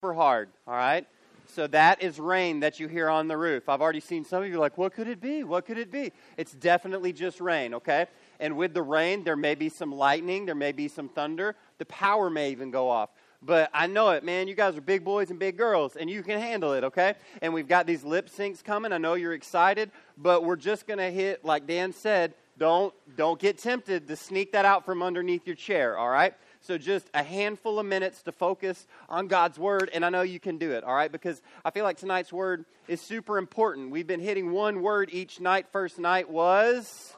super 0.00 0.14
hard, 0.14 0.48
all 0.66 0.72
right? 0.72 1.06
So 1.46 1.66
that 1.66 2.02
is 2.02 2.18
rain 2.18 2.60
that 2.60 2.80
you 2.80 2.88
hear 2.88 3.10
on 3.10 3.28
the 3.28 3.36
roof. 3.36 3.68
I've 3.68 3.82
already 3.82 4.00
seen 4.00 4.24
some 4.24 4.42
of 4.42 4.48
you 4.48 4.58
like, 4.58 4.78
what 4.78 4.94
could 4.94 5.08
it 5.08 5.20
be? 5.20 5.44
What 5.44 5.66
could 5.66 5.76
it 5.76 5.92
be? 5.92 6.12
It's 6.38 6.52
definitely 6.52 7.12
just 7.12 7.38
rain, 7.38 7.74
okay? 7.74 8.06
And 8.38 8.56
with 8.56 8.72
the 8.72 8.80
rain, 8.80 9.24
there 9.24 9.36
may 9.36 9.54
be 9.54 9.68
some 9.68 9.94
lightning, 9.94 10.46
there 10.46 10.54
may 10.54 10.72
be 10.72 10.88
some 10.88 11.10
thunder, 11.10 11.54
the 11.76 11.84
power 11.84 12.30
may 12.30 12.50
even 12.50 12.70
go 12.70 12.88
off. 12.88 13.10
But 13.42 13.68
I 13.74 13.88
know 13.88 14.08
it, 14.12 14.24
man. 14.24 14.48
You 14.48 14.54
guys 14.54 14.74
are 14.74 14.80
big 14.80 15.04
boys 15.04 15.28
and 15.28 15.38
big 15.38 15.58
girls, 15.58 15.96
and 15.96 16.08
you 16.08 16.22
can 16.22 16.40
handle 16.40 16.72
it, 16.72 16.82
okay? 16.82 17.12
And 17.42 17.52
we've 17.52 17.68
got 17.68 17.86
these 17.86 18.02
lip 18.02 18.30
syncs 18.30 18.64
coming. 18.64 18.94
I 18.94 18.98
know 18.98 19.14
you're 19.14 19.34
excited, 19.34 19.90
but 20.16 20.44
we're 20.44 20.56
just 20.56 20.86
going 20.86 20.98
to 20.98 21.10
hit, 21.10 21.44
like 21.44 21.66
Dan 21.66 21.92
said, 21.92 22.32
don't, 22.56 22.94
don't 23.16 23.38
get 23.38 23.58
tempted 23.58 24.08
to 24.08 24.16
sneak 24.16 24.52
that 24.52 24.64
out 24.64 24.86
from 24.86 25.02
underneath 25.02 25.46
your 25.46 25.56
chair, 25.56 25.98
all 25.98 26.08
right? 26.08 26.32
So 26.62 26.76
just 26.76 27.08
a 27.14 27.22
handful 27.22 27.78
of 27.78 27.86
minutes 27.86 28.22
to 28.24 28.32
focus 28.32 28.86
on 29.08 29.28
God's 29.28 29.58
word, 29.58 29.90
and 29.94 30.04
I 30.04 30.10
know 30.10 30.22
you 30.22 30.38
can 30.38 30.58
do 30.58 30.72
it, 30.72 30.84
all 30.84 30.94
right? 30.94 31.10
Because 31.10 31.40
I 31.64 31.70
feel 31.70 31.84
like 31.84 31.96
tonight's 31.96 32.32
word 32.32 32.66
is 32.86 33.00
super 33.00 33.38
important. 33.38 33.90
We've 33.90 34.06
been 34.06 34.20
hitting 34.20 34.52
one 34.52 34.82
word 34.82 35.08
each 35.10 35.40
night. 35.40 35.66
First 35.72 35.98
night 35.98 36.28
was 36.28 37.14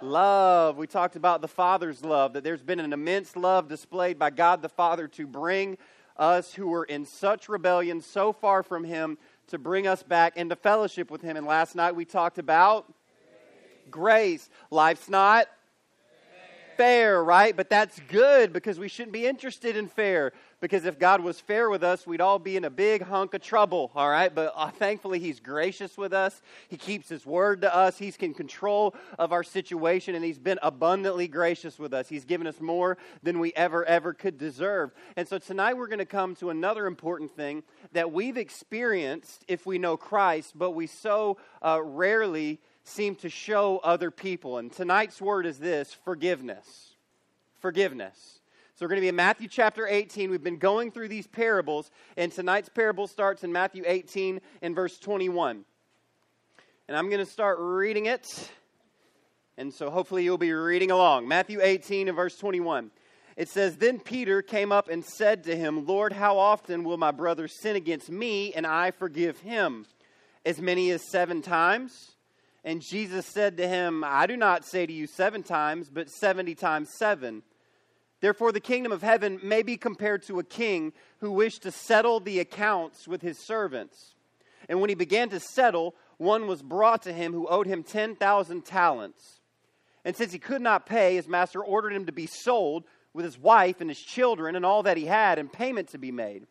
love. 0.00 0.76
We 0.76 0.86
talked 0.86 1.16
about 1.16 1.40
the 1.40 1.48
Father's 1.48 2.04
love, 2.04 2.34
that 2.34 2.44
there's 2.44 2.62
been 2.62 2.78
an 2.78 2.92
immense 2.92 3.34
love 3.34 3.68
displayed 3.68 4.18
by 4.20 4.30
God 4.30 4.62
the 4.62 4.68
Father 4.68 5.08
to 5.08 5.26
bring 5.26 5.78
us 6.16 6.54
who 6.54 6.68
were 6.68 6.84
in 6.84 7.06
such 7.06 7.48
rebellion, 7.48 8.00
so 8.00 8.32
far 8.32 8.62
from 8.62 8.84
Him, 8.84 9.18
to 9.48 9.58
bring 9.58 9.86
us 9.86 10.02
back 10.02 10.36
into 10.36 10.54
fellowship 10.54 11.10
with 11.10 11.22
Him. 11.22 11.36
And 11.36 11.46
last 11.46 11.74
night 11.74 11.96
we 11.96 12.04
talked 12.04 12.38
about 12.38 12.92
grace. 13.90 14.48
Life's 14.70 15.08
not 15.08 15.48
fair, 16.76 17.22
right? 17.22 17.56
But 17.56 17.70
that's 17.70 17.98
good 18.08 18.52
because 18.52 18.78
we 18.78 18.88
shouldn't 18.88 19.12
be 19.12 19.26
interested 19.26 19.76
in 19.76 19.88
fair. 19.88 20.32
Because 20.60 20.86
if 20.86 20.98
God 20.98 21.20
was 21.20 21.38
fair 21.38 21.68
with 21.68 21.84
us, 21.84 22.06
we'd 22.06 22.22
all 22.22 22.38
be 22.38 22.56
in 22.56 22.64
a 22.64 22.70
big 22.70 23.02
hunk 23.02 23.34
of 23.34 23.42
trouble, 23.42 23.90
all 23.94 24.08
right? 24.08 24.34
But 24.34 24.52
uh, 24.56 24.70
thankfully, 24.70 25.18
He's 25.18 25.38
gracious 25.38 25.98
with 25.98 26.14
us. 26.14 26.40
He 26.68 26.78
keeps 26.78 27.08
His 27.10 27.26
word 27.26 27.60
to 27.60 27.74
us. 27.74 27.98
He's 27.98 28.16
in 28.16 28.32
control 28.32 28.94
of 29.18 29.32
our 29.32 29.42
situation, 29.42 30.14
and 30.14 30.24
He's 30.24 30.38
been 30.38 30.58
abundantly 30.62 31.28
gracious 31.28 31.78
with 31.78 31.92
us. 31.92 32.08
He's 32.08 32.24
given 32.24 32.46
us 32.46 32.60
more 32.60 32.96
than 33.22 33.38
we 33.38 33.52
ever, 33.54 33.84
ever 33.84 34.14
could 34.14 34.38
deserve. 34.38 34.92
And 35.16 35.28
so 35.28 35.38
tonight, 35.38 35.74
we're 35.74 35.88
going 35.88 35.98
to 35.98 36.06
come 36.06 36.34
to 36.36 36.48
another 36.48 36.86
important 36.86 37.36
thing 37.36 37.62
that 37.92 38.10
we've 38.10 38.38
experienced 38.38 39.44
if 39.48 39.66
we 39.66 39.78
know 39.78 39.98
Christ, 39.98 40.52
but 40.56 40.70
we 40.70 40.86
so 40.86 41.36
uh, 41.62 41.80
rarely 41.82 42.60
seem 42.86 43.16
to 43.16 43.28
show 43.28 43.78
other 43.78 44.10
people. 44.10 44.58
And 44.58 44.72
tonight's 44.72 45.20
word 45.20 45.46
is 45.46 45.58
this 45.58 45.92
forgiveness. 46.04 46.94
Forgiveness. 47.60 48.40
So 48.74 48.84
we're 48.84 48.90
going 48.90 48.98
to 48.98 49.04
be 49.04 49.08
in 49.08 49.16
Matthew 49.16 49.48
chapter 49.48 49.86
18. 49.86 50.30
We've 50.30 50.42
been 50.42 50.58
going 50.58 50.90
through 50.90 51.08
these 51.08 51.26
parables, 51.26 51.90
and 52.16 52.30
tonight's 52.30 52.68
parable 52.68 53.06
starts 53.06 53.42
in 53.42 53.52
Matthew 53.52 53.82
18 53.86 54.40
and 54.62 54.74
verse 54.74 54.98
21. 54.98 55.64
And 56.86 56.96
I'm 56.96 57.08
going 57.08 57.24
to 57.24 57.30
start 57.30 57.58
reading 57.58 58.06
it. 58.06 58.50
And 59.56 59.72
so 59.72 59.90
hopefully 59.90 60.22
you'll 60.24 60.38
be 60.38 60.52
reading 60.52 60.90
along. 60.90 61.26
Matthew 61.26 61.60
18 61.62 62.08
and 62.08 62.16
verse 62.16 62.36
21. 62.36 62.90
It 63.36 63.48
says, 63.48 63.76
Then 63.76 63.98
Peter 63.98 64.42
came 64.42 64.70
up 64.70 64.88
and 64.88 65.04
said 65.04 65.44
to 65.44 65.56
him, 65.56 65.86
Lord, 65.86 66.12
how 66.12 66.38
often 66.38 66.84
will 66.84 66.98
my 66.98 67.10
brother 67.10 67.48
sin 67.48 67.76
against 67.76 68.10
me 68.10 68.52
and 68.52 68.66
I 68.66 68.90
forgive 68.90 69.40
him? 69.40 69.86
As 70.44 70.60
many 70.60 70.90
as 70.90 71.10
seven 71.10 71.42
times? 71.42 72.15
And 72.66 72.82
Jesus 72.82 73.24
said 73.26 73.56
to 73.58 73.68
him, 73.68 74.02
I 74.04 74.26
do 74.26 74.36
not 74.36 74.64
say 74.64 74.86
to 74.86 74.92
you 74.92 75.06
seven 75.06 75.44
times, 75.44 75.88
but 75.88 76.10
seventy 76.10 76.56
times 76.56 76.90
seven. 76.98 77.44
Therefore, 78.20 78.50
the 78.50 78.58
kingdom 78.58 78.90
of 78.90 79.02
heaven 79.02 79.38
may 79.40 79.62
be 79.62 79.76
compared 79.76 80.24
to 80.24 80.40
a 80.40 80.44
king 80.44 80.92
who 81.20 81.30
wished 81.30 81.62
to 81.62 81.70
settle 81.70 82.18
the 82.18 82.40
accounts 82.40 83.06
with 83.06 83.22
his 83.22 83.38
servants. 83.38 84.16
And 84.68 84.80
when 84.80 84.88
he 84.88 84.96
began 84.96 85.28
to 85.28 85.38
settle, 85.38 85.94
one 86.16 86.48
was 86.48 86.60
brought 86.60 87.02
to 87.02 87.12
him 87.12 87.32
who 87.32 87.46
owed 87.46 87.68
him 87.68 87.84
10,000 87.84 88.64
talents. 88.64 89.40
And 90.04 90.16
since 90.16 90.32
he 90.32 90.40
could 90.40 90.62
not 90.62 90.86
pay, 90.86 91.14
his 91.14 91.28
master 91.28 91.62
ordered 91.62 91.92
him 91.92 92.06
to 92.06 92.12
be 92.12 92.26
sold 92.26 92.82
with 93.14 93.24
his 93.24 93.38
wife 93.38 93.80
and 93.80 93.88
his 93.88 94.00
children 94.00 94.56
and 94.56 94.66
all 94.66 94.82
that 94.82 94.96
he 94.96 95.06
had, 95.06 95.38
and 95.38 95.52
payment 95.52 95.90
to 95.90 95.98
be 95.98 96.10
made. 96.10 96.48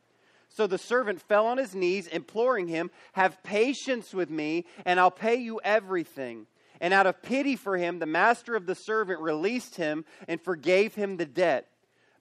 So 0.56 0.68
the 0.68 0.78
servant 0.78 1.22
fell 1.22 1.48
on 1.48 1.58
his 1.58 1.76
knees, 1.76 2.08
imploring 2.08 2.70
him, 2.70 2.90
Have 3.12 3.44
patience 3.44 4.14
with 4.14 4.30
me, 4.30 4.66
and 4.86 5.02
I'll 5.02 5.12
pay 5.12 5.36
you 5.36 5.60
everything. 5.62 6.48
And 6.80 6.94
out 6.94 7.08
of 7.08 7.22
pity 7.22 7.58
for 7.58 7.76
him, 7.76 8.00
the 8.00 8.06
master 8.06 8.56
of 8.56 8.66
the 8.66 8.74
servant 8.74 9.20
released 9.20 9.76
him 9.76 10.06
and 10.30 10.42
forgave 10.42 10.96
him 10.96 11.18
the 11.18 11.26
debt. 11.26 11.68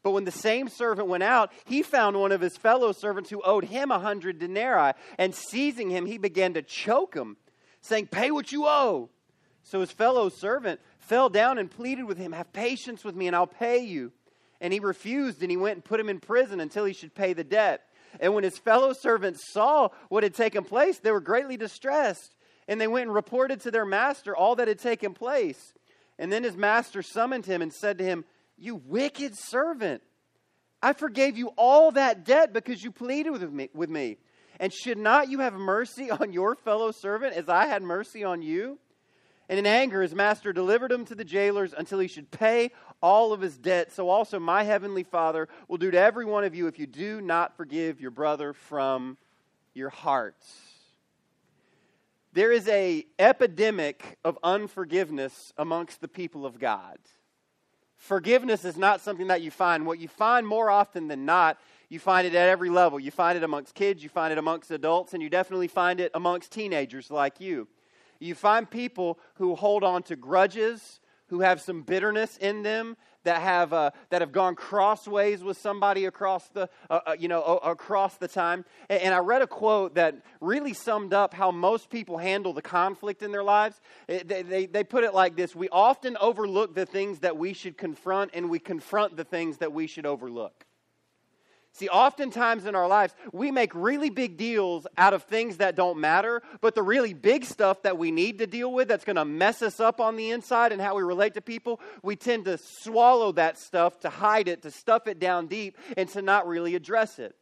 But 0.02 0.10
when 0.10 0.24
the 0.24 0.32
same 0.32 0.68
servant 0.68 1.06
went 1.06 1.22
out, 1.22 1.52
he 1.64 1.84
found 1.84 2.18
one 2.18 2.32
of 2.32 2.40
his 2.40 2.56
fellow 2.56 2.90
servants 2.90 3.30
who 3.30 3.40
owed 3.40 3.66
him 3.66 3.92
a 3.92 4.00
hundred 4.00 4.40
denarii. 4.40 4.94
And 5.16 5.32
seizing 5.32 5.90
him, 5.90 6.04
he 6.04 6.18
began 6.18 6.54
to 6.54 6.62
choke 6.62 7.14
him, 7.14 7.36
saying, 7.82 8.08
Pay 8.08 8.32
what 8.32 8.50
you 8.50 8.66
owe. 8.66 9.10
So 9.62 9.78
his 9.78 9.92
fellow 9.92 10.28
servant 10.28 10.80
fell 10.98 11.28
down 11.28 11.58
and 11.58 11.70
pleaded 11.70 12.02
with 12.04 12.18
him, 12.18 12.32
Have 12.32 12.52
patience 12.52 13.04
with 13.04 13.14
me, 13.14 13.28
and 13.28 13.36
I'll 13.36 13.46
pay 13.46 13.78
you. 13.78 14.10
And 14.60 14.72
he 14.72 14.80
refused, 14.80 15.40
and 15.42 15.52
he 15.52 15.56
went 15.56 15.76
and 15.76 15.84
put 15.84 16.00
him 16.00 16.08
in 16.08 16.18
prison 16.18 16.58
until 16.58 16.84
he 16.84 16.94
should 16.94 17.14
pay 17.14 17.32
the 17.32 17.44
debt. 17.44 17.84
And 18.20 18.34
when 18.34 18.44
his 18.44 18.58
fellow 18.58 18.92
servants 18.92 19.52
saw 19.52 19.88
what 20.08 20.22
had 20.22 20.34
taken 20.34 20.64
place, 20.64 20.98
they 20.98 21.10
were 21.10 21.20
greatly 21.20 21.56
distressed. 21.56 22.34
And 22.68 22.80
they 22.80 22.86
went 22.86 23.06
and 23.06 23.14
reported 23.14 23.60
to 23.60 23.70
their 23.70 23.84
master 23.84 24.34
all 24.34 24.56
that 24.56 24.68
had 24.68 24.78
taken 24.78 25.12
place. 25.12 25.74
And 26.18 26.32
then 26.32 26.44
his 26.44 26.56
master 26.56 27.02
summoned 27.02 27.46
him 27.46 27.62
and 27.62 27.72
said 27.72 27.98
to 27.98 28.04
him, 28.04 28.24
You 28.56 28.76
wicked 28.76 29.36
servant, 29.36 30.02
I 30.82 30.92
forgave 30.92 31.36
you 31.36 31.48
all 31.56 31.92
that 31.92 32.24
debt 32.24 32.52
because 32.52 32.82
you 32.82 32.90
pleaded 32.90 33.30
with 33.30 33.50
me. 33.52 33.70
With 33.74 33.90
me. 33.90 34.18
And 34.60 34.72
should 34.72 34.98
not 34.98 35.28
you 35.28 35.40
have 35.40 35.54
mercy 35.54 36.10
on 36.10 36.32
your 36.32 36.54
fellow 36.54 36.92
servant 36.92 37.34
as 37.34 37.48
I 37.48 37.66
had 37.66 37.82
mercy 37.82 38.22
on 38.22 38.42
you? 38.42 38.78
And 39.48 39.58
in 39.58 39.66
anger, 39.66 40.02
his 40.02 40.14
master 40.14 40.52
delivered 40.52 40.90
him 40.90 41.04
to 41.06 41.14
the 41.14 41.24
jailers 41.24 41.74
until 41.76 41.98
he 41.98 42.08
should 42.08 42.30
pay 42.30 42.70
all 43.02 43.32
of 43.32 43.40
his 43.40 43.58
debt. 43.58 43.92
So 43.92 44.08
also 44.08 44.38
my 44.38 44.62
heavenly 44.62 45.02
Father 45.02 45.48
will 45.68 45.76
do 45.76 45.90
to 45.90 45.98
every 45.98 46.24
one 46.24 46.44
of 46.44 46.54
you 46.54 46.66
if 46.66 46.78
you 46.78 46.86
do 46.86 47.20
not 47.20 47.56
forgive 47.56 48.00
your 48.00 48.10
brother 48.10 48.54
from 48.54 49.18
your 49.74 49.90
hearts. 49.90 50.50
There 52.32 52.50
is 52.50 52.66
a 52.68 53.06
epidemic 53.18 54.18
of 54.24 54.38
unforgiveness 54.42 55.52
amongst 55.56 56.00
the 56.00 56.08
people 56.08 56.46
of 56.46 56.58
God. 56.58 56.98
Forgiveness 57.96 58.64
is 58.64 58.76
not 58.76 59.00
something 59.00 59.28
that 59.28 59.40
you 59.40 59.50
find. 59.50 59.86
What 59.86 60.00
you 60.00 60.08
find 60.08 60.46
more 60.46 60.68
often 60.68 61.06
than 61.06 61.24
not, 61.24 61.58
you 61.88 61.98
find 61.98 62.26
it 62.26 62.34
at 62.34 62.48
every 62.48 62.70
level. 62.70 62.98
You 62.98 63.10
find 63.10 63.36
it 63.36 63.44
amongst 63.44 63.74
kids, 63.74 64.02
you 64.02 64.08
find 64.08 64.32
it 64.32 64.38
amongst 64.38 64.70
adults, 64.70 65.14
and 65.14 65.22
you 65.22 65.30
definitely 65.30 65.68
find 65.68 66.00
it 66.00 66.10
amongst 66.12 66.50
teenagers 66.50 67.10
like 67.10 67.40
you. 67.40 67.68
You 68.24 68.34
find 68.34 68.68
people 68.68 69.18
who 69.34 69.54
hold 69.54 69.84
on 69.84 70.02
to 70.04 70.16
grudges, 70.16 71.00
who 71.28 71.40
have 71.40 71.60
some 71.60 71.82
bitterness 71.82 72.36
in 72.38 72.62
them, 72.62 72.96
that 73.24 73.40
have 73.42 73.72
uh, 73.72 73.90
that 74.10 74.20
have 74.20 74.32
gone 74.32 74.54
crossways 74.54 75.42
with 75.42 75.58
somebody 75.58 76.04
across 76.04 76.48
the 76.48 76.68
uh, 76.88 77.00
uh, 77.06 77.16
you 77.18 77.28
know 77.28 77.42
across 77.42 78.16
the 78.16 78.28
time. 78.28 78.64
And, 78.88 79.02
and, 79.02 79.14
I 79.14 79.18
read 79.18 79.42
a 79.42 79.46
quote 79.46 79.94
that 79.94 80.16
really 80.40 80.74
summed 80.74 81.12
up 81.12 81.34
how 81.34 81.50
most 81.50 81.90
people 81.90 82.18
handle 82.18 82.52
the 82.52 82.62
conflict 82.62 83.22
in 83.22 83.32
their 83.32 83.44
lives. 83.44 83.80
They, 84.06 84.42
they, 84.42 84.66
they 84.66 84.84
put 84.84 85.04
it 85.04 85.14
like 85.14 85.36
this: 85.36 85.54
We 85.54 85.68
often 85.70 86.16
overlook 86.20 86.74
the 86.74 86.86
things 86.86 87.20
that 87.20 87.36
we 87.36 87.52
should 87.52 87.76
confront, 87.76 88.30
and 88.34 88.50
we 88.50 88.58
confront 88.58 89.16
the 89.16 89.24
things 89.24 89.58
that 89.58 89.72
we 89.72 89.86
should 89.86 90.06
overlook. 90.06 90.66
See, 91.76 91.88
oftentimes 91.88 92.66
in 92.66 92.76
our 92.76 92.86
lives, 92.86 93.16
we 93.32 93.50
make 93.50 93.74
really 93.74 94.08
big 94.08 94.36
deals 94.36 94.86
out 94.96 95.12
of 95.12 95.24
things 95.24 95.56
that 95.56 95.74
don't 95.74 95.98
matter, 95.98 96.40
but 96.60 96.76
the 96.76 96.84
really 96.84 97.14
big 97.14 97.44
stuff 97.44 97.82
that 97.82 97.98
we 97.98 98.12
need 98.12 98.38
to 98.38 98.46
deal 98.46 98.72
with 98.72 98.86
that's 98.86 99.04
going 99.04 99.16
to 99.16 99.24
mess 99.24 99.60
us 99.60 99.80
up 99.80 100.00
on 100.00 100.14
the 100.14 100.30
inside 100.30 100.70
and 100.70 100.80
how 100.80 100.94
we 100.94 101.02
relate 101.02 101.34
to 101.34 101.40
people, 101.40 101.80
we 102.04 102.14
tend 102.14 102.44
to 102.44 102.58
swallow 102.58 103.32
that 103.32 103.58
stuff, 103.58 103.98
to 104.00 104.08
hide 104.08 104.46
it, 104.46 104.62
to 104.62 104.70
stuff 104.70 105.08
it 105.08 105.18
down 105.18 105.48
deep, 105.48 105.76
and 105.96 106.08
to 106.10 106.22
not 106.22 106.46
really 106.46 106.76
address 106.76 107.18
it. 107.18 107.34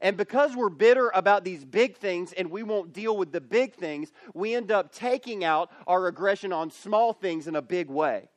And 0.00 0.16
because 0.16 0.54
we're 0.54 0.68
bitter 0.68 1.10
about 1.12 1.42
these 1.42 1.64
big 1.64 1.96
things 1.96 2.32
and 2.32 2.52
we 2.52 2.62
won't 2.62 2.92
deal 2.92 3.16
with 3.16 3.32
the 3.32 3.40
big 3.40 3.74
things, 3.74 4.12
we 4.32 4.54
end 4.54 4.70
up 4.70 4.92
taking 4.92 5.42
out 5.42 5.72
our 5.88 6.06
aggression 6.06 6.52
on 6.52 6.70
small 6.70 7.12
things 7.12 7.48
in 7.48 7.56
a 7.56 7.62
big 7.62 7.90
way 7.90 8.28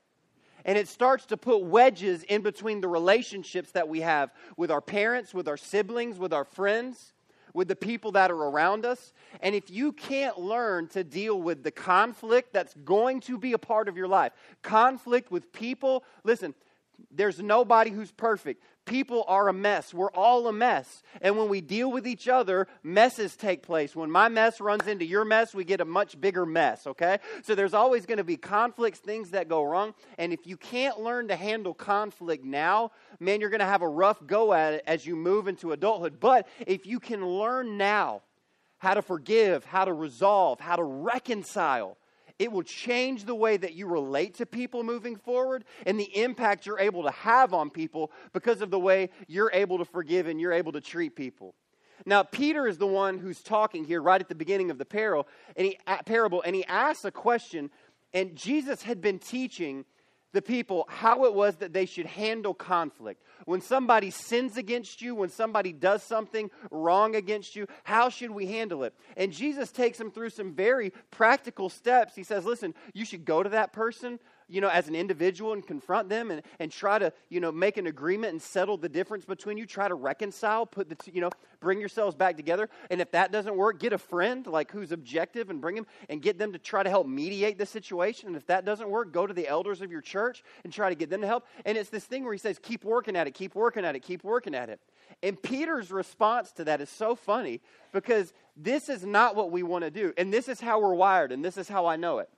and 0.66 0.78
it 0.78 0.88
starts 0.88 1.28
to 1.28 1.38
put 1.38 1.64
wedges 1.64 2.24
in 2.24 2.42
between 2.42 2.82
the 2.82 2.88
relationships 2.88 3.72
that 3.72 3.88
we 3.88 4.02
have 4.02 4.32
with 4.58 4.72
our 4.72 4.82
parents, 4.82 5.34
with 5.34 5.48
our 5.48 5.58
siblings, 5.58 6.18
with 6.20 6.34
our 6.34 6.44
friends, 6.44 7.14
with 7.54 7.68
the 7.68 7.76
people 7.76 8.12
that 8.12 8.32
are 8.32 8.44
around 8.44 8.86
us. 8.86 9.14
And 9.42 9.56
if 9.56 9.70
you 9.70 9.94
can't 9.94 10.38
learn 10.38 10.88
to 10.90 11.04
deal 11.04 11.40
with 11.42 11.64
the 11.64 11.72
conflict 11.72 12.52
that's 12.52 12.74
going 12.84 13.22
to 13.22 13.38
be 13.38 13.54
a 13.54 13.58
part 13.58 13.88
of 13.88 13.96
your 13.96 14.08
life, 14.08 14.34
conflict 14.62 15.32
with 15.32 15.54
people, 15.54 16.04
listen, 16.24 16.54
there's 17.12 17.40
nobody 17.40 17.92
who's 17.92 18.12
perfect. 18.12 18.64
People 18.86 19.26
are 19.28 19.48
a 19.50 19.54
mess. 19.54 19.94
We're 19.94 20.12
all 20.12 20.48
a 20.48 20.54
mess. 20.54 21.04
And 21.22 21.38
when 21.38 21.50
we 21.50 21.62
deal 21.62 21.92
with 21.92 22.08
each 22.08 22.28
other, 22.28 22.68
messes 22.84 23.36
take 23.36 23.64
place. 23.64 23.96
When 23.96 24.10
my 24.10 24.30
mess 24.30 24.62
runs 24.62 24.88
into 24.88 25.06
your 25.06 25.26
mess, 25.26 25.54
we 25.54 25.64
get 25.64 25.82
a 25.82 25.86
much 25.86 26.20
bigger 26.20 26.46
mess, 26.46 26.88
okay? 26.88 27.20
So 27.44 27.56
there's 27.56 27.74
always 27.74 28.06
going 28.06 28.20
to 28.20 28.24
be 28.24 28.38
conflicts, 28.38 29.00
things 29.00 29.32
that 29.32 29.50
go 29.50 29.64
wrong. 29.64 29.94
And 30.18 30.32
if 30.32 30.48
you 30.48 30.58
can't 30.58 31.00
learn 31.00 31.28
to 31.28 31.36
handle 31.36 31.74
conflict 31.74 32.46
now, 32.46 32.92
man, 33.20 33.42
you're 33.42 33.50
going 33.50 33.60
to 33.60 33.66
have 33.66 33.82
a 33.82 33.88
rough 33.88 34.26
go 34.26 34.54
at 34.54 34.74
it 34.74 34.84
as 34.88 35.06
you 35.06 35.16
move 35.16 35.48
into 35.48 35.72
adulthood. 35.72 36.20
But 36.20 36.48
if 36.66 36.86
you 36.86 37.00
can 37.00 37.26
learn 37.26 37.78
now 37.78 38.22
how 38.78 38.94
to 38.94 39.02
forgive, 39.02 39.66
how 39.66 39.86
to 39.86 39.94
resolve, 39.94 40.60
how 40.60 40.76
to 40.76 40.84
reconcile, 40.84 41.98
it 42.38 42.52
will 42.52 42.64
change 42.64 43.26
the 43.26 43.36
way 43.36 43.58
that 43.58 43.74
you 43.74 43.88
relate 43.88 44.36
to 44.36 44.46
people 44.46 44.84
moving 44.84 45.16
forward 45.16 45.64
and 45.86 46.00
the 46.00 46.18
impact 46.18 46.66
you're 46.66 46.80
able 46.80 47.04
to 47.04 47.12
have 47.12 47.54
on 47.54 47.70
people 47.70 48.12
because 48.34 48.62
of 48.62 48.72
the 48.72 48.80
way 48.80 49.10
you're 49.28 49.52
able 49.54 49.78
to 49.78 49.86
forgive 49.86 50.28
and 50.28 50.40
you're 50.42 50.54
able 50.54 50.72
to 50.74 50.82
treat 50.82 51.16
people. 51.16 51.56
Now, 52.06 52.24
Peter 52.24 52.68
is 52.68 52.78
the 52.78 52.88
one 52.88 53.20
who's 53.20 53.42
talking 53.42 53.86
here 53.86 54.02
right 54.02 54.20
at 54.20 54.28
the 54.28 54.36
beginning 54.36 54.70
of 54.70 54.78
the 54.78 54.86
parable, 54.86 55.28
and 55.56 55.68
he, 55.68 55.80
parable, 56.06 56.42
and 56.42 56.56
he 56.56 56.66
asks 56.66 57.06
a 57.06 57.12
question. 57.12 57.72
And 58.14 58.36
Jesus 58.36 58.84
had 58.84 59.02
been 59.02 59.18
teaching 59.18 59.86
the 60.36 60.42
people 60.42 60.86
how 60.90 61.24
it 61.24 61.34
was 61.34 61.56
that 61.56 61.72
they 61.72 61.86
should 61.86 62.06
handle 62.06 62.54
conflict. 62.54 63.24
When 63.46 63.62
somebody 63.62 64.10
sins 64.12 64.58
against 64.58 65.02
you, 65.02 65.16
when 65.16 65.30
somebody 65.30 65.72
does 65.72 66.04
something 66.04 66.52
wrong 66.72 67.16
against 67.16 67.56
you, 67.56 67.68
how 67.86 68.10
should 68.10 68.32
we 68.32 68.46
handle 68.48 68.84
it? 68.84 68.94
And 69.16 69.32
Jesus 69.32 69.72
takes 69.72 69.98
them 69.98 70.12
through 70.12 70.32
some 70.32 70.54
very 70.54 70.92
practical 71.10 71.70
steps. 71.70 72.16
He 72.16 72.24
says, 72.24 72.44
listen, 72.44 72.76
you 72.94 73.06
should 73.06 73.24
go 73.24 73.44
to 73.44 73.50
that 73.50 73.72
person, 73.72 74.20
you 74.48 74.62
know, 74.62 74.70
as 74.70 74.88
an 74.88 74.96
individual 74.96 75.54
and 75.54 75.66
confront 75.66 76.10
them 76.10 76.32
and, 76.32 76.42
and 76.60 76.72
try 76.72 77.00
to, 77.00 77.12
you 77.30 77.40
know, 77.40 77.52
make 77.52 77.78
an 77.78 77.88
agreement 77.88 78.32
and 78.34 78.42
settle 78.42 78.78
the 78.78 78.90
difference 78.90 79.26
between 79.26 79.58
you. 79.58 79.66
Try 79.66 79.88
to 79.88 79.96
reconcile, 79.96 80.66
put 80.66 80.90
the, 80.90 80.98
you 81.12 81.22
know, 81.22 81.30
bring 81.60 81.80
yourselves 81.80 82.16
back 82.16 82.38
together. 82.38 82.70
And 82.90 83.02
if 83.02 83.12
that 83.12 83.32
doesn't 83.32 83.56
work, 83.56 83.80
get 83.80 83.94
a 83.94 83.98
friend 83.98 84.46
like 84.46 84.72
who's 84.72 84.92
objective 84.92 85.50
and 85.50 85.60
bring 85.60 85.76
them 85.76 85.88
and 86.10 86.22
get 86.22 86.38
them 86.38 86.54
to 86.54 86.60
try 86.60 86.84
to 86.84 86.90
help 86.90 87.08
mediate 87.08 87.58
the 87.58 87.66
situation. 87.66 88.28
And 88.28 88.36
if 88.36 88.46
that 88.48 88.66
doesn't 88.66 88.90
work, 88.90 89.12
go 89.12 89.26
to 89.26 89.34
the 89.34 89.48
elders 89.48 89.82
of 89.82 89.92
your 89.92 90.02
church 90.02 90.44
and 90.64 90.72
try 90.72 90.90
to 90.90 90.96
get 90.96 91.10
them 91.10 91.22
to 91.22 91.28
help. 91.28 91.46
And 91.66 91.78
it's 91.78 91.90
this 91.90 92.06
thing 92.06 92.24
where 92.24 92.34
he 92.34 92.40
says, 92.40 92.60
keep 92.62 92.84
working 92.84 93.16
at 93.16 93.28
it, 93.28 93.34
keep 93.34 93.56
working 93.56 93.86
at 93.86 93.96
it, 93.96 94.02
keep 94.02 94.24
working 94.24 94.56
at 94.56 94.70
it. 94.70 94.80
And 95.24 95.42
Peter's 95.42 95.92
response 95.92 96.52
to 96.54 96.66
that 96.66 96.82
is 96.82 96.90
so 96.90 97.16
funny 97.16 97.62
because 97.92 98.34
this 98.56 98.90
is 98.90 99.06
not 99.06 99.36
what 99.36 99.52
we 99.52 99.64
want 99.64 99.84
to 99.84 99.92
do. 99.92 100.14
And 100.18 100.34
this 100.34 100.48
is 100.48 100.60
how 100.60 100.80
we're 100.80 100.94
wired, 100.94 101.32
and 101.32 101.44
this 101.44 101.58
is 101.58 101.68
how 101.68 101.86
I 101.86 101.96
know 101.96 102.20
it. 102.20 102.30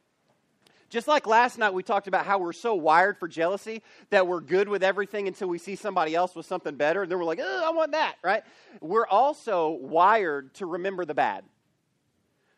Just 0.90 1.08
like 1.08 1.28
last 1.28 1.58
night, 1.58 1.74
we 1.74 1.84
talked 1.84 2.08
about 2.08 2.26
how 2.26 2.38
we're 2.38 2.54
so 2.54 2.74
wired 2.74 3.18
for 3.18 3.28
jealousy 3.28 3.84
that 4.10 4.26
we're 4.26 4.40
good 4.40 4.70
with 4.70 4.84
everything 4.84 5.28
until 5.28 5.50
we 5.50 5.58
see 5.58 5.76
somebody 5.76 6.16
else 6.16 6.34
with 6.34 6.46
something 6.46 6.76
better. 6.76 7.04
And 7.04 7.12
then 7.12 7.20
we're 7.20 7.26
like, 7.26 7.42
oh, 7.42 7.64
I 7.66 7.72
want 7.72 7.92
that, 7.92 8.16
right? 8.24 8.44
We're 8.80 9.08
also 9.08 9.70
wired 9.70 10.54
to 10.56 10.66
remember 10.66 11.04
the 11.04 11.14
bad. 11.14 11.44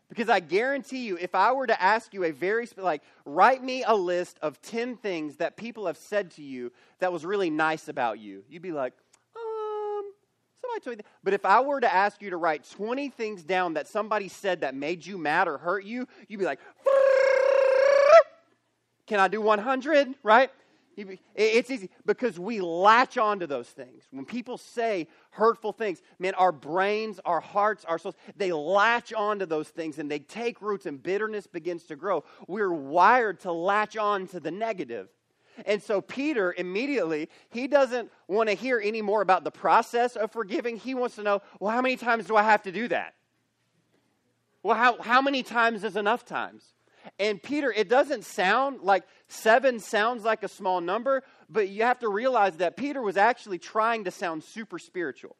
Because 0.09 0.29
I 0.29 0.39
guarantee 0.39 1.05
you, 1.05 1.17
if 1.17 1.35
I 1.35 1.51
were 1.51 1.67
to 1.67 1.81
ask 1.81 2.13
you 2.13 2.23
a 2.23 2.31
very, 2.31 2.67
like, 2.77 3.03
write 3.25 3.63
me 3.63 3.83
a 3.85 3.95
list 3.95 4.37
of 4.41 4.61
10 4.61 4.97
things 4.97 5.37
that 5.37 5.55
people 5.55 5.85
have 5.85 5.97
said 5.97 6.31
to 6.31 6.43
you 6.43 6.71
that 6.99 7.13
was 7.13 7.25
really 7.25 7.49
nice 7.51 7.87
about 7.87 8.19
you, 8.19 8.43
you'd 8.49 8.63
be 8.63 8.71
like, 8.71 8.93
um, 9.35 10.03
somebody 10.61 10.83
told 10.83 10.91
me 10.93 10.95
that. 10.97 11.05
But 11.23 11.33
if 11.33 11.45
I 11.45 11.61
were 11.61 11.79
to 11.79 11.91
ask 11.91 12.23
you 12.23 12.31
to 12.31 12.37
write 12.37 12.67
20 12.71 13.09
things 13.09 13.43
down 13.43 13.75
that 13.75 13.87
somebody 13.87 14.29
said 14.29 14.61
that 14.61 14.73
made 14.73 15.05
you 15.05 15.19
mad 15.19 15.47
or 15.47 15.59
hurt 15.59 15.83
you, 15.83 16.07
you'd 16.27 16.39
be 16.39 16.45
like, 16.45 16.59
can 19.09 19.19
I 19.19 19.27
do 19.27 19.41
100? 19.41 20.15
Right? 20.23 20.51
It's 21.35 21.71
easy 21.71 21.89
because 22.05 22.37
we 22.37 22.59
latch 22.61 23.17
onto 23.17 23.47
those 23.47 23.69
things. 23.69 24.03
When 24.11 24.25
people 24.25 24.57
say 24.57 25.07
hurtful 25.31 25.71
things, 25.71 26.01
man, 26.19 26.33
our 26.35 26.51
brains, 26.51 27.19
our 27.23 27.39
hearts, 27.39 27.85
our 27.85 27.97
souls, 27.97 28.15
they 28.35 28.51
latch 28.51 29.13
onto 29.13 29.45
those 29.45 29.69
things 29.69 29.97
and 29.97 30.11
they 30.11 30.19
take 30.19 30.61
roots 30.61 30.85
and 30.85 31.01
bitterness 31.01 31.47
begins 31.47 31.83
to 31.85 31.95
grow. 31.95 32.23
We're 32.47 32.71
wired 32.71 33.39
to 33.41 33.51
latch 33.51 33.97
on 33.97 34.27
to 34.27 34.39
the 34.39 34.51
negative. 34.51 35.07
And 35.65 35.81
so 35.81 36.01
Peter 36.01 36.53
immediately, 36.57 37.29
he 37.49 37.67
doesn't 37.67 38.11
want 38.27 38.49
to 38.49 38.55
hear 38.55 38.81
any 38.83 39.01
more 39.01 39.21
about 39.21 39.43
the 39.43 39.51
process 39.51 40.15
of 40.17 40.31
forgiving. 40.31 40.77
He 40.77 40.95
wants 40.95 41.15
to 41.15 41.23
know, 41.23 41.41
well, 41.59 41.71
how 41.71 41.81
many 41.81 41.95
times 41.95 42.25
do 42.25 42.35
I 42.35 42.43
have 42.43 42.63
to 42.63 42.71
do 42.71 42.89
that? 42.89 43.15
Well, 44.63 44.75
how, 44.75 45.01
how 45.01 45.21
many 45.21 45.43
times 45.43 45.83
is 45.83 45.95
enough 45.95 46.25
times? 46.25 46.63
And 47.19 47.41
Peter, 47.41 47.71
it 47.71 47.89
doesn't 47.89 48.25
sound 48.25 48.81
like 48.81 49.03
seven 49.27 49.79
sounds 49.79 50.23
like 50.23 50.43
a 50.43 50.47
small 50.47 50.81
number, 50.81 51.23
but 51.49 51.69
you 51.69 51.83
have 51.83 51.99
to 51.99 52.09
realize 52.09 52.57
that 52.57 52.77
Peter 52.77 53.01
was 53.01 53.17
actually 53.17 53.59
trying 53.59 54.05
to 54.05 54.11
sound 54.11 54.43
super 54.43 54.79
spiritual. 54.79 55.35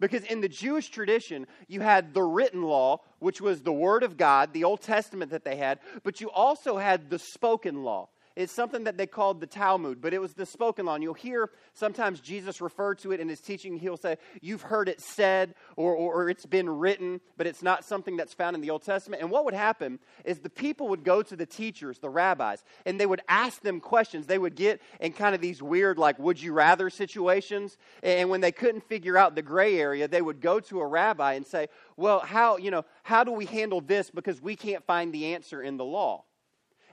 Because 0.00 0.24
in 0.24 0.40
the 0.40 0.48
Jewish 0.48 0.88
tradition, 0.88 1.46
you 1.68 1.80
had 1.80 2.14
the 2.14 2.22
written 2.22 2.62
law, 2.62 3.00
which 3.20 3.40
was 3.40 3.62
the 3.62 3.72
Word 3.72 4.02
of 4.02 4.16
God, 4.16 4.52
the 4.52 4.64
Old 4.64 4.80
Testament 4.80 5.30
that 5.30 5.44
they 5.44 5.56
had, 5.56 5.78
but 6.02 6.20
you 6.20 6.30
also 6.30 6.76
had 6.78 7.10
the 7.10 7.18
spoken 7.18 7.84
law. 7.84 8.08
It's 8.36 8.52
something 8.52 8.84
that 8.84 8.96
they 8.96 9.06
called 9.06 9.40
the 9.40 9.46
Talmud, 9.46 10.00
but 10.00 10.12
it 10.12 10.20
was 10.20 10.34
the 10.34 10.44
spoken 10.44 10.86
law. 10.86 10.94
And 10.94 11.04
you'll 11.04 11.14
hear 11.14 11.50
sometimes 11.72 12.18
Jesus 12.18 12.60
refer 12.60 12.96
to 12.96 13.12
it 13.12 13.20
in 13.20 13.28
his 13.28 13.40
teaching. 13.40 13.76
He'll 13.78 13.96
say, 13.96 14.18
You've 14.40 14.62
heard 14.62 14.88
it 14.88 15.00
said, 15.00 15.54
or, 15.76 15.94
or, 15.94 16.14
or, 16.14 16.28
it's 16.28 16.44
been 16.44 16.68
written, 16.68 17.20
but 17.36 17.46
it's 17.46 17.62
not 17.62 17.84
something 17.84 18.16
that's 18.16 18.34
found 18.34 18.56
in 18.56 18.60
the 18.60 18.70
Old 18.70 18.82
Testament. 18.82 19.22
And 19.22 19.30
what 19.30 19.44
would 19.44 19.54
happen 19.54 20.00
is 20.24 20.40
the 20.40 20.50
people 20.50 20.88
would 20.88 21.04
go 21.04 21.22
to 21.22 21.36
the 21.36 21.46
teachers, 21.46 22.00
the 22.00 22.10
rabbis, 22.10 22.64
and 22.84 22.98
they 22.98 23.06
would 23.06 23.20
ask 23.28 23.62
them 23.62 23.78
questions. 23.78 24.26
They 24.26 24.38
would 24.38 24.56
get 24.56 24.82
in 24.98 25.12
kind 25.12 25.36
of 25.36 25.40
these 25.40 25.62
weird, 25.62 25.96
like, 25.96 26.18
would 26.18 26.42
you 26.42 26.52
rather 26.52 26.90
situations. 26.90 27.78
And 28.02 28.30
when 28.30 28.40
they 28.40 28.52
couldn't 28.52 28.82
figure 28.88 29.16
out 29.16 29.36
the 29.36 29.42
gray 29.42 29.78
area, 29.78 30.08
they 30.08 30.22
would 30.22 30.40
go 30.40 30.58
to 30.58 30.80
a 30.80 30.86
rabbi 30.86 31.34
and 31.34 31.46
say, 31.46 31.68
Well, 31.96 32.18
how, 32.18 32.56
you 32.56 32.72
know, 32.72 32.84
how 33.04 33.22
do 33.22 33.30
we 33.30 33.46
handle 33.46 33.80
this 33.80 34.10
because 34.10 34.42
we 34.42 34.56
can't 34.56 34.84
find 34.84 35.12
the 35.12 35.34
answer 35.34 35.62
in 35.62 35.76
the 35.76 35.84
law? 35.84 36.23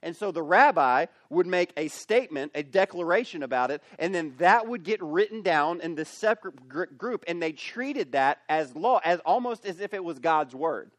And 0.03 0.15
so 0.15 0.31
the 0.31 0.41
rabbi 0.41 1.05
would 1.29 1.45
make 1.45 1.71
a 1.77 1.87
statement, 1.87 2.51
a 2.55 2.63
declaration 2.63 3.43
about 3.43 3.69
it, 3.69 3.83
and 3.99 4.13
then 4.15 4.33
that 4.39 4.67
would 4.67 4.83
get 4.83 5.01
written 5.01 5.41
down 5.41 5.79
in 5.81 5.95
this 5.95 6.09
separate 6.09 6.67
group, 6.97 7.23
and 7.27 7.41
they 7.41 7.51
treated 7.51 8.13
that 8.13 8.39
as 8.49 8.75
law, 8.75 8.99
as 9.03 9.19
almost 9.19 9.65
as 9.65 9.79
if 9.79 9.93
it 9.93 10.03
was 10.03 10.19
God's 10.19 10.55
word. 10.55 10.91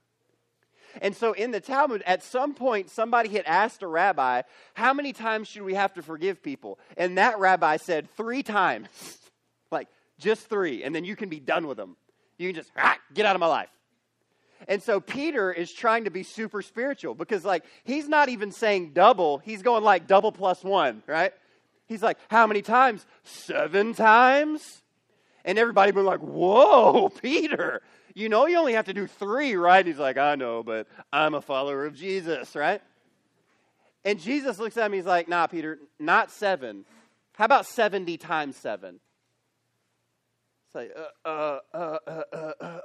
And 1.01 1.17
so 1.17 1.33
in 1.33 1.51
the 1.51 1.61
Talmud, 1.61 2.03
at 2.07 2.23
some 2.23 2.55
point, 2.55 2.91
somebody 2.91 3.31
had 3.31 3.45
asked 3.47 3.83
a 3.83 3.87
rabbi, 3.87 4.43
How 4.75 4.93
many 4.93 5.13
times 5.13 5.49
should 5.49 5.63
we 5.63 5.75
have 5.75 5.95
to 5.95 6.03
forgive 6.03 6.43
people? 6.43 6.79
And 6.97 7.19
that 7.19 7.39
rabbi 7.39 7.79
said, 7.79 8.11
Three 8.17 8.43
times. 8.43 8.89
like, 9.71 9.89
just 10.19 10.49
three. 10.49 10.85
And 10.85 10.95
then 10.95 11.05
you 11.05 11.17
can 11.17 11.29
be 11.29 11.41
done 11.41 11.67
with 11.67 11.79
them. 11.79 11.97
You 12.39 12.49
can 12.49 12.57
just, 12.57 12.71
ah, 12.77 12.99
get 13.15 13.25
out 13.25 13.35
of 13.35 13.41
my 13.41 13.47
life. 13.47 13.71
And 14.69 14.83
so 14.83 15.01
Peter 15.01 15.53
is 15.53 15.73
trying 15.73 16.05
to 16.05 16.11
be 16.11 16.23
super 16.23 16.63
spiritual 16.63 17.15
because, 17.15 17.45
like, 17.45 17.65
he's 17.85 18.09
not 18.09 18.29
even 18.29 18.53
saying 18.53 18.93
double, 18.93 19.39
he's 19.39 19.63
going 19.63 19.85
like 19.85 20.07
double 20.07 20.33
plus 20.33 20.63
one, 20.63 21.03
right? 21.07 21.33
He's 21.87 22.03
like, 22.03 22.19
how 22.29 22.47
many 22.47 22.63
times? 22.63 23.05
Seven 23.25 23.95
times? 23.95 24.83
And 25.45 25.59
everybody 25.59 25.93
been 25.93 26.05
like, 26.05 26.21
whoa, 26.21 27.09
Peter, 27.23 27.83
you 28.15 28.29
know 28.29 28.47
you 28.47 28.57
only 28.57 28.75
have 28.75 28.87
to 28.87 28.95
do 28.95 29.07
three, 29.07 29.55
right? 29.55 29.85
He's 29.85 29.99
like, 29.99 30.17
I 30.17 30.35
know, 30.35 30.63
but 30.63 30.87
I'm 31.13 31.35
a 31.35 31.43
follower 31.43 31.85
of 31.85 31.95
Jesus, 31.95 32.55
right? 32.55 32.81
And 34.05 34.19
Jesus 34.19 34.59
looks 34.59 34.77
at 34.77 34.87
him, 34.87 34.93
he's 34.93 35.07
like, 35.07 35.29
nah, 35.29 35.47
Peter, 35.47 35.79
not 35.99 36.31
seven. 36.31 36.85
How 37.35 37.45
about 37.45 37.67
70 37.67 38.17
times 38.19 38.57
seven? 38.57 39.01
It's 40.67 40.75
like, 40.75 40.93
uh, 40.97 41.29
uh, 41.29 41.59
uh, 41.75 41.99
uh, 42.07 42.23
uh, 42.33 42.37
uh. 42.61 42.65
uh. 42.65 42.81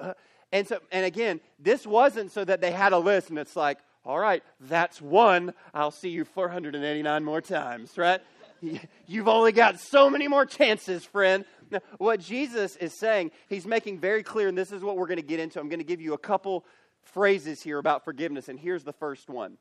And 0.58 0.68
so, 0.68 0.80
and 0.92 1.06
again, 1.06 1.40
this 1.60 1.86
wasn't 1.86 2.32
so 2.32 2.44
that 2.44 2.62
they 2.62 2.72
had 2.72 2.92
a 2.92 2.98
list 2.98 3.30
and 3.30 3.38
it's 3.38 3.56
like, 3.56 3.78
all 4.04 4.18
right, 4.18 4.42
that's 4.60 5.00
one. 5.00 5.54
I'll 5.72 5.92
see 5.92 6.10
you 6.10 6.26
489 6.26 7.24
more 7.24 7.42
times, 7.42 7.96
right? 7.96 8.22
You've 9.06 9.28
only 9.28 9.52
got 9.52 9.80
so 9.80 10.10
many 10.10 10.28
more 10.28 10.48
chances, 10.48 11.06
friend. 11.06 11.46
Now, 11.70 11.82
what 12.00 12.22
Jesus 12.22 12.76
is 12.78 12.98
saying, 12.98 13.32
he's 13.50 13.68
making 13.68 14.00
very 14.00 14.24
clear, 14.24 14.48
and 14.48 14.58
this 14.58 14.72
is 14.72 14.82
what 14.82 14.98
we're 14.98 15.06
going 15.06 15.18
to 15.18 15.22
get 15.22 15.40
into. 15.40 15.60
I'm 15.60 15.70
going 15.70 15.80
to 15.80 15.86
give 15.86 16.02
you 16.02 16.14
a 16.14 16.18
couple 16.18 16.66
phrases 17.04 17.62
here 17.62 17.78
about 17.78 18.04
forgiveness, 18.04 18.50
and 18.50 18.58
here's 18.58 18.84
the 18.84 18.94
first 18.94 19.30
one. 19.30 19.58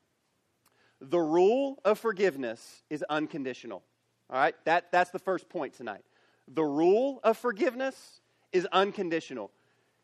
The 1.02 1.18
rule 1.18 1.78
of 1.84 1.98
forgiveness 1.98 2.84
is 2.88 3.04
unconditional. 3.10 3.82
All 4.30 4.38
right, 4.38 4.54
that, 4.64 4.90
that's 4.92 5.10
the 5.10 5.18
first 5.18 5.50
point 5.50 5.74
tonight. 5.76 6.04
The 6.48 6.64
rule 6.64 7.20
of 7.22 7.36
forgiveness 7.36 8.22
is 8.52 8.66
unconditional. 8.72 9.50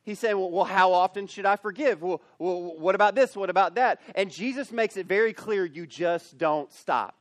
He's 0.04 0.18
saying, 0.18 0.37
well, 0.37 0.50
well, 0.50 0.64
how 0.64 0.92
often 0.92 1.26
should 1.26 1.47
I 1.47 1.56
forgive? 1.56 2.02
Well, 2.02 2.21
well, 2.38 2.76
what 2.76 2.94
about 2.94 3.14
this? 3.14 3.37
What 3.37 3.50
about 3.50 3.76
that? 3.76 4.00
And 4.14 4.30
Jesus 4.30 4.73
makes 4.73 4.97
it 4.97 5.06
very 5.06 5.32
clear 5.32 5.64
you 5.64 5.87
just 5.87 6.38
don't 6.38 6.73
stop. 6.73 7.14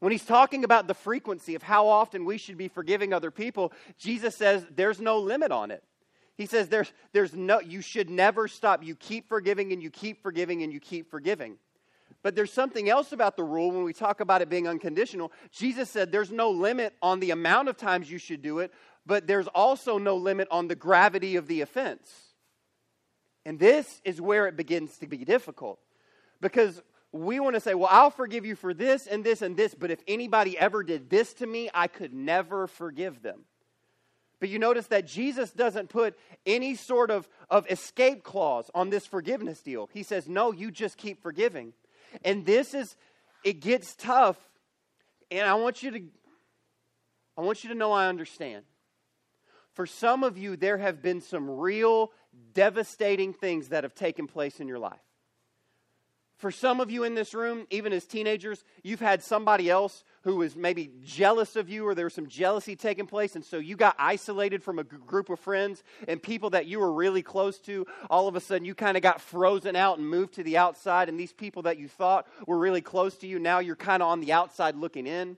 When 0.00 0.12
he's 0.12 0.24
talking 0.24 0.64
about 0.64 0.86
the 0.86 0.94
frequency 0.94 1.54
of 1.54 1.62
how 1.62 1.88
often 1.88 2.24
we 2.24 2.38
should 2.38 2.56
be 2.56 2.68
forgiving 2.68 3.12
other 3.12 3.30
people, 3.30 3.72
Jesus 3.98 4.36
says 4.36 4.64
there's 4.74 5.00
no 5.00 5.18
limit 5.18 5.52
on 5.52 5.70
it. 5.70 5.82
He 6.36 6.46
says 6.46 6.68
there's, 6.68 6.92
there's 7.12 7.34
no, 7.34 7.60
you 7.60 7.80
should 7.80 8.08
never 8.08 8.46
stop. 8.46 8.84
You 8.84 8.94
keep 8.94 9.28
forgiving 9.28 9.72
and 9.72 9.82
you 9.82 9.90
keep 9.90 10.22
forgiving 10.22 10.62
and 10.62 10.72
you 10.72 10.78
keep 10.78 11.10
forgiving. 11.10 11.56
But 12.22 12.34
there's 12.34 12.52
something 12.52 12.88
else 12.88 13.12
about 13.12 13.36
the 13.36 13.44
rule 13.44 13.70
when 13.70 13.84
we 13.84 13.92
talk 13.92 14.20
about 14.20 14.42
it 14.42 14.48
being 14.48 14.68
unconditional. 14.68 15.32
Jesus 15.50 15.88
said 15.88 16.10
there's 16.10 16.30
no 16.30 16.50
limit 16.50 16.94
on 17.02 17.20
the 17.20 17.30
amount 17.30 17.68
of 17.68 17.76
times 17.76 18.10
you 18.10 18.18
should 18.18 18.42
do 18.42 18.58
it, 18.60 18.72
but 19.08 19.26
there's 19.26 19.48
also 19.48 19.96
no 19.96 20.16
limit 20.16 20.46
on 20.50 20.68
the 20.68 20.74
gravity 20.74 21.36
of 21.36 21.46
the 21.48 21.62
offense. 21.62 22.12
And 23.46 23.58
this 23.58 24.02
is 24.04 24.20
where 24.20 24.46
it 24.46 24.54
begins 24.54 24.98
to 24.98 25.06
be 25.06 25.24
difficult 25.24 25.80
because 26.42 26.82
we 27.10 27.40
want 27.40 27.54
to 27.54 27.60
say, 27.60 27.72
well, 27.72 27.88
I'll 27.90 28.10
forgive 28.10 28.44
you 28.44 28.54
for 28.54 28.74
this 28.74 29.06
and 29.06 29.24
this 29.24 29.40
and 29.40 29.56
this, 29.56 29.74
but 29.74 29.90
if 29.90 30.00
anybody 30.06 30.58
ever 30.58 30.82
did 30.82 31.08
this 31.08 31.32
to 31.34 31.46
me, 31.46 31.70
I 31.72 31.86
could 31.86 32.12
never 32.12 32.66
forgive 32.66 33.22
them. 33.22 33.46
But 34.40 34.50
you 34.50 34.58
notice 34.58 34.88
that 34.88 35.06
Jesus 35.06 35.52
doesn't 35.52 35.88
put 35.88 36.14
any 36.44 36.74
sort 36.74 37.10
of, 37.10 37.26
of 37.48 37.66
escape 37.70 38.22
clause 38.22 38.70
on 38.74 38.90
this 38.90 39.06
forgiveness 39.06 39.62
deal. 39.62 39.88
He 39.94 40.02
says, 40.02 40.28
no, 40.28 40.52
you 40.52 40.70
just 40.70 40.98
keep 40.98 41.22
forgiving. 41.22 41.72
And 42.26 42.44
this 42.44 42.74
is, 42.74 42.94
it 43.42 43.60
gets 43.60 43.96
tough. 43.96 44.36
And 45.30 45.48
I 45.48 45.54
want 45.54 45.82
you 45.82 45.92
to, 45.92 46.02
I 47.38 47.40
want 47.40 47.64
you 47.64 47.70
to 47.70 47.74
know 47.74 47.90
I 47.92 48.08
understand. 48.08 48.64
For 49.78 49.86
some 49.86 50.24
of 50.24 50.36
you, 50.36 50.56
there 50.56 50.78
have 50.78 51.02
been 51.02 51.20
some 51.20 51.48
real 51.48 52.10
devastating 52.52 53.32
things 53.32 53.68
that 53.68 53.84
have 53.84 53.94
taken 53.94 54.26
place 54.26 54.58
in 54.58 54.66
your 54.66 54.80
life. 54.80 54.98
For 56.36 56.50
some 56.50 56.80
of 56.80 56.90
you 56.90 57.04
in 57.04 57.14
this 57.14 57.32
room, 57.32 57.64
even 57.70 57.92
as 57.92 58.04
teenagers, 58.04 58.64
you've 58.82 58.98
had 58.98 59.22
somebody 59.22 59.70
else 59.70 60.02
who 60.22 60.34
was 60.34 60.56
maybe 60.56 60.90
jealous 61.04 61.54
of 61.54 61.68
you 61.68 61.86
or 61.86 61.94
there 61.94 62.06
was 62.06 62.14
some 62.14 62.26
jealousy 62.26 62.74
taking 62.74 63.06
place, 63.06 63.36
and 63.36 63.44
so 63.44 63.58
you 63.58 63.76
got 63.76 63.94
isolated 64.00 64.64
from 64.64 64.80
a 64.80 64.82
g- 64.82 64.96
group 65.06 65.30
of 65.30 65.38
friends 65.38 65.84
and 66.08 66.20
people 66.20 66.50
that 66.50 66.66
you 66.66 66.80
were 66.80 66.92
really 66.92 67.22
close 67.22 67.60
to. 67.60 67.86
All 68.10 68.26
of 68.26 68.34
a 68.34 68.40
sudden, 68.40 68.64
you 68.64 68.74
kind 68.74 68.96
of 68.96 69.04
got 69.04 69.20
frozen 69.20 69.76
out 69.76 69.98
and 69.98 70.10
moved 70.10 70.34
to 70.34 70.42
the 70.42 70.56
outside, 70.56 71.08
and 71.08 71.20
these 71.20 71.32
people 71.32 71.62
that 71.62 71.78
you 71.78 71.86
thought 71.86 72.26
were 72.48 72.58
really 72.58 72.80
close 72.80 73.16
to 73.18 73.28
you, 73.28 73.38
now 73.38 73.60
you're 73.60 73.76
kind 73.76 74.02
of 74.02 74.08
on 74.08 74.18
the 74.18 74.32
outside 74.32 74.74
looking 74.74 75.06
in. 75.06 75.36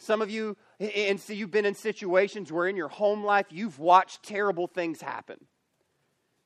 Some 0.00 0.22
of 0.22 0.30
you, 0.30 0.56
and 0.80 1.20
so 1.20 1.32
you've 1.34 1.50
been 1.50 1.66
in 1.66 1.74
situations 1.74 2.50
where 2.50 2.66
in 2.66 2.76
your 2.76 2.88
home 2.88 3.22
life 3.22 3.46
you've 3.50 3.78
watched 3.78 4.22
terrible 4.22 4.66
things 4.66 5.00
happen. 5.00 5.36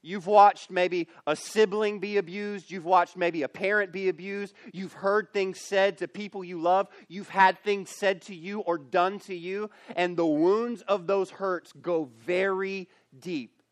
You've 0.03 0.27
watched 0.27 0.71
maybe 0.71 1.09
a 1.27 1.35
sibling 1.35 1.99
be 1.99 2.19
abused. 2.19 2.71
You've 2.71 2.85
watched 2.85 3.17
maybe 3.17 3.43
a 3.43 3.49
parent 3.49 3.91
be 3.91 4.11
abused. 4.11 4.55
You've 4.71 4.93
heard 4.93 5.33
things 5.33 5.59
said 5.61 5.97
to 5.99 6.09
people 6.09 6.45
you 6.45 6.61
love. 6.61 6.89
You've 7.09 7.31
had 7.31 7.59
things 7.61 7.89
said 7.89 8.21
to 8.23 8.35
you 8.35 8.61
or 8.61 8.77
done 8.77 9.19
to 9.21 9.35
you. 9.35 9.71
And 9.97 10.15
the 10.15 10.27
wounds 10.27 10.83
of 10.83 11.07
those 11.07 11.31
hurts 11.31 11.73
go 11.73 12.11
very 12.27 12.89
deep. 13.19 13.63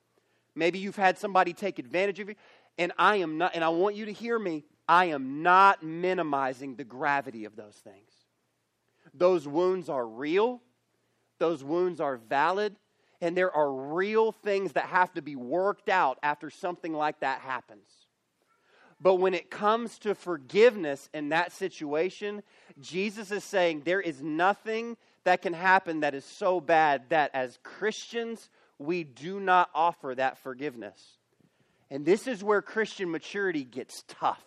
Maybe 0.54 0.78
you've 0.78 0.96
had 0.96 1.18
somebody 1.18 1.52
take 1.52 1.78
advantage 1.78 2.18
of 2.18 2.30
you. 2.30 2.34
And 2.78 2.92
I 2.96 3.16
am 3.16 3.36
not, 3.36 3.54
and 3.54 3.62
I 3.62 3.68
want 3.68 3.96
you 3.96 4.06
to 4.06 4.12
hear 4.12 4.38
me, 4.38 4.64
I 4.88 5.06
am 5.06 5.42
not 5.42 5.82
minimizing 5.82 6.76
the 6.76 6.84
gravity 6.84 7.44
of 7.44 7.56
those 7.56 7.74
things. 7.74 8.21
Those 9.14 9.46
wounds 9.46 9.88
are 9.88 10.06
real, 10.06 10.62
those 11.38 11.62
wounds 11.62 12.00
are 12.00 12.16
valid, 12.16 12.76
and 13.20 13.36
there 13.36 13.54
are 13.54 13.72
real 13.72 14.32
things 14.32 14.72
that 14.72 14.86
have 14.86 15.12
to 15.14 15.22
be 15.22 15.36
worked 15.36 15.88
out 15.88 16.18
after 16.22 16.50
something 16.50 16.92
like 16.92 17.20
that 17.20 17.40
happens. 17.40 17.88
But 19.00 19.16
when 19.16 19.34
it 19.34 19.50
comes 19.50 19.98
to 20.00 20.14
forgiveness 20.14 21.08
in 21.12 21.30
that 21.30 21.52
situation, 21.52 22.42
Jesus 22.80 23.32
is 23.32 23.42
saying 23.42 23.82
there 23.84 24.00
is 24.00 24.22
nothing 24.22 24.96
that 25.24 25.42
can 25.42 25.52
happen 25.52 26.00
that 26.00 26.14
is 26.14 26.24
so 26.24 26.60
bad 26.60 27.02
that 27.08 27.32
as 27.34 27.58
Christians, 27.62 28.48
we 28.78 29.04
do 29.04 29.40
not 29.40 29.70
offer 29.74 30.14
that 30.14 30.38
forgiveness. 30.38 31.18
And 31.90 32.04
this 32.04 32.26
is 32.26 32.42
where 32.42 32.62
Christian 32.62 33.10
maturity 33.10 33.64
gets 33.64 34.04
tough. 34.08 34.42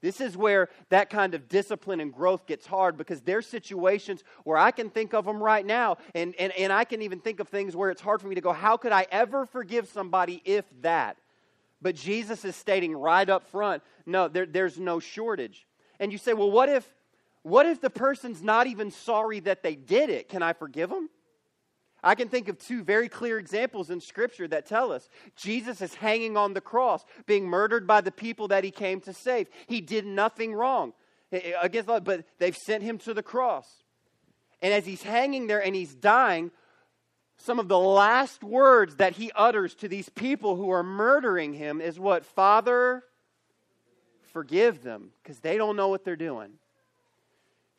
This 0.00 0.20
is 0.20 0.36
where 0.36 0.68
that 0.90 1.10
kind 1.10 1.34
of 1.34 1.48
discipline 1.48 2.00
and 2.00 2.12
growth 2.12 2.46
gets 2.46 2.66
hard 2.66 2.96
because 2.96 3.20
there's 3.20 3.46
situations 3.46 4.22
where 4.44 4.56
I 4.56 4.70
can 4.70 4.90
think 4.90 5.12
of 5.12 5.24
them 5.24 5.42
right 5.42 5.66
now, 5.66 5.96
and, 6.14 6.34
and, 6.38 6.52
and 6.52 6.72
I 6.72 6.84
can 6.84 7.02
even 7.02 7.18
think 7.18 7.40
of 7.40 7.48
things 7.48 7.74
where 7.74 7.90
it's 7.90 8.00
hard 8.00 8.20
for 8.20 8.28
me 8.28 8.36
to 8.36 8.40
go, 8.40 8.52
How 8.52 8.76
could 8.76 8.92
I 8.92 9.06
ever 9.10 9.44
forgive 9.44 9.88
somebody 9.88 10.40
if 10.44 10.64
that? 10.82 11.16
But 11.82 11.96
Jesus 11.96 12.44
is 12.44 12.54
stating 12.54 12.92
right 12.92 13.28
up 13.28 13.46
front, 13.48 13.82
no, 14.06 14.28
there, 14.28 14.46
there's 14.46 14.78
no 14.78 15.00
shortage. 15.00 15.66
And 15.98 16.12
you 16.12 16.18
say, 16.18 16.32
Well, 16.32 16.50
what 16.50 16.68
if, 16.68 16.88
what 17.42 17.66
if 17.66 17.80
the 17.80 17.90
person's 17.90 18.40
not 18.40 18.68
even 18.68 18.92
sorry 18.92 19.40
that 19.40 19.64
they 19.64 19.74
did 19.74 20.10
it? 20.10 20.28
Can 20.28 20.42
I 20.44 20.52
forgive 20.52 20.90
them? 20.90 21.08
I 22.02 22.14
can 22.14 22.28
think 22.28 22.48
of 22.48 22.58
two 22.58 22.84
very 22.84 23.08
clear 23.08 23.38
examples 23.38 23.90
in 23.90 24.00
Scripture 24.00 24.46
that 24.48 24.66
tell 24.66 24.92
us 24.92 25.08
Jesus 25.36 25.80
is 25.80 25.94
hanging 25.94 26.36
on 26.36 26.54
the 26.54 26.60
cross, 26.60 27.04
being 27.26 27.46
murdered 27.46 27.86
by 27.86 28.00
the 28.00 28.12
people 28.12 28.48
that 28.48 28.64
he 28.64 28.70
came 28.70 29.00
to 29.00 29.12
save. 29.12 29.48
He 29.66 29.80
did 29.80 30.06
nothing 30.06 30.54
wrong 30.54 30.92
uh, 31.32 31.38
against, 31.60 31.88
but 31.88 32.24
they've 32.38 32.56
sent 32.56 32.82
him 32.82 32.98
to 32.98 33.14
the 33.14 33.22
cross. 33.22 33.66
And 34.62 34.72
as 34.72 34.86
he's 34.86 35.02
hanging 35.02 35.46
there 35.46 35.62
and 35.62 35.74
he's 35.74 35.94
dying, 35.94 36.50
some 37.36 37.58
of 37.58 37.68
the 37.68 37.78
last 37.78 38.42
words 38.42 38.96
that 38.96 39.14
he 39.14 39.30
utters 39.34 39.74
to 39.76 39.88
these 39.88 40.08
people 40.08 40.56
who 40.56 40.70
are 40.70 40.82
murdering 40.82 41.52
him 41.54 41.80
is 41.80 41.98
what? 41.98 42.24
Father, 42.24 43.04
forgive 44.32 44.82
them, 44.82 45.10
because 45.22 45.38
they 45.40 45.56
don't 45.56 45.76
know 45.76 45.88
what 45.88 46.04
they're 46.04 46.16
doing. 46.16 46.50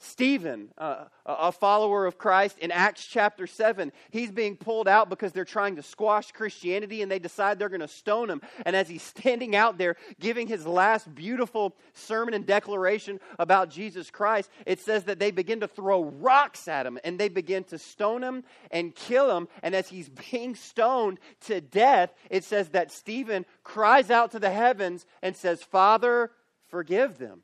Stephen, 0.02 0.70
uh, 0.78 1.06
a 1.26 1.52
follower 1.52 2.06
of 2.06 2.18
Christ, 2.18 2.58
in 2.60 2.72
Acts 2.72 3.06
chapter 3.06 3.46
7, 3.46 3.92
he's 4.12 4.32
being 4.32 4.56
pulled 4.56 4.88
out 4.88 5.10
because 5.10 5.34
they're 5.34 5.44
trying 5.44 5.76
to 5.76 5.84
squash 5.84 6.32
Christianity 6.32 7.02
and 7.02 7.12
they 7.12 7.20
decide 7.20 7.60
they're 7.60 7.68
going 7.68 7.82
to 7.82 7.88
stone 7.88 8.30
him. 8.30 8.42
And 8.66 8.78
as 8.78 8.88
he's 8.88 9.04
standing 9.04 9.58
out 9.58 9.78
there 9.78 9.98
giving 10.22 10.48
his 10.48 10.66
last 10.66 11.14
beautiful 11.14 11.76
sermon 11.94 12.34
and 12.34 12.46
declaration 12.46 13.20
about 13.38 13.72
Jesus 13.72 14.10
Christ, 14.10 14.50
it 14.66 14.80
says 14.80 15.04
that 15.04 15.20
they 15.20 15.32
begin 15.32 15.60
to 15.60 15.68
throw 15.68 16.06
rocks 16.06 16.70
at 16.70 16.86
him 16.86 16.98
and 17.04 17.20
they 17.20 17.28
begin 17.28 17.66
to 17.66 17.78
stone 17.78 18.24
him 18.24 18.46
and 18.72 18.96
kill 18.96 19.36
him. 19.36 19.50
And 19.62 19.76
as 19.76 19.90
he's 19.90 20.08
being 20.32 20.56
stoned 20.56 21.20
to 21.42 21.60
death, 21.60 22.14
it 22.30 22.46
says 22.46 22.70
that 22.70 22.94
Stephen 22.94 23.46
cries 23.64 24.10
out 24.10 24.32
to 24.32 24.40
the 24.40 24.50
heavens 24.50 25.06
and 25.22 25.36
says, 25.36 25.62
Father, 25.62 26.32
forgive 26.70 27.18
them. 27.18 27.42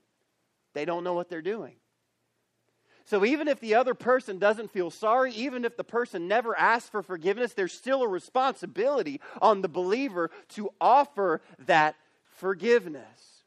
They 0.74 0.86
don't 0.86 1.04
know 1.04 1.14
what 1.14 1.30
they're 1.30 1.42
doing. 1.42 1.74
So 3.06 3.24
even 3.24 3.48
if 3.48 3.60
the 3.60 3.76
other 3.76 3.94
person 3.94 4.40
doesn't 4.40 4.72
feel 4.72 4.90
sorry, 4.90 5.32
even 5.34 5.64
if 5.64 5.78
the 5.78 5.84
person 5.84 6.28
never 6.28 6.58
asks 6.58 6.90
for 6.90 7.04
forgiveness, 7.04 7.54
there's 7.54 7.72
still 7.72 8.02
a 8.02 8.08
responsibility 8.08 9.22
on 9.42 9.62
the 9.62 9.70
believer 9.70 10.32
to 10.50 10.72
offer 10.82 11.42
that 11.68 11.96
forgiveness. 12.26 13.44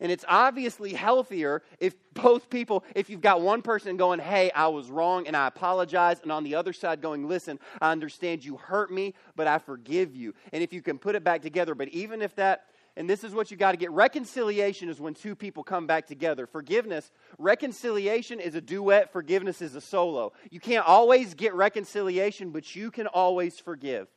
And 0.00 0.10
it's 0.10 0.24
obviously 0.28 0.94
healthier 0.94 1.62
if 1.80 1.94
both 2.14 2.48
people, 2.48 2.84
if 2.94 3.10
you've 3.10 3.20
got 3.20 3.40
one 3.40 3.62
person 3.62 3.96
going, 3.96 4.20
hey, 4.20 4.50
I 4.52 4.68
was 4.68 4.90
wrong 4.90 5.26
and 5.26 5.36
I 5.36 5.48
apologize, 5.48 6.20
and 6.22 6.32
on 6.32 6.44
the 6.44 6.54
other 6.54 6.72
side 6.72 7.02
going, 7.02 7.28
listen, 7.28 7.58
I 7.82 7.90
understand 7.90 8.44
you 8.44 8.56
hurt 8.56 8.92
me, 8.92 9.14
but 9.36 9.46
I 9.48 9.58
forgive 9.58 10.14
you. 10.14 10.34
And 10.52 10.62
if 10.62 10.72
you 10.72 10.82
can 10.82 10.98
put 10.98 11.14
it 11.14 11.24
back 11.24 11.42
together, 11.42 11.74
but 11.74 11.88
even 11.88 12.22
if 12.22 12.34
that 12.36 12.66
and 12.98 13.08
this 13.08 13.22
is 13.22 13.32
what 13.32 13.52
you 13.52 13.56
got 13.56 13.70
to 13.70 13.78
get. 13.78 13.92
Reconciliation 13.92 14.88
is 14.88 15.00
when 15.00 15.14
two 15.14 15.36
people 15.36 15.62
come 15.62 15.86
back 15.86 16.08
together. 16.08 16.48
Forgiveness, 16.48 17.12
reconciliation 17.38 18.40
is 18.40 18.56
a 18.56 18.60
duet, 18.60 19.12
forgiveness 19.12 19.62
is 19.62 19.76
a 19.76 19.80
solo. 19.80 20.32
You 20.50 20.58
can't 20.58 20.84
always 20.84 21.34
get 21.34 21.54
reconciliation, 21.54 22.50
but 22.50 22.74
you 22.74 22.90
can 22.90 23.06
always 23.06 23.60
forgive. 23.60 24.08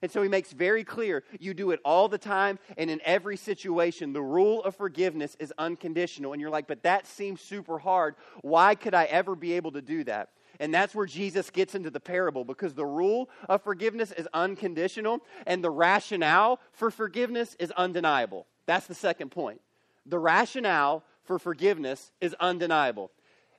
And 0.00 0.10
so 0.10 0.22
he 0.22 0.28
makes 0.30 0.52
very 0.52 0.84
clear 0.84 1.22
you 1.38 1.52
do 1.52 1.70
it 1.70 1.80
all 1.84 2.08
the 2.08 2.16
time 2.16 2.58
and 2.78 2.90
in 2.90 2.98
every 3.04 3.36
situation. 3.36 4.14
The 4.14 4.22
rule 4.22 4.64
of 4.64 4.74
forgiveness 4.74 5.36
is 5.38 5.52
unconditional. 5.58 6.32
And 6.32 6.40
you're 6.40 6.50
like, 6.50 6.66
but 6.66 6.82
that 6.82 7.06
seems 7.06 7.42
super 7.42 7.78
hard. 7.78 8.14
Why 8.40 8.74
could 8.74 8.94
I 8.94 9.04
ever 9.04 9.36
be 9.36 9.52
able 9.52 9.72
to 9.72 9.82
do 9.82 10.02
that? 10.04 10.30
And 10.60 10.72
that's 10.72 10.94
where 10.94 11.06
Jesus 11.06 11.50
gets 11.50 11.74
into 11.74 11.90
the 11.90 12.00
parable 12.00 12.44
because 12.44 12.74
the 12.74 12.86
rule 12.86 13.28
of 13.48 13.62
forgiveness 13.62 14.12
is 14.12 14.28
unconditional 14.32 15.20
and 15.46 15.62
the 15.62 15.70
rationale 15.70 16.60
for 16.72 16.90
forgiveness 16.90 17.56
is 17.58 17.70
undeniable. 17.72 18.46
That's 18.66 18.86
the 18.86 18.94
second 18.94 19.30
point. 19.30 19.60
The 20.06 20.18
rationale 20.18 21.04
for 21.24 21.38
forgiveness 21.38 22.12
is 22.20 22.34
undeniable. 22.40 23.10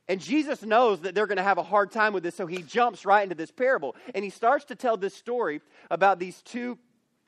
And 0.08 0.22
Jesus 0.22 0.62
knows 0.62 1.02
that 1.02 1.16
they're 1.16 1.25
going 1.25 1.38
to 1.38 1.44
have 1.44 1.58
a 1.58 1.64
hard 1.64 1.92
time 1.92 2.14
with 2.14 2.22
this, 2.22 2.36
so 2.36 2.46
he 2.46 2.62
jumps 2.62 3.06
right 3.06 3.24
into 3.24 3.34
this 3.34 3.50
parable. 3.50 3.96
And 4.14 4.24
he 4.24 4.30
starts 4.30 4.66
to 4.66 4.75
tell 4.75 4.98
this 4.98 5.16
story 5.16 5.62
about 5.90 6.20
these 6.20 6.44
two 6.44 6.78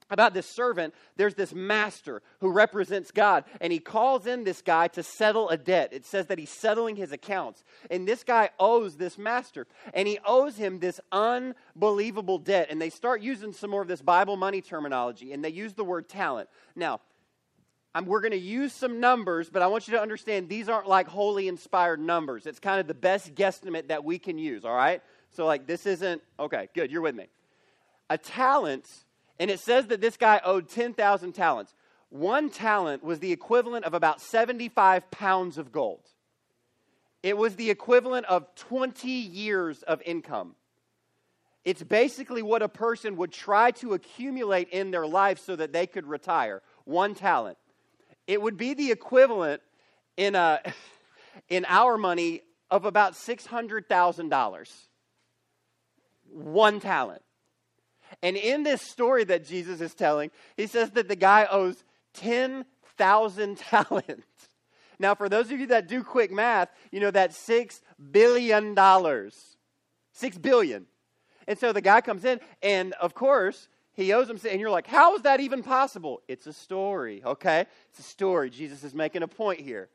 about 0.10 0.34
this 0.34 0.46
servant, 0.46 0.94
there's 1.16 1.36
this 1.36 1.54
master 1.54 2.22
who 2.40 2.52
represents 2.52 3.12
God, 3.12 3.44
and 3.60 3.74
he 3.74 3.80
calls 3.80 4.26
in 4.26 4.44
this 4.44 4.62
guy 4.62 4.88
to 4.90 5.04
settle 5.04 5.50
a 5.50 5.58
debt. 5.58 5.90
It 5.92 6.06
says 6.06 6.28
that 6.28 6.40
he's 6.40 6.50
settling 6.50 6.96
his 6.96 7.12
accounts. 7.12 7.64
And 7.92 8.08
this 8.08 8.24
guy 8.24 8.50
owes 8.60 8.96
this 8.96 9.18
master, 9.18 9.68
and 9.94 10.08
he 10.08 10.20
owes 10.26 10.56
him 10.56 10.80
this 10.80 11.00
unbelievable 11.12 12.38
debt. 12.38 12.68
And 12.70 12.82
they 12.82 12.90
start 12.90 13.22
using 13.22 13.52
some 13.52 13.70
more 13.70 13.82
of 13.82 13.88
this 13.88 14.02
Bible 14.02 14.38
money 14.38 14.62
terminology, 14.62 15.34
and 15.34 15.44
they 15.44 15.50
use 15.50 15.74
the 15.74 15.84
word 15.84 16.08
talent. 16.08 16.50
Now, 16.76 17.02
I'm, 17.94 18.06
we're 18.06 18.22
going 18.22 18.32
to 18.32 18.38
use 18.38 18.74
some 18.74 19.00
numbers, 19.00 19.50
but 19.50 19.62
I 19.62 19.68
want 19.68 19.88
you 19.88 19.94
to 19.94 20.02
understand 20.02 20.50
these 20.50 20.70
aren't 20.70 20.88
like 20.88 21.08
wholly 21.08 21.48
inspired 21.48 22.00
numbers. 22.00 22.46
It's 22.46 22.60
kind 22.60 22.80
of 22.80 22.88
the 22.88 22.94
best 22.94 23.34
guesstimate 23.34 23.88
that 23.88 24.04
we 24.04 24.20
can 24.20 24.38
use, 24.38 24.66
all 24.66 24.76
right? 24.76 25.02
So, 25.32 25.46
like, 25.46 25.66
this 25.66 25.86
isn't, 25.86 26.22
okay, 26.40 26.70
good, 26.76 26.92
you're 26.92 27.02
with 27.02 27.16
me. 27.16 27.26
A 28.10 28.18
talent 28.18 28.88
and 29.40 29.52
it 29.52 29.60
says 29.60 29.88
that 29.88 30.02
this 30.02 30.18
guy 30.18 30.42
owed 30.44 30.70
10,000 30.70 31.34
talents. 31.34 31.74
One 32.10 32.50
talent 32.50 33.04
was 33.04 33.20
the 33.20 33.32
equivalent 33.32 33.86
of 33.86 33.94
about 33.94 34.22
75 34.22 35.12
pounds 35.12 35.58
of 35.58 35.72
gold. 35.72 36.02
It 37.22 37.38
was 37.38 37.56
the 37.56 37.70
equivalent 37.70 38.26
of 38.28 38.54
20 38.56 39.10
years 39.10 39.84
of 39.84 40.02
income. 40.06 40.56
It's 41.66 41.84
basically 41.84 42.42
what 42.42 42.62
a 42.62 42.70
person 42.70 43.18
would 43.18 43.34
try 43.34 43.72
to 43.72 43.94
accumulate 43.94 44.70
in 44.70 44.92
their 44.92 45.06
life 45.06 45.40
so 45.40 45.56
that 45.56 45.74
they 45.74 45.86
could 45.86 46.06
retire. 46.06 46.62
One 46.86 47.14
talent. 47.14 47.58
It 48.26 48.42
would 48.42 48.56
be 48.56 48.74
the 48.74 48.92
equivalent 48.92 49.62
in, 50.16 50.36
uh, 50.36 50.60
a, 50.64 50.74
in 51.54 51.66
our 51.68 51.98
money 51.98 52.42
of 52.72 52.86
about 52.86 53.14
$600,000. 53.14 54.74
One 56.30 56.80
talent. 56.80 57.22
And 58.22 58.36
in 58.38 58.64
this 58.64 58.82
story 58.82 59.24
that 59.26 59.46
Jesus 59.46 59.82
is 59.82 59.94
telling, 59.94 60.32
he 60.56 60.68
says 60.68 60.92
that 60.92 61.08
the 61.08 61.16
guy 61.16 61.48
owes 61.50 61.84
10,000 62.14 63.58
talents. 63.58 64.26
Now, 65.00 65.14
for 65.14 65.30
those 65.30 65.52
of 65.52 65.60
you 65.60 65.68
that 65.68 65.88
do 65.88 66.04
quick 66.04 66.32
math, 66.32 66.70
you 66.92 67.00
know 67.00 67.12
that's 67.12 67.38
$6 67.48 67.82
billion. 68.12 68.76
6 70.14 70.38
billion. 70.40 70.86
And 71.48 71.58
so 71.58 71.72
the 71.72 71.82
guy 71.82 72.02
comes 72.02 72.26
in, 72.26 72.40
and 72.62 72.94
of 72.94 73.14
course, 73.14 73.70
he 73.94 74.14
owes 74.14 74.30
him, 74.30 74.40
and 74.50 74.60
you're 74.60 74.70
like, 74.70 74.88
how 74.88 75.16
is 75.16 75.22
that 75.24 75.40
even 75.40 75.64
possible? 75.64 76.22
It's 76.28 76.46
a 76.46 76.54
story, 76.54 77.24
okay? 77.26 77.66
It's 77.90 78.00
a 78.00 78.04
story. 78.04 78.50
Jesus 78.50 78.84
is 78.84 78.94
making 78.94 79.24
a 79.24 79.28
point 79.28 79.60
here. 79.60 79.90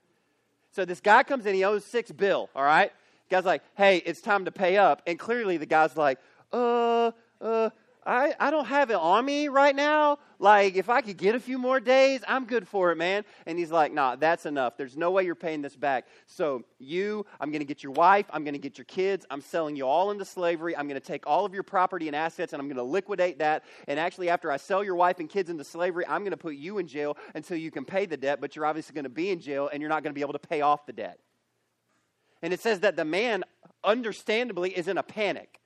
So 0.72 0.84
this 0.84 1.00
guy 1.00 1.22
comes 1.22 1.46
in, 1.46 1.54
he 1.54 1.64
owes 1.64 1.84
six 1.84 2.10
bill, 2.10 2.48
all 2.56 2.64
right? 2.64 2.90
The 3.28 3.36
guy's 3.36 3.44
like, 3.44 3.62
hey, 3.76 3.98
it's 3.98 4.20
time 4.20 4.46
to 4.46 4.52
pay 4.52 4.76
up. 4.76 5.02
And 5.06 5.18
clearly 5.18 5.56
the 5.56 5.66
guy's 5.66 5.96
like, 5.96 6.18
uh, 6.52 7.12
uh, 7.40 7.70
I, 8.04 8.34
I 8.40 8.50
don't 8.50 8.66
have 8.66 8.90
it 8.90 8.96
on 8.96 9.24
me 9.24 9.48
right 9.48 9.74
now. 9.74 10.18
Like, 10.40 10.74
if 10.74 10.88
I 10.88 11.02
could 11.02 11.16
get 11.16 11.36
a 11.36 11.40
few 11.40 11.56
more 11.56 11.78
days, 11.78 12.20
I'm 12.26 12.46
good 12.46 12.66
for 12.66 12.90
it, 12.90 12.96
man. 12.96 13.24
And 13.46 13.56
he's 13.56 13.70
like, 13.70 13.92
nah, 13.92 14.16
that's 14.16 14.44
enough. 14.44 14.76
There's 14.76 14.96
no 14.96 15.12
way 15.12 15.24
you're 15.24 15.36
paying 15.36 15.62
this 15.62 15.76
back. 15.76 16.06
So, 16.26 16.64
you, 16.80 17.24
I'm 17.40 17.50
going 17.50 17.60
to 17.60 17.66
get 17.66 17.84
your 17.84 17.92
wife, 17.92 18.26
I'm 18.32 18.42
going 18.42 18.54
to 18.54 18.58
get 18.58 18.76
your 18.76 18.86
kids, 18.86 19.24
I'm 19.30 19.40
selling 19.40 19.76
you 19.76 19.86
all 19.86 20.10
into 20.10 20.24
slavery, 20.24 20.76
I'm 20.76 20.88
going 20.88 21.00
to 21.00 21.06
take 21.06 21.28
all 21.28 21.44
of 21.44 21.54
your 21.54 21.62
property 21.62 22.08
and 22.08 22.16
assets, 22.16 22.52
and 22.52 22.60
I'm 22.60 22.66
going 22.66 22.76
to 22.76 22.82
liquidate 22.82 23.38
that. 23.38 23.62
And 23.86 24.00
actually, 24.00 24.30
after 24.30 24.50
I 24.50 24.56
sell 24.56 24.82
your 24.82 24.96
wife 24.96 25.20
and 25.20 25.28
kids 25.28 25.48
into 25.48 25.62
slavery, 25.62 26.04
I'm 26.08 26.22
going 26.22 26.32
to 26.32 26.36
put 26.36 26.56
you 26.56 26.78
in 26.78 26.88
jail 26.88 27.16
until 27.36 27.56
you 27.56 27.70
can 27.70 27.84
pay 27.84 28.06
the 28.06 28.16
debt, 28.16 28.40
but 28.40 28.56
you're 28.56 28.66
obviously 28.66 28.94
going 28.94 29.04
to 29.04 29.10
be 29.10 29.30
in 29.30 29.38
jail 29.38 29.70
and 29.72 29.80
you're 29.80 29.90
not 29.90 30.02
going 30.02 30.10
to 30.10 30.18
be 30.18 30.22
able 30.22 30.32
to 30.32 30.40
pay 30.40 30.60
off 30.60 30.86
the 30.86 30.92
debt. 30.92 31.20
And 32.42 32.52
it 32.52 32.58
says 32.58 32.80
that 32.80 32.96
the 32.96 33.04
man, 33.04 33.44
understandably, 33.84 34.76
is 34.76 34.88
in 34.88 34.98
a 34.98 35.04
panic 35.04 35.60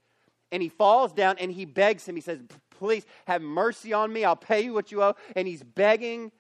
and 0.53 0.63
he 0.63 0.69
falls 0.69 1.13
down 1.13 1.37
and 1.39 1.51
he 1.51 1.65
begs 1.65 2.07
him. 2.07 2.15
He 2.15 2.23
says, 2.23 2.41
Please 2.79 3.07
have 3.27 3.43
mercy 3.43 3.93
on 3.93 4.13
me. 4.13 4.25
I'll 4.25 4.37
pay 4.37 4.63
you 4.63 4.75
what 4.75 4.93
you 4.93 5.03
owe. 5.03 5.15
And 5.35 5.49
he's 5.49 5.63
begging 5.63 6.31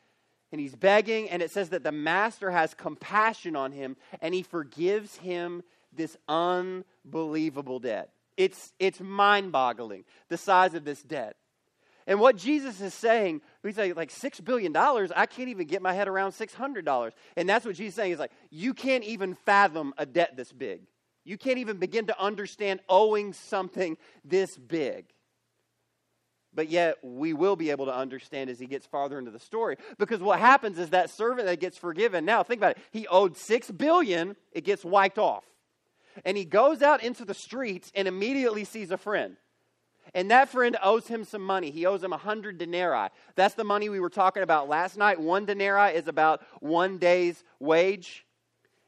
and 0.52 0.60
he's 0.60 0.74
begging. 0.74 1.30
And 1.30 1.42
it 1.42 1.50
says 1.50 1.70
that 1.70 1.82
the 1.82 1.92
master 1.92 2.50
has 2.50 2.74
compassion 2.74 3.56
on 3.56 3.72
him 3.72 3.96
and 4.20 4.34
he 4.34 4.42
forgives 4.42 5.16
him 5.16 5.62
this 5.92 6.16
unbelievable 6.28 7.78
debt. 7.78 8.10
It's, 8.36 8.74
it's 8.78 9.00
mind 9.00 9.50
boggling, 9.50 10.04
the 10.28 10.36
size 10.36 10.74
of 10.74 10.84
this 10.84 11.02
debt. 11.02 11.36
And 12.06 12.20
what 12.20 12.36
Jesus 12.36 12.80
is 12.80 12.94
saying, 12.94 13.40
he's 13.64 13.74
say 13.74 13.92
like 13.92 14.12
$6 14.12 14.44
billion, 14.44 14.76
I 14.76 15.26
can't 15.26 15.48
even 15.48 15.66
get 15.66 15.82
my 15.82 15.92
head 15.92 16.06
around 16.06 16.32
$600. 16.32 17.10
And 17.36 17.48
that's 17.48 17.64
what 17.64 17.74
Jesus 17.74 17.92
is 17.92 17.96
saying. 17.96 18.10
He's 18.10 18.18
like, 18.18 18.30
you 18.50 18.74
can't 18.74 19.04
even 19.04 19.34
fathom 19.34 19.92
a 19.98 20.06
debt 20.06 20.36
this 20.36 20.52
big. 20.52 20.82
You 21.26 21.36
can't 21.36 21.58
even 21.58 21.78
begin 21.78 22.06
to 22.06 22.18
understand 22.20 22.80
owing 22.88 23.32
something 23.32 23.98
this 24.24 24.56
big. 24.56 25.06
But 26.54 26.70
yet, 26.70 26.96
we 27.02 27.34
will 27.34 27.56
be 27.56 27.70
able 27.70 27.86
to 27.86 27.94
understand 27.94 28.48
as 28.48 28.60
he 28.60 28.66
gets 28.66 28.86
farther 28.86 29.18
into 29.18 29.32
the 29.32 29.40
story. 29.40 29.76
Because 29.98 30.20
what 30.20 30.38
happens 30.38 30.78
is 30.78 30.90
that 30.90 31.10
servant 31.10 31.48
that 31.48 31.60
gets 31.60 31.76
forgiven, 31.76 32.24
now 32.24 32.44
think 32.44 32.60
about 32.60 32.76
it, 32.76 32.82
he 32.92 33.08
owed 33.08 33.36
six 33.36 33.70
billion, 33.70 34.36
it 34.52 34.64
gets 34.64 34.84
wiped 34.84 35.18
off. 35.18 35.44
And 36.24 36.36
he 36.36 36.44
goes 36.44 36.80
out 36.80 37.02
into 37.02 37.24
the 37.24 37.34
streets 37.34 37.90
and 37.94 38.06
immediately 38.06 38.64
sees 38.64 38.92
a 38.92 38.96
friend. 38.96 39.36
And 40.14 40.30
that 40.30 40.48
friend 40.48 40.78
owes 40.80 41.08
him 41.08 41.24
some 41.24 41.42
money. 41.42 41.70
He 41.72 41.84
owes 41.84 42.02
him 42.02 42.12
a 42.12 42.16
hundred 42.16 42.56
denarii. 42.56 43.08
That's 43.34 43.54
the 43.54 43.64
money 43.64 43.88
we 43.88 44.00
were 44.00 44.08
talking 44.08 44.44
about 44.44 44.68
last 44.68 44.96
night. 44.96 45.20
One 45.20 45.44
denarii 45.44 45.94
is 45.96 46.06
about 46.06 46.40
one 46.60 46.98
day's 46.98 47.42
wage. 47.58 48.24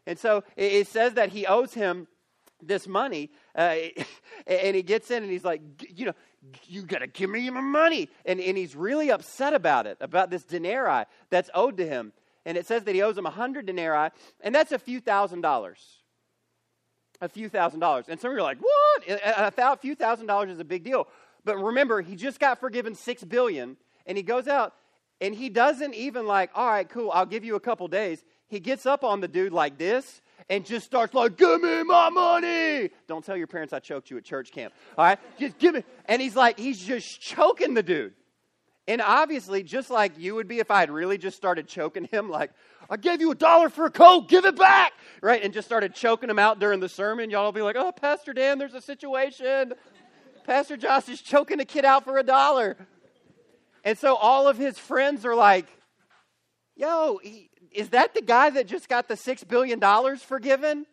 And 0.07 0.19
so 0.19 0.45
it 0.57 0.87
says 0.87 1.15
that 1.15 1.31
he 1.31 1.45
owes 1.45 1.75
him 1.75 2.07
this 2.63 2.87
money, 2.87 3.31
uh, 3.57 3.77
and 4.47 4.77
he 4.77 4.83
gets 4.83 5.11
in 5.11 5.23
and 5.23 5.31
he's 5.31 5.45
like, 5.45 5.61
you 5.95 6.07
know, 6.07 6.15
you 6.67 6.83
got 6.83 6.99
to 6.99 7.07
give 7.07 7.31
me 7.31 7.49
my 7.51 7.61
money. 7.61 8.09
And, 8.25 8.41
and 8.41 8.57
he's 8.57 8.77
really 8.77 9.11
upset 9.11 9.55
about 9.55 9.87
it, 9.87 9.99
about 10.01 10.31
this 10.31 10.45
denarii 10.45 11.05
that's 11.31 11.51
owed 11.55 11.77
to 11.79 11.87
him. 11.87 12.13
And 12.45 12.57
it 12.57 12.67
says 12.67 12.85
that 12.85 12.95
he 12.95 13.03
owes 13.03 13.19
him 13.19 13.27
a 13.27 13.31
hundred 13.31 13.67
denarii, 13.67 14.11
and 14.41 14.55
that's 14.55 14.73
a 14.73 14.79
few 14.79 15.01
thousand 15.01 15.43
dollars. 15.43 15.81
A 17.21 17.29
few 17.29 17.49
thousand 17.49 17.81
dollars. 17.81 18.07
And 18.09 18.19
some 18.19 18.31
of 18.31 18.37
you 18.37 18.41
are 18.41 18.45
like, 18.45 18.59
what? 18.59 19.05
A, 19.59 19.77
few 19.77 19.95
thousand 19.95 20.27
dollars 20.27 20.51
is 20.51 20.61
a 20.61 20.65
big 20.65 20.85
deal. 20.85 21.09
But 21.45 21.59
remember, 21.59 22.01
he 22.01 22.17
just 22.17 22.39
got 22.39 22.61
forgiven 22.61 22.95
six 22.95 23.25
billion, 23.25 23.77
and 24.07 24.17
he 24.17 24.23
goes 24.23 24.49
out 24.49 24.75
and 25.21 25.35
he 25.35 25.49
doesn't 25.49 25.95
even 25.95 26.27
like, 26.27 26.51
all 26.55 26.69
right, 26.69 26.89
cool, 26.89 27.11
I'll 27.11 27.27
give 27.27 27.45
you 27.45 27.57
a 27.57 27.61
couple 27.61 27.89
days. 27.89 28.25
He 28.47 28.61
gets 28.61 28.87
up 28.87 29.05
on 29.05 29.21
the 29.21 29.29
dude 29.29 29.53
like 29.53 29.79
this 29.79 30.21
and 30.51 30.65
just 30.65 30.87
starts 30.87 31.15
like, 31.15 31.37
give 31.37 31.61
me 31.61 31.83
my 31.83 32.09
money. 32.11 32.91
Don't 33.07 33.25
tell 33.25 33.37
your 33.37 33.47
parents 33.47 33.73
I 33.73 33.81
choked 33.81 34.11
you 34.11 34.17
at 34.17 34.25
church 34.25 34.51
camp. 34.51 34.73
All 34.97 35.05
right? 35.05 35.19
Just 35.39 35.59
give 35.59 35.75
me. 35.75 35.85
And 36.07 36.23
he's 36.23 36.37
like, 36.37 36.59
he's 36.59 36.79
just 36.79 37.21
choking 37.21 37.75
the 37.75 37.83
dude. 37.83 38.15
And 38.87 39.03
obviously, 39.03 39.63
just 39.63 39.91
like 39.91 40.19
you 40.19 40.35
would 40.37 40.49
be 40.49 40.61
if 40.61 40.71
I 40.71 40.81
had 40.81 40.91
really 40.91 41.19
just 41.19 41.37
started 41.37 41.69
choking 41.69 42.05
him, 42.05 42.31
like, 42.31 42.51
I 42.89 42.97
gave 42.97 43.21
you 43.21 43.31
a 43.31 43.35
dollar 43.35 43.69
for 43.69 43.85
a 43.85 43.91
coat, 43.91 44.29
give 44.29 44.47
it 44.47 44.57
back, 44.57 44.95
right? 45.21 45.43
And 45.43 45.53
just 45.53 45.69
started 45.69 45.95
choking 45.95 46.31
him 46.31 46.39
out 46.39 46.59
during 46.59 46.81
the 46.81 46.89
sermon, 46.89 47.29
y'all 47.29 47.45
will 47.45 47.53
be 47.53 47.61
like, 47.61 47.77
oh, 47.77 47.93
Pastor 47.93 48.33
Dan, 48.33 48.57
there's 48.59 48.73
a 48.73 48.81
situation. 48.81 49.75
Pastor 50.45 50.79
Josh 50.79 51.11
is 51.11 51.21
choking 51.21 51.61
a 51.61 51.67
kid 51.67 51.85
out 51.85 52.05
for 52.05 52.17
a 52.17 52.23
dollar. 52.23 52.79
And 53.85 53.99
so 53.99 54.17
all 54.17 54.49
of 54.49 54.57
his 54.57 54.79
friends 54.79 55.27
are 55.27 55.35
like, 55.35 55.67
yo, 56.75 57.21
he, 57.23 57.51
is 57.73 57.91
that 57.91 58.15
the 58.15 58.23
guy 58.23 58.51
that 58.51 58.67
just 58.67 58.89
got 58.89 59.09
the 59.09 59.15
$6 59.15 59.47
billion 59.49 59.81
forgiven? 60.19 60.87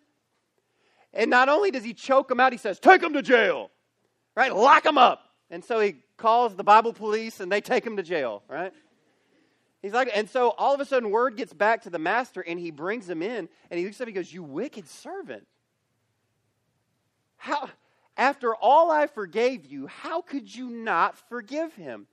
And 1.13 1.29
not 1.29 1.49
only 1.49 1.71
does 1.71 1.83
he 1.83 1.93
choke 1.93 2.29
him 2.29 2.39
out, 2.39 2.51
he 2.51 2.57
says, 2.57 2.79
Take 2.79 3.01
him 3.01 3.13
to 3.13 3.21
jail, 3.21 3.71
right? 4.35 4.53
Lock 4.53 4.85
him 4.85 4.97
up. 4.97 5.21
And 5.49 5.63
so 5.63 5.79
he 5.79 5.95
calls 6.17 6.55
the 6.55 6.63
Bible 6.63 6.93
police 6.93 7.39
and 7.39 7.51
they 7.51 7.61
take 7.61 7.85
him 7.85 7.97
to 7.97 8.03
jail, 8.03 8.43
right? 8.49 8.73
He's 9.81 9.93
like, 9.93 10.09
and 10.15 10.29
so 10.29 10.49
all 10.57 10.73
of 10.73 10.79
a 10.79 10.85
sudden, 10.85 11.11
word 11.11 11.37
gets 11.37 11.53
back 11.53 11.83
to 11.83 11.91
the 11.91 11.99
master 11.99 12.41
and 12.41 12.59
he 12.59 12.71
brings 12.71 13.07
him 13.07 13.21
in 13.21 13.47
and 13.69 13.79
he 13.79 13.85
looks 13.85 14.01
up 14.01 14.07
and 14.07 14.15
he 14.15 14.21
goes, 14.21 14.33
You 14.33 14.43
wicked 14.43 14.87
servant. 14.89 15.45
How, 17.37 17.69
after 18.17 18.55
all 18.55 18.89
I 18.89 19.07
forgave 19.07 19.65
you, 19.65 19.87
how 19.87 20.21
could 20.21 20.53
you 20.53 20.69
not 20.69 21.17
forgive 21.29 21.75
him? 21.75 22.07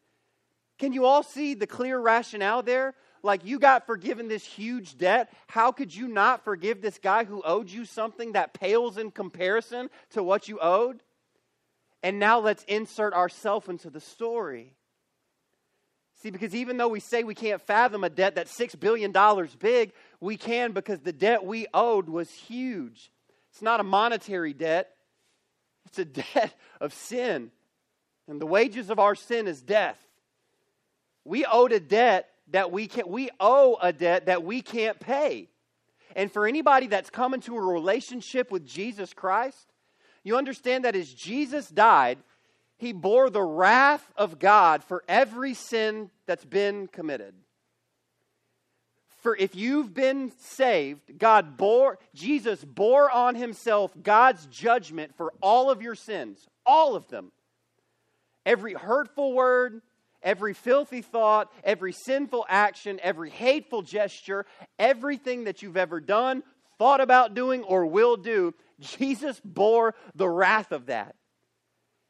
Can 0.79 0.93
you 0.93 1.07
all 1.07 1.23
see 1.23 1.55
the 1.55 1.67
clear 1.67 1.99
rationale 1.99 2.63
there? 2.63 2.95
Like 3.23 3.45
you 3.45 3.59
got 3.59 3.87
forgiven 3.87 4.29
this 4.29 4.45
huge 4.45 4.99
debt. 4.99 5.33
How 5.47 5.73
could 5.73 5.95
you 5.95 6.09
not 6.09 6.45
forgive 6.45 6.81
this 6.81 6.99
guy 6.99 7.25
who 7.25 7.43
owed 7.45 7.71
you 7.71 7.85
something 7.85 8.33
that 8.33 8.55
pales 8.55 8.99
in 8.99 9.11
comparison 9.11 9.91
to 10.11 10.23
what 10.23 10.49
you 10.49 10.59
owed? 10.61 11.03
And 12.03 12.19
now 12.19 12.41
let's 12.41 12.65
insert 12.65 13.15
ourselves 13.15 13.69
into 13.69 13.91
the 13.91 14.01
story. 14.01 14.75
See, 16.23 16.31
because 16.31 16.55
even 16.55 16.77
though 16.77 16.89
we 16.89 17.01
say 17.01 17.23
we 17.23 17.35
can't 17.35 17.61
fathom 17.61 18.05
a 18.05 18.11
debt 18.11 18.35
that's 18.35 18.57
$6 18.57 18.79
billion 18.79 19.13
big, 19.59 19.93
we 20.21 20.37
can 20.37 20.73
because 20.73 21.01
the 21.01 21.13
debt 21.13 21.45
we 21.45 21.67
owed 21.73 22.09
was 22.09 22.31
huge. 22.31 23.11
It's 23.51 23.63
not 23.63 23.81
a 23.81 23.85
monetary 23.85 24.53
debt, 24.53 24.91
it's 25.87 25.99
a 25.99 26.05
debt 26.35 26.55
of 26.81 26.93
sin. 26.93 27.51
And 28.29 28.41
the 28.41 28.47
wages 28.47 28.89
of 28.89 28.99
our 28.99 29.15
sin 29.15 29.49
is 29.49 29.63
death. 29.63 29.99
We 31.25 31.45
owed 31.45 31.73
a 31.73 31.81
debt 31.81 32.32
that 32.51 32.71
we 32.71 32.87
can 32.87 33.09
we 33.09 33.31
owe 33.41 33.77
a 33.81 33.93
debt 33.93 34.27
that 34.27 34.45
we 34.45 34.63
can't 34.63 34.99
pay. 35.01 35.49
And 36.15 36.31
for 36.31 36.47
anybody 36.47 36.89
that's 36.89 37.11
come 37.11 37.35
into 37.35 37.57
a 37.57 37.61
relationship 37.61 38.51
with 38.51 38.67
Jesus 38.67 39.15
Christ, 39.15 39.73
you 40.25 40.37
understand 40.37 40.85
that 40.85 40.95
as 40.95 41.13
Jesus 41.13 41.69
died, 41.69 42.19
he 42.77 42.93
bore 42.93 43.31
the 43.31 43.43
wrath 43.43 44.07
of 44.17 44.39
God 44.39 44.85
for 44.85 45.05
every 45.09 45.55
sin 45.55 46.11
that's 46.27 46.45
been 46.45 46.89
committed. 46.89 47.35
For 49.23 49.37
if 49.37 49.55
you've 49.55 49.95
been 49.95 50.33
saved, 50.39 51.17
God 51.17 51.57
bore 51.57 52.01
Jesus 52.13 52.65
bore 52.65 53.09
on 53.09 53.37
himself 53.37 53.93
God's 54.03 54.47
judgment 54.47 55.15
for 55.17 55.33
all 55.41 55.71
of 55.71 55.81
your 55.81 55.95
sins, 55.95 56.45
all 56.67 56.97
of 56.97 57.07
them. 57.07 57.31
Every 58.45 58.75
hurtful 58.75 59.33
word, 59.33 59.81
every 60.23 60.55
filthy 60.55 61.03
thought, 61.03 61.53
every 61.65 61.93
sinful 61.93 62.47
action, 62.49 63.01
every 63.03 63.31
hateful 63.31 63.83
gesture, 63.83 64.47
everything 64.79 65.45
that 65.45 65.63
you've 65.63 65.77
ever 65.77 66.01
done, 66.01 66.43
thought 66.79 67.01
about 67.01 67.35
doing, 67.35 67.63
or 67.65 67.87
will 67.87 68.17
do, 68.17 68.55
Jesus 68.81 69.41
bore 69.45 69.95
the 70.15 70.29
wrath 70.29 70.73
of 70.73 70.87
that. 70.87 71.15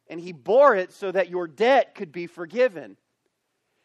And 0.08 0.20
he 0.20 0.32
bore 0.32 0.74
it 0.76 0.92
so 0.92 1.10
that 1.10 1.30
your 1.30 1.46
debt 1.46 1.94
could 1.94 2.12
be 2.12 2.26
forgiven. 2.26 2.96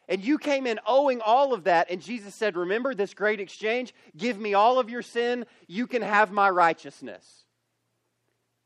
And 0.08 0.24
you 0.24 0.38
came 0.38 0.66
in 0.66 0.80
owing 0.86 1.20
all 1.20 1.52
of 1.52 1.64
that. 1.64 1.90
And 1.90 2.00
Jesus 2.00 2.34
said, 2.34 2.56
Remember 2.56 2.94
this 2.94 3.14
great 3.14 3.40
exchange? 3.40 3.94
Give 4.16 4.38
me 4.38 4.54
all 4.54 4.78
of 4.78 4.88
your 4.88 5.02
sin. 5.02 5.44
You 5.66 5.86
can 5.86 6.02
have 6.02 6.32
my 6.32 6.48
righteousness. 6.48 7.44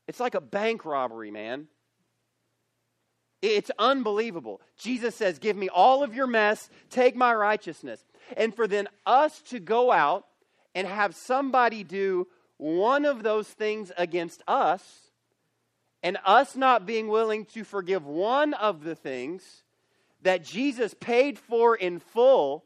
It's 0.07 0.19
like 0.19 0.35
a 0.35 0.41
bank 0.41 0.85
robbery, 0.85 1.31
man. 1.31 1.67
It's 3.43 3.71
unbelievable. 3.77 4.61
Jesus 4.77 5.15
says, 5.15 5.37
Give 5.37 5.57
me 5.57 5.67
all 5.67 6.01
of 6.01 6.15
your 6.15 6.27
mess, 6.27 6.69
take 6.89 7.13
my 7.13 7.33
righteousness. 7.35 8.05
And 8.37 8.55
for 8.55 8.67
then 8.67 8.87
us 9.05 9.41
to 9.49 9.59
go 9.59 9.91
out 9.91 10.25
and 10.73 10.87
have 10.87 11.13
somebody 11.13 11.83
do 11.83 12.27
one 12.55 13.03
of 13.03 13.21
those 13.21 13.49
things 13.49 13.91
against 13.97 14.41
us, 14.47 15.11
and 16.01 16.17
us 16.25 16.55
not 16.55 16.85
being 16.85 17.09
willing 17.09 17.43
to 17.47 17.65
forgive 17.65 18.05
one 18.05 18.53
of 18.53 18.85
the 18.85 18.95
things 18.95 19.63
that 20.21 20.45
Jesus 20.45 20.93
paid 20.93 21.37
for 21.37 21.75
in 21.75 21.99
full, 21.99 22.63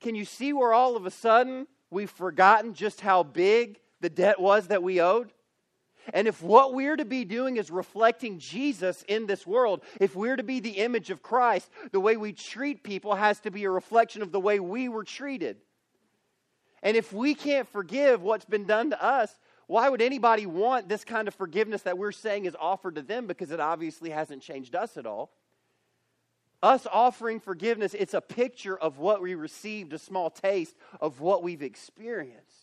can 0.00 0.14
you 0.14 0.24
see 0.24 0.54
where 0.54 0.72
all 0.72 0.96
of 0.96 1.04
a 1.04 1.10
sudden 1.10 1.66
we've 1.90 2.10
forgotten 2.10 2.72
just 2.72 3.02
how 3.02 3.22
big 3.22 3.78
the 4.00 4.08
debt 4.08 4.40
was 4.40 4.68
that 4.68 4.82
we 4.82 5.02
owed? 5.02 5.32
And 6.12 6.26
if 6.26 6.42
what 6.42 6.74
we're 6.74 6.96
to 6.96 7.04
be 7.04 7.24
doing 7.24 7.56
is 7.56 7.70
reflecting 7.70 8.38
Jesus 8.38 9.04
in 9.08 9.26
this 9.26 9.46
world, 9.46 9.82
if 10.00 10.16
we're 10.16 10.36
to 10.36 10.42
be 10.42 10.60
the 10.60 10.78
image 10.78 11.10
of 11.10 11.22
Christ, 11.22 11.70
the 11.92 12.00
way 12.00 12.16
we 12.16 12.32
treat 12.32 12.82
people 12.82 13.14
has 13.14 13.40
to 13.40 13.50
be 13.50 13.64
a 13.64 13.70
reflection 13.70 14.22
of 14.22 14.32
the 14.32 14.40
way 14.40 14.60
we 14.60 14.88
were 14.88 15.04
treated. 15.04 15.56
And 16.82 16.96
if 16.96 17.12
we 17.12 17.34
can't 17.34 17.68
forgive 17.68 18.22
what's 18.22 18.44
been 18.44 18.66
done 18.66 18.90
to 18.90 19.02
us, 19.02 19.30
why 19.66 19.88
would 19.88 20.02
anybody 20.02 20.46
want 20.46 20.88
this 20.88 21.04
kind 21.04 21.28
of 21.28 21.34
forgiveness 21.34 21.82
that 21.82 21.96
we're 21.96 22.12
saying 22.12 22.46
is 22.46 22.56
offered 22.58 22.96
to 22.96 23.02
them 23.02 23.26
because 23.26 23.50
it 23.52 23.60
obviously 23.60 24.10
hasn't 24.10 24.42
changed 24.42 24.74
us 24.74 24.96
at 24.96 25.06
all? 25.06 25.30
Us 26.62 26.86
offering 26.92 27.40
forgiveness, 27.40 27.94
it's 27.94 28.12
a 28.12 28.20
picture 28.20 28.76
of 28.76 28.98
what 28.98 29.22
we 29.22 29.34
received, 29.34 29.92
a 29.92 29.98
small 29.98 30.28
taste 30.28 30.74
of 31.00 31.20
what 31.20 31.42
we've 31.42 31.62
experienced. 31.62 32.59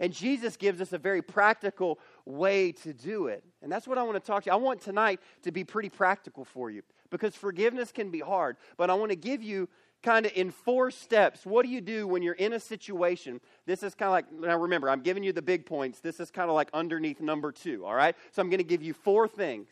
And 0.00 0.12
Jesus 0.12 0.56
gives 0.56 0.80
us 0.80 0.92
a 0.92 0.98
very 0.98 1.22
practical 1.22 1.98
way 2.24 2.72
to 2.72 2.92
do 2.92 3.26
it. 3.26 3.44
And 3.62 3.70
that's 3.70 3.86
what 3.88 3.98
I 3.98 4.02
want 4.04 4.14
to 4.14 4.26
talk 4.26 4.44
to 4.44 4.50
you. 4.50 4.52
I 4.52 4.56
want 4.56 4.80
tonight 4.80 5.20
to 5.42 5.52
be 5.52 5.64
pretty 5.64 5.88
practical 5.88 6.44
for 6.44 6.70
you 6.70 6.82
because 7.10 7.34
forgiveness 7.34 7.90
can 7.90 8.10
be 8.10 8.20
hard. 8.20 8.56
But 8.76 8.90
I 8.90 8.94
want 8.94 9.10
to 9.10 9.16
give 9.16 9.42
you 9.42 9.68
kind 10.02 10.26
of 10.26 10.32
in 10.36 10.50
four 10.52 10.90
steps. 10.92 11.44
What 11.44 11.64
do 11.64 11.72
you 11.72 11.80
do 11.80 12.06
when 12.06 12.22
you're 12.22 12.34
in 12.34 12.52
a 12.52 12.60
situation? 12.60 13.40
This 13.66 13.82
is 13.82 13.94
kind 13.94 14.08
of 14.08 14.12
like, 14.12 14.32
now 14.32 14.56
remember, 14.56 14.88
I'm 14.88 15.02
giving 15.02 15.24
you 15.24 15.32
the 15.32 15.42
big 15.42 15.66
points. 15.66 16.00
This 16.00 16.20
is 16.20 16.30
kind 16.30 16.48
of 16.48 16.54
like 16.54 16.70
underneath 16.72 17.20
number 17.20 17.50
two, 17.50 17.84
all 17.84 17.94
right? 17.94 18.14
So 18.32 18.40
I'm 18.40 18.50
going 18.50 18.58
to 18.58 18.64
give 18.64 18.82
you 18.82 18.94
four 18.94 19.26
things. 19.26 19.68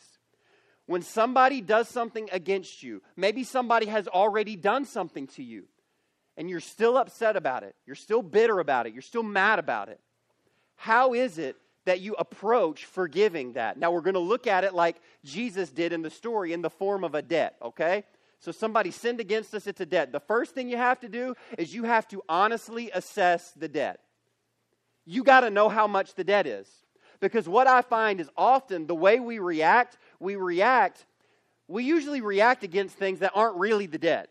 When 0.86 1.02
somebody 1.02 1.60
does 1.60 1.88
something 1.88 2.28
against 2.32 2.82
you, 2.82 3.02
maybe 3.16 3.44
somebody 3.44 3.86
has 3.86 4.06
already 4.08 4.56
done 4.56 4.84
something 4.84 5.26
to 5.28 5.42
you, 5.42 5.64
and 6.36 6.48
you're 6.48 6.60
still 6.60 6.96
upset 6.96 7.36
about 7.36 7.64
it, 7.64 7.74
you're 7.86 7.96
still 7.96 8.22
bitter 8.22 8.60
about 8.60 8.86
it, 8.86 8.92
you're 8.92 9.02
still 9.02 9.24
mad 9.24 9.58
about 9.58 9.88
it. 9.88 10.00
How 10.76 11.14
is 11.14 11.38
it 11.38 11.56
that 11.84 12.00
you 12.00 12.14
approach 12.14 12.84
forgiving 12.84 13.54
that? 13.54 13.78
Now, 13.78 13.90
we're 13.90 14.00
going 14.00 14.14
to 14.14 14.20
look 14.20 14.46
at 14.46 14.64
it 14.64 14.74
like 14.74 14.96
Jesus 15.24 15.70
did 15.70 15.92
in 15.92 16.02
the 16.02 16.10
story 16.10 16.52
in 16.52 16.62
the 16.62 16.70
form 16.70 17.04
of 17.04 17.14
a 17.14 17.22
debt, 17.22 17.56
okay? 17.60 18.04
So, 18.38 18.52
somebody 18.52 18.90
sinned 18.90 19.20
against 19.20 19.54
us, 19.54 19.66
it's 19.66 19.80
a 19.80 19.86
debt. 19.86 20.12
The 20.12 20.20
first 20.20 20.54
thing 20.54 20.68
you 20.68 20.76
have 20.76 21.00
to 21.00 21.08
do 21.08 21.34
is 21.58 21.74
you 21.74 21.84
have 21.84 22.06
to 22.08 22.22
honestly 22.28 22.90
assess 22.92 23.52
the 23.52 23.68
debt. 23.68 24.00
You 25.04 25.24
got 25.24 25.40
to 25.40 25.50
know 25.50 25.68
how 25.68 25.86
much 25.86 26.14
the 26.14 26.24
debt 26.24 26.46
is. 26.46 26.68
Because 27.20 27.48
what 27.48 27.66
I 27.66 27.82
find 27.82 28.20
is 28.20 28.28
often 28.36 28.86
the 28.86 28.94
way 28.94 29.20
we 29.20 29.38
react, 29.38 29.96
we 30.20 30.36
react, 30.36 31.06
we 31.68 31.84
usually 31.84 32.20
react 32.20 32.62
against 32.62 32.96
things 32.96 33.20
that 33.20 33.32
aren't 33.34 33.56
really 33.56 33.86
the 33.86 33.98
debt. 33.98 34.28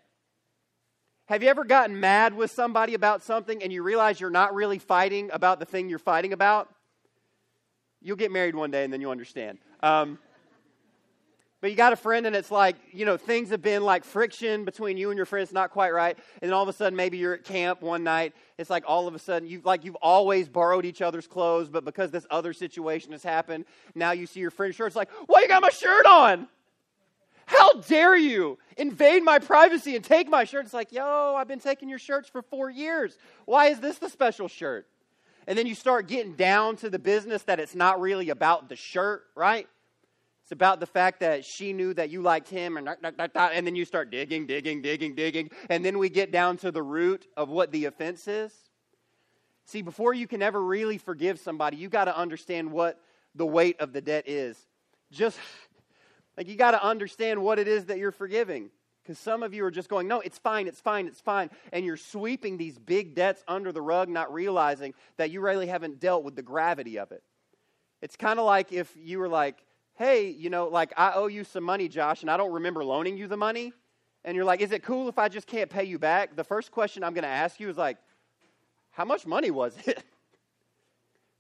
Have 1.28 1.42
you 1.42 1.50
ever 1.50 1.64
gotten 1.64 2.00
mad 2.00 2.36
with 2.36 2.52
somebody 2.52 2.94
about 2.94 3.24
something 3.24 3.64
and 3.64 3.74
you 3.74 3.82
realize 3.82 4.20
you're 4.20 4.30
not 4.30 4.54
really 4.54 4.78
fighting 4.78 5.32
about 5.34 5.60
the 5.60 5.66
thing 5.66 5.90
you're 5.90 5.98
fighting 5.98 6.34
about? 6.34 6.70
You'll 8.00 8.16
get 8.16 8.32
married 8.32 8.54
one 8.54 8.70
day 8.70 8.84
and 8.84 8.94
then 8.94 9.02
you'll 9.02 9.12
understand. 9.12 9.58
Um, 9.82 10.20
but 11.62 11.72
you 11.72 11.78
got 11.78 11.94
a 11.94 11.96
friend 11.96 12.28
and 12.28 12.36
it's 12.36 12.52
like, 12.52 12.76
you 12.92 13.06
know, 13.06 13.18
things 13.18 13.50
have 13.50 13.64
been 13.64 13.84
like 13.84 14.04
friction 14.04 14.66
between 14.66 14.98
you 14.98 15.10
and 15.10 15.18
your 15.18 15.26
friends, 15.26 15.52
not 15.52 15.72
quite 15.72 15.96
right. 15.96 16.16
And 16.44 16.50
then 16.50 16.54
all 16.54 16.62
of 16.62 16.70
a 16.70 16.74
sudden, 16.74 16.96
maybe 16.96 17.18
you're 17.18 17.34
at 17.34 17.44
camp 17.44 17.82
one 17.82 18.04
night. 18.04 18.34
It's 18.60 18.70
like 18.70 18.84
all 18.86 19.08
of 19.08 19.16
a 19.16 19.20
sudden, 19.20 19.50
you've 19.50 19.66
like 19.66 19.84
you've 19.84 19.98
always 20.04 20.48
borrowed 20.48 20.86
each 20.86 21.02
other's 21.02 21.26
clothes, 21.26 21.70
but 21.70 21.84
because 21.84 22.12
this 22.12 22.28
other 22.30 22.54
situation 22.54 23.14
has 23.14 23.24
happened, 23.24 23.66
now 23.96 24.12
you 24.12 24.28
see 24.28 24.42
your 24.42 24.52
friend's 24.52 24.76
shirt. 24.76 24.88
It's 24.88 24.96
like, 24.96 25.10
why 25.26 25.42
you 25.42 25.48
got 25.48 25.64
my 25.64 25.70
shirt 25.70 26.06
on? 26.06 26.48
How 27.46 27.74
dare 27.82 28.16
you 28.16 28.58
invade 28.78 29.24
my 29.24 29.40
privacy 29.40 29.96
and 29.96 30.04
take 30.04 30.28
my 30.28 30.44
shirt? 30.44 30.66
It's 30.66 30.74
like, 30.74 30.92
yo, 30.92 31.36
I've 31.38 31.48
been 31.48 31.60
taking 31.60 31.90
your 31.90 32.00
shirts 32.00 32.28
for 32.30 32.42
four 32.42 32.70
years. 32.70 33.18
Why 33.46 33.68
is 33.68 33.80
this 33.80 33.98
the 34.00 34.10
special 34.10 34.48
shirt? 34.48 34.88
And 35.48 35.58
then 35.58 35.68
you 35.68 35.76
start 35.76 36.08
getting 36.08 36.34
down 36.34 36.76
to 36.78 36.90
the 36.90 36.98
business 36.98 37.44
that 37.44 37.60
it's 37.60 37.76
not 37.76 38.02
really 38.02 38.30
about 38.30 38.68
the 38.68 38.76
shirt, 38.76 39.24
right? 39.36 39.68
It's 40.42 40.52
about 40.52 40.80
the 40.80 40.86
fact 40.86 41.22
that 41.22 41.44
she 41.44 41.74
knew 41.74 41.94
that 41.96 42.10
you 42.10 42.22
liked 42.22 42.50
him, 42.50 42.78
and, 42.78 42.88
and 43.36 43.68
then 43.68 43.76
you 43.76 43.84
start 43.84 44.12
digging, 44.12 44.46
digging, 44.46 44.82
digging, 44.82 45.16
digging. 45.16 45.50
And 45.70 45.84
then 45.84 45.98
we 45.98 46.10
get 46.10 46.32
down 46.32 46.58
to 46.58 46.72
the 46.72 46.84
root 46.84 47.28
of 47.36 47.50
what 47.50 47.72
the 47.72 47.86
offense 47.86 48.28
is. 48.28 48.54
See, 49.66 49.82
before 49.82 50.14
you 50.14 50.28
can 50.28 50.44
ever 50.44 50.62
really 50.62 51.00
forgive 51.00 51.40
somebody, 51.40 51.78
you 51.78 51.90
got 51.90 52.06
to 52.06 52.16
understand 52.16 52.72
what 52.72 53.02
the 53.34 53.46
weight 53.46 53.80
of 53.80 53.92
the 53.92 54.02
debt 54.02 54.28
is. 54.28 54.56
Just 55.12 55.40
like 56.38 56.48
you 56.48 56.56
got 56.56 56.72
to 56.72 56.84
understand 56.84 57.42
what 57.42 57.60
it 57.60 57.68
is 57.68 57.86
that 57.86 57.98
you're 57.98 58.12
forgiving. 58.12 58.70
Because 59.04 59.20
some 59.20 59.44
of 59.44 59.54
you 59.54 59.64
are 59.64 59.72
just 59.72 59.88
going, 59.88 60.08
no, 60.08 60.20
it's 60.20 60.40
fine, 60.40 60.68
it's 60.68 60.82
fine, 60.82 61.06
it's 61.06 61.22
fine. 61.22 61.52
And 61.72 61.86
you're 61.86 61.96
sweeping 61.96 62.58
these 62.58 62.80
big 62.80 63.14
debts 63.14 63.44
under 63.48 63.72
the 63.72 63.82
rug, 63.82 64.10
not 64.10 64.34
realizing 64.34 64.96
that 65.18 65.30
you 65.30 65.42
really 65.42 65.68
haven't 65.68 66.00
dealt 66.00 66.24
with 66.24 66.36
the 66.36 66.42
gravity 66.42 66.98
of 66.98 67.12
it. 67.12 67.22
It's 68.02 68.16
kind 68.16 68.40
of 68.40 68.46
like 68.46 68.74
if 68.74 68.92
you 68.98 69.20
were 69.20 69.30
like, 69.30 69.64
hey, 69.94 70.30
you 70.30 70.50
know, 70.50 70.68
like 70.68 70.92
I 70.98 71.14
owe 71.14 71.28
you 71.28 71.44
some 71.44 71.64
money, 71.64 71.88
Josh, 71.88 72.22
and 72.22 72.32
I 72.32 72.38
don't 72.38 72.52
remember 72.52 72.84
loaning 72.84 73.16
you 73.16 73.28
the 73.28 73.38
money. 73.38 73.74
And 74.24 74.36
you're 74.36 74.44
like, 74.44 74.62
is 74.62 74.72
it 74.72 74.82
cool 74.82 75.08
if 75.08 75.20
I 75.20 75.30
just 75.30 75.46
can't 75.46 75.70
pay 75.70 75.84
you 75.84 76.00
back? 76.00 76.36
The 76.36 76.44
first 76.44 76.72
question 76.72 77.04
I'm 77.04 77.14
going 77.14 77.24
to 77.24 77.30
ask 77.30 77.60
you 77.60 77.70
is 77.70 77.78
like, 77.78 77.98
how 78.90 79.06
much 79.06 79.28
money 79.28 79.52
was 79.52 79.78
it? 79.86 80.04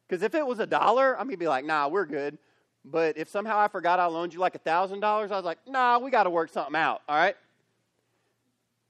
Because 0.07 0.21
if 0.21 0.35
it 0.35 0.45
was 0.45 0.59
a 0.59 0.67
dollar, 0.67 1.13
I'm 1.17 1.25
going 1.25 1.33
to 1.33 1.37
be 1.37 1.47
like, 1.47 1.65
nah, 1.65 1.87
we're 1.87 2.05
good. 2.05 2.37
But 2.85 3.17
if 3.17 3.29
somehow 3.29 3.57
I 3.57 3.67
forgot 3.67 3.99
I 3.99 4.05
loaned 4.05 4.33
you 4.33 4.39
like 4.39 4.55
a 4.55 4.59
$1,000, 4.59 5.03
I 5.03 5.19
was 5.35 5.43
like, 5.43 5.57
nah, 5.67 5.97
we 5.97 6.11
got 6.11 6.23
to 6.23 6.29
work 6.29 6.51
something 6.51 6.75
out, 6.75 7.01
all 7.09 7.17
right? 7.17 7.35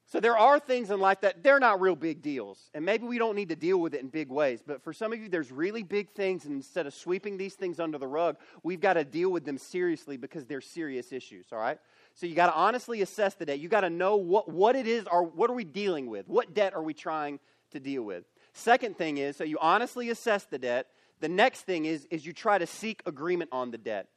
So 0.07 0.19
there 0.19 0.37
are 0.37 0.59
things 0.59 0.91
in 0.91 0.99
life 0.99 1.21
that 1.21 1.41
they're 1.41 1.59
not 1.59 1.81
real 1.81 1.95
big 1.95 2.21
deals. 2.21 2.69
And 2.73 2.85
maybe 2.85 3.07
we 3.07 3.17
don't 3.17 3.35
need 3.35 3.49
to 3.49 3.55
deal 3.55 3.79
with 3.79 3.95
it 3.95 4.01
in 4.01 4.09
big 4.09 4.29
ways. 4.29 4.61
But 4.65 4.83
for 4.83 4.93
some 4.93 5.11
of 5.11 5.19
you, 5.19 5.29
there's 5.29 5.51
really 5.51 5.81
big 5.81 6.11
things. 6.11 6.45
And 6.45 6.53
instead 6.53 6.85
of 6.85 6.93
sweeping 6.93 7.37
these 7.37 7.55
things 7.55 7.79
under 7.79 7.97
the 7.97 8.07
rug, 8.07 8.37
we've 8.61 8.79
got 8.79 8.93
to 8.93 9.03
deal 9.03 9.31
with 9.31 9.45
them 9.45 9.57
seriously 9.57 10.15
because 10.15 10.45
they're 10.45 10.61
serious 10.61 11.11
issues, 11.11 11.47
all 11.51 11.57
right? 11.57 11.79
So 12.13 12.27
you 12.27 12.35
got 12.35 12.47
to 12.47 12.53
honestly 12.53 13.01
assess 13.01 13.33
the 13.33 13.45
debt. 13.45 13.59
You 13.59 13.67
got 13.67 13.81
to 13.81 13.89
know 13.89 14.15
what, 14.15 14.47
what 14.47 14.75
it 14.75 14.87
is 14.87 15.05
or 15.11 15.23
what 15.23 15.49
are 15.49 15.53
we 15.53 15.63
dealing 15.63 16.07
with? 16.07 16.27
What 16.27 16.53
debt 16.53 16.75
are 16.75 16.83
we 16.83 16.93
trying 16.93 17.39
to 17.71 17.79
deal 17.79 18.03
with? 18.03 18.25
Second 18.53 18.97
thing 18.97 19.17
is, 19.17 19.35
so 19.35 19.43
you 19.43 19.57
honestly 19.59 20.09
assess 20.11 20.45
the 20.45 20.59
debt. 20.59 20.87
The 21.19 21.29
next 21.29 21.61
thing 21.61 21.85
is, 21.85 22.05
is 22.11 22.25
you 22.25 22.33
try 22.33 22.57
to 22.57 22.67
seek 22.67 23.01
agreement 23.05 23.49
on 23.51 23.71
the 23.71 23.77
debt. 23.77 24.07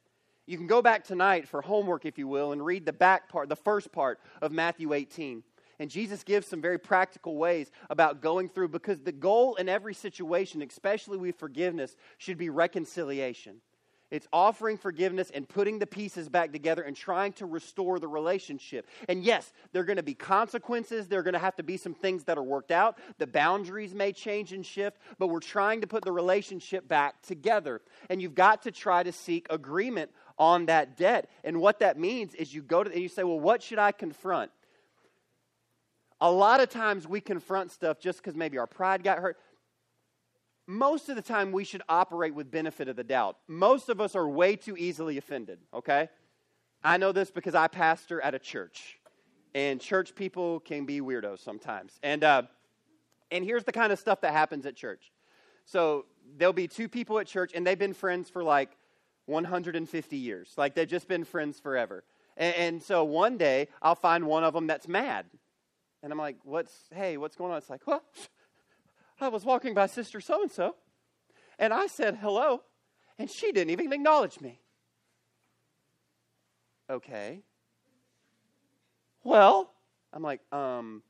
You 0.45 0.57
can 0.57 0.67
go 0.67 0.81
back 0.81 1.03
tonight 1.03 1.47
for 1.47 1.61
homework, 1.61 2.05
if 2.05 2.17
you 2.17 2.27
will, 2.27 2.51
and 2.51 2.65
read 2.65 2.85
the 2.85 2.93
back 2.93 3.29
part, 3.29 3.49
the 3.49 3.55
first 3.55 3.91
part 3.91 4.19
of 4.41 4.51
Matthew 4.51 4.93
18. 4.93 5.43
And 5.79 5.89
Jesus 5.89 6.23
gives 6.23 6.47
some 6.47 6.61
very 6.61 6.77
practical 6.77 7.37
ways 7.37 7.71
about 7.89 8.21
going 8.21 8.49
through 8.49 8.69
because 8.69 8.99
the 8.99 9.11
goal 9.11 9.55
in 9.55 9.69
every 9.69 9.93
situation, 9.93 10.61
especially 10.61 11.17
with 11.17 11.39
forgiveness, 11.39 11.95
should 12.17 12.37
be 12.37 12.49
reconciliation. 12.49 13.61
It's 14.11 14.27
offering 14.33 14.77
forgiveness 14.77 15.31
and 15.31 15.47
putting 15.47 15.77
the 15.77 15.85
pieces 15.85 16.29
back 16.29 16.51
together 16.51 16.81
and 16.81 16.95
trying 16.95 17.33
to 17.33 17.45
restore 17.45 17.99
the 17.99 18.07
relationship. 18.07 18.87
And 19.07 19.23
yes, 19.23 19.51
there 19.71 19.81
are 19.83 19.85
going 19.85 19.97
to 19.97 20.03
be 20.03 20.15
consequences. 20.15 21.07
There 21.07 21.19
are 21.19 21.23
going 21.23 21.33
to 21.33 21.39
have 21.39 21.55
to 21.57 21.63
be 21.63 21.77
some 21.77 21.93
things 21.93 22.23
that 22.23 22.37
are 22.37 22.43
worked 22.43 22.71
out. 22.71 22.97
The 23.19 23.27
boundaries 23.27 23.93
may 23.93 24.11
change 24.11 24.51
and 24.51 24.65
shift, 24.65 24.97
but 25.19 25.27
we're 25.27 25.39
trying 25.39 25.81
to 25.81 25.87
put 25.87 26.03
the 26.03 26.11
relationship 26.11 26.87
back 26.87 27.21
together. 27.21 27.81
And 28.09 28.21
you've 28.21 28.35
got 28.35 28.63
to 28.63 28.71
try 28.71 29.03
to 29.03 29.11
seek 29.11 29.45
agreement 29.49 30.11
on 30.39 30.65
that 30.67 30.97
debt. 30.97 31.29
And 31.43 31.61
what 31.61 31.79
that 31.79 31.99
means 31.99 32.33
is 32.33 32.53
you 32.53 32.63
go 32.63 32.83
to 32.83 32.91
and 32.91 33.01
you 33.01 33.09
say, 33.09 33.23
well, 33.23 33.39
what 33.39 33.61
should 33.61 33.79
I 33.79 33.91
confront? 33.91 34.51
A 36.21 36.31
lot 36.31 36.59
of 36.59 36.69
times 36.69 37.07
we 37.07 37.21
confront 37.21 37.71
stuff 37.71 37.99
just 37.99 38.19
because 38.19 38.35
maybe 38.35 38.57
our 38.57 38.67
pride 38.67 39.03
got 39.03 39.19
hurt 39.19 39.37
most 40.69 41.09
of 41.09 41.15
the 41.15 41.21
time 41.23 41.51
we 41.51 41.63
should 41.63 41.81
operate 41.89 42.35
with 42.35 42.51
benefit 42.51 42.87
of 42.87 42.95
the 42.95 43.03
doubt. 43.03 43.37
Most 43.47 43.89
of 43.89 43.99
us 43.99 44.15
are 44.15 44.29
way 44.29 44.55
too 44.55 44.77
easily 44.77 45.17
offended, 45.17 45.57
okay? 45.73 46.09
I 46.83 46.97
know 46.97 47.11
this 47.11 47.31
because 47.31 47.55
I 47.55 47.67
pastor 47.67 48.21
at 48.21 48.35
a 48.35 48.39
church, 48.39 48.99
and 49.55 49.81
church 49.81 50.13
people 50.13 50.59
can 50.59 50.85
be 50.85 51.01
weirdos 51.01 51.39
sometimes. 51.39 51.99
And, 52.03 52.23
uh, 52.23 52.43
and 53.31 53.43
here's 53.43 53.63
the 53.63 53.71
kind 53.71 53.91
of 53.91 53.97
stuff 53.97 54.21
that 54.21 54.31
happens 54.31 54.67
at 54.67 54.75
church. 54.75 55.11
So 55.65 56.05
there'll 56.37 56.53
be 56.53 56.67
two 56.67 56.87
people 56.87 57.17
at 57.17 57.25
church, 57.25 57.51
and 57.55 57.65
they've 57.65 57.79
been 57.79 57.95
friends 57.95 58.29
for 58.29 58.43
like 58.43 58.69
150 59.25 60.17
years. 60.17 60.53
Like 60.55 60.75
they've 60.75 60.87
just 60.87 61.07
been 61.07 61.23
friends 61.23 61.59
forever. 61.59 62.03
And, 62.37 62.55
and 62.55 62.83
so 62.83 63.03
one 63.03 63.37
day 63.37 63.69
I'll 63.81 63.95
find 63.95 64.27
one 64.27 64.43
of 64.43 64.53
them 64.53 64.67
that's 64.67 64.87
mad. 64.87 65.25
And 66.03 66.11
I'm 66.11 66.19
like, 66.19 66.37
what's, 66.43 66.73
hey, 66.93 67.17
what's 67.17 67.35
going 67.35 67.51
on? 67.51 67.57
It's 67.57 67.71
like, 67.71 67.87
well, 67.87 68.03
I 69.21 69.27
was 69.27 69.45
walking 69.45 69.73
by 69.73 69.87
Sister 69.87 70.21
So 70.21 70.41
and 70.41 70.51
so, 70.51 70.75
and 71.57 71.73
I 71.73 71.87
said 71.87 72.19
hello, 72.21 72.63
and 73.17 73.29
she 73.29 73.51
didn't 73.51 73.71
even 73.71 73.91
acknowledge 73.91 74.39
me. 74.39 74.59
Okay. 76.89 77.41
well, 79.23 79.71
I'm 80.11 80.23
like, 80.23 80.41
um, 80.51 81.03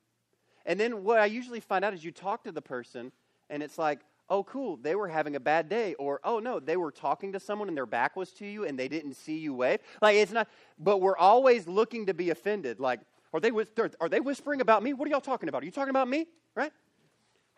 and 0.66 0.80
then 0.80 1.04
what 1.04 1.20
I 1.20 1.26
usually 1.26 1.62
find 1.62 1.86
out 1.86 1.94
is 1.94 2.04
you 2.04 2.12
talk 2.12 2.44
to 2.44 2.52
the 2.52 2.62
person 2.62 3.12
and 3.50 3.64
it's 3.64 3.78
like, 3.78 4.00
oh, 4.30 4.44
cool, 4.44 4.78
they 4.78 4.94
were 4.96 5.08
having 5.08 5.36
a 5.36 5.40
bad 5.40 5.70
day. 5.70 5.96
Or, 5.96 6.20
oh, 6.24 6.40
no, 6.40 6.60
they 6.60 6.78
were 6.78 6.92
talking 6.92 7.32
to 7.34 7.40
someone 7.40 7.68
and 7.70 7.78
their 7.78 7.86
back 7.86 8.16
was 8.16 8.32
to 8.34 8.46
you 8.46 8.66
and 8.66 8.78
they 8.78 8.88
didn't 8.88 9.14
see 9.14 9.38
you 9.38 9.54
wave. 9.54 9.80
Like, 10.02 10.18
it's 10.18 10.32
not, 10.32 10.48
but 10.78 11.00
we're 11.00 11.18
always 11.18 11.68
looking 11.68 12.06
to 12.08 12.14
be 12.14 12.30
offended. 12.30 12.80
Like, 12.80 13.00
are 13.34 13.40
they, 13.40 13.52
are 14.02 14.10
they 14.10 14.20
whispering 14.20 14.62
about 14.62 14.84
me? 14.84 14.94
What 14.94 15.08
are 15.08 15.12
y'all 15.12 15.22
talking 15.22 15.50
about? 15.50 15.64
Are 15.64 15.66
you 15.66 15.72
talking 15.72 15.92
about 15.92 16.08
me? 16.08 16.28
Right? 16.56 16.72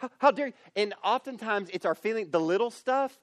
How, 0.01 0.09
how 0.17 0.31
dare 0.31 0.47
you? 0.47 0.53
And 0.75 0.95
oftentimes 1.03 1.69
it's 1.71 1.85
our 1.85 1.93
feeling, 1.93 2.31
the 2.31 2.39
little 2.39 2.71
stuff, 2.71 3.19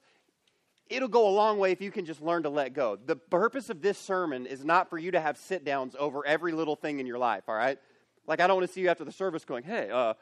it'll 0.88 1.08
go 1.08 1.28
a 1.28 1.30
long 1.30 1.58
way 1.58 1.72
if 1.72 1.80
you 1.80 1.90
can 1.90 2.04
just 2.04 2.22
learn 2.22 2.44
to 2.44 2.48
let 2.48 2.72
go. 2.72 2.96
The 3.04 3.16
purpose 3.16 3.68
of 3.68 3.82
this 3.82 3.98
sermon 3.98 4.46
is 4.46 4.64
not 4.64 4.88
for 4.88 4.96
you 4.96 5.10
to 5.10 5.20
have 5.20 5.36
sit 5.36 5.64
downs 5.64 5.96
over 5.98 6.24
every 6.24 6.52
little 6.52 6.76
thing 6.76 7.00
in 7.00 7.06
your 7.06 7.18
life, 7.18 7.44
all 7.48 7.56
right? 7.56 7.78
Like, 8.26 8.40
I 8.40 8.46
don't 8.46 8.56
want 8.56 8.68
to 8.68 8.72
see 8.72 8.82
you 8.82 8.88
after 8.88 9.04
the 9.04 9.12
service 9.12 9.44
going, 9.44 9.64
hey, 9.64 9.90
uh, 9.90 10.14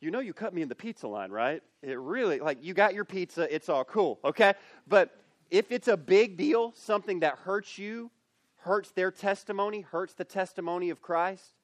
you 0.00 0.12
know 0.12 0.20
you 0.20 0.32
cut 0.32 0.54
me 0.54 0.62
in 0.62 0.68
the 0.68 0.76
pizza 0.76 1.08
line, 1.08 1.32
right? 1.32 1.62
It 1.82 1.98
really, 1.98 2.38
like, 2.38 2.62
you 2.62 2.74
got 2.74 2.94
your 2.94 3.04
pizza, 3.04 3.52
it's 3.52 3.68
all 3.68 3.84
cool, 3.84 4.20
okay? 4.24 4.54
But 4.86 5.10
if 5.50 5.72
it's 5.72 5.88
a 5.88 5.96
big 5.96 6.36
deal, 6.36 6.72
something 6.76 7.20
that 7.20 7.38
hurts 7.38 7.76
you, 7.76 8.12
hurts 8.58 8.92
their 8.92 9.10
testimony, 9.10 9.80
hurts 9.80 10.14
the 10.14 10.24
testimony 10.24 10.90
of 10.90 11.02
Christ, 11.02 11.54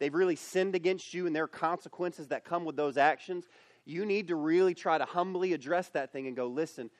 they've 0.00 0.14
really 0.14 0.34
sinned 0.34 0.74
against 0.74 1.14
you 1.14 1.28
and 1.28 1.36
there 1.36 1.44
are 1.44 1.48
consequences 1.48 2.28
that 2.28 2.44
come 2.44 2.64
with 2.64 2.74
those 2.74 2.96
actions, 2.96 3.44
you 3.84 4.04
need 4.04 4.28
to 4.28 4.34
really 4.34 4.74
try 4.74 4.98
to 4.98 5.04
humbly 5.04 5.52
address 5.52 5.88
that 5.90 6.12
thing 6.12 6.26
and 6.26 6.34
go, 6.34 6.46
listen, 6.46 6.90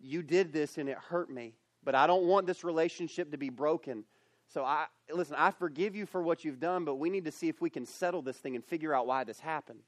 you 0.00 0.22
did 0.22 0.52
this 0.52 0.76
and 0.78 0.88
it 0.88 0.98
hurt 0.98 1.30
me, 1.30 1.54
but 1.84 1.94
I 1.94 2.06
don't 2.08 2.24
want 2.24 2.46
this 2.46 2.64
relationship 2.64 3.30
to 3.30 3.38
be 3.38 3.50
broken. 3.50 4.04
So 4.48 4.64
I 4.64 4.86
listen, 5.12 5.36
I 5.38 5.50
forgive 5.50 5.94
you 5.94 6.06
for 6.06 6.22
what 6.22 6.44
you've 6.44 6.60
done, 6.60 6.84
but 6.84 6.96
we 6.96 7.10
need 7.10 7.24
to 7.26 7.32
see 7.32 7.48
if 7.48 7.60
we 7.60 7.70
can 7.70 7.86
settle 7.86 8.22
this 8.22 8.36
thing 8.36 8.54
and 8.54 8.64
figure 8.64 8.94
out 8.94 9.06
why 9.06 9.24
this 9.24 9.40
happened. 9.40 9.80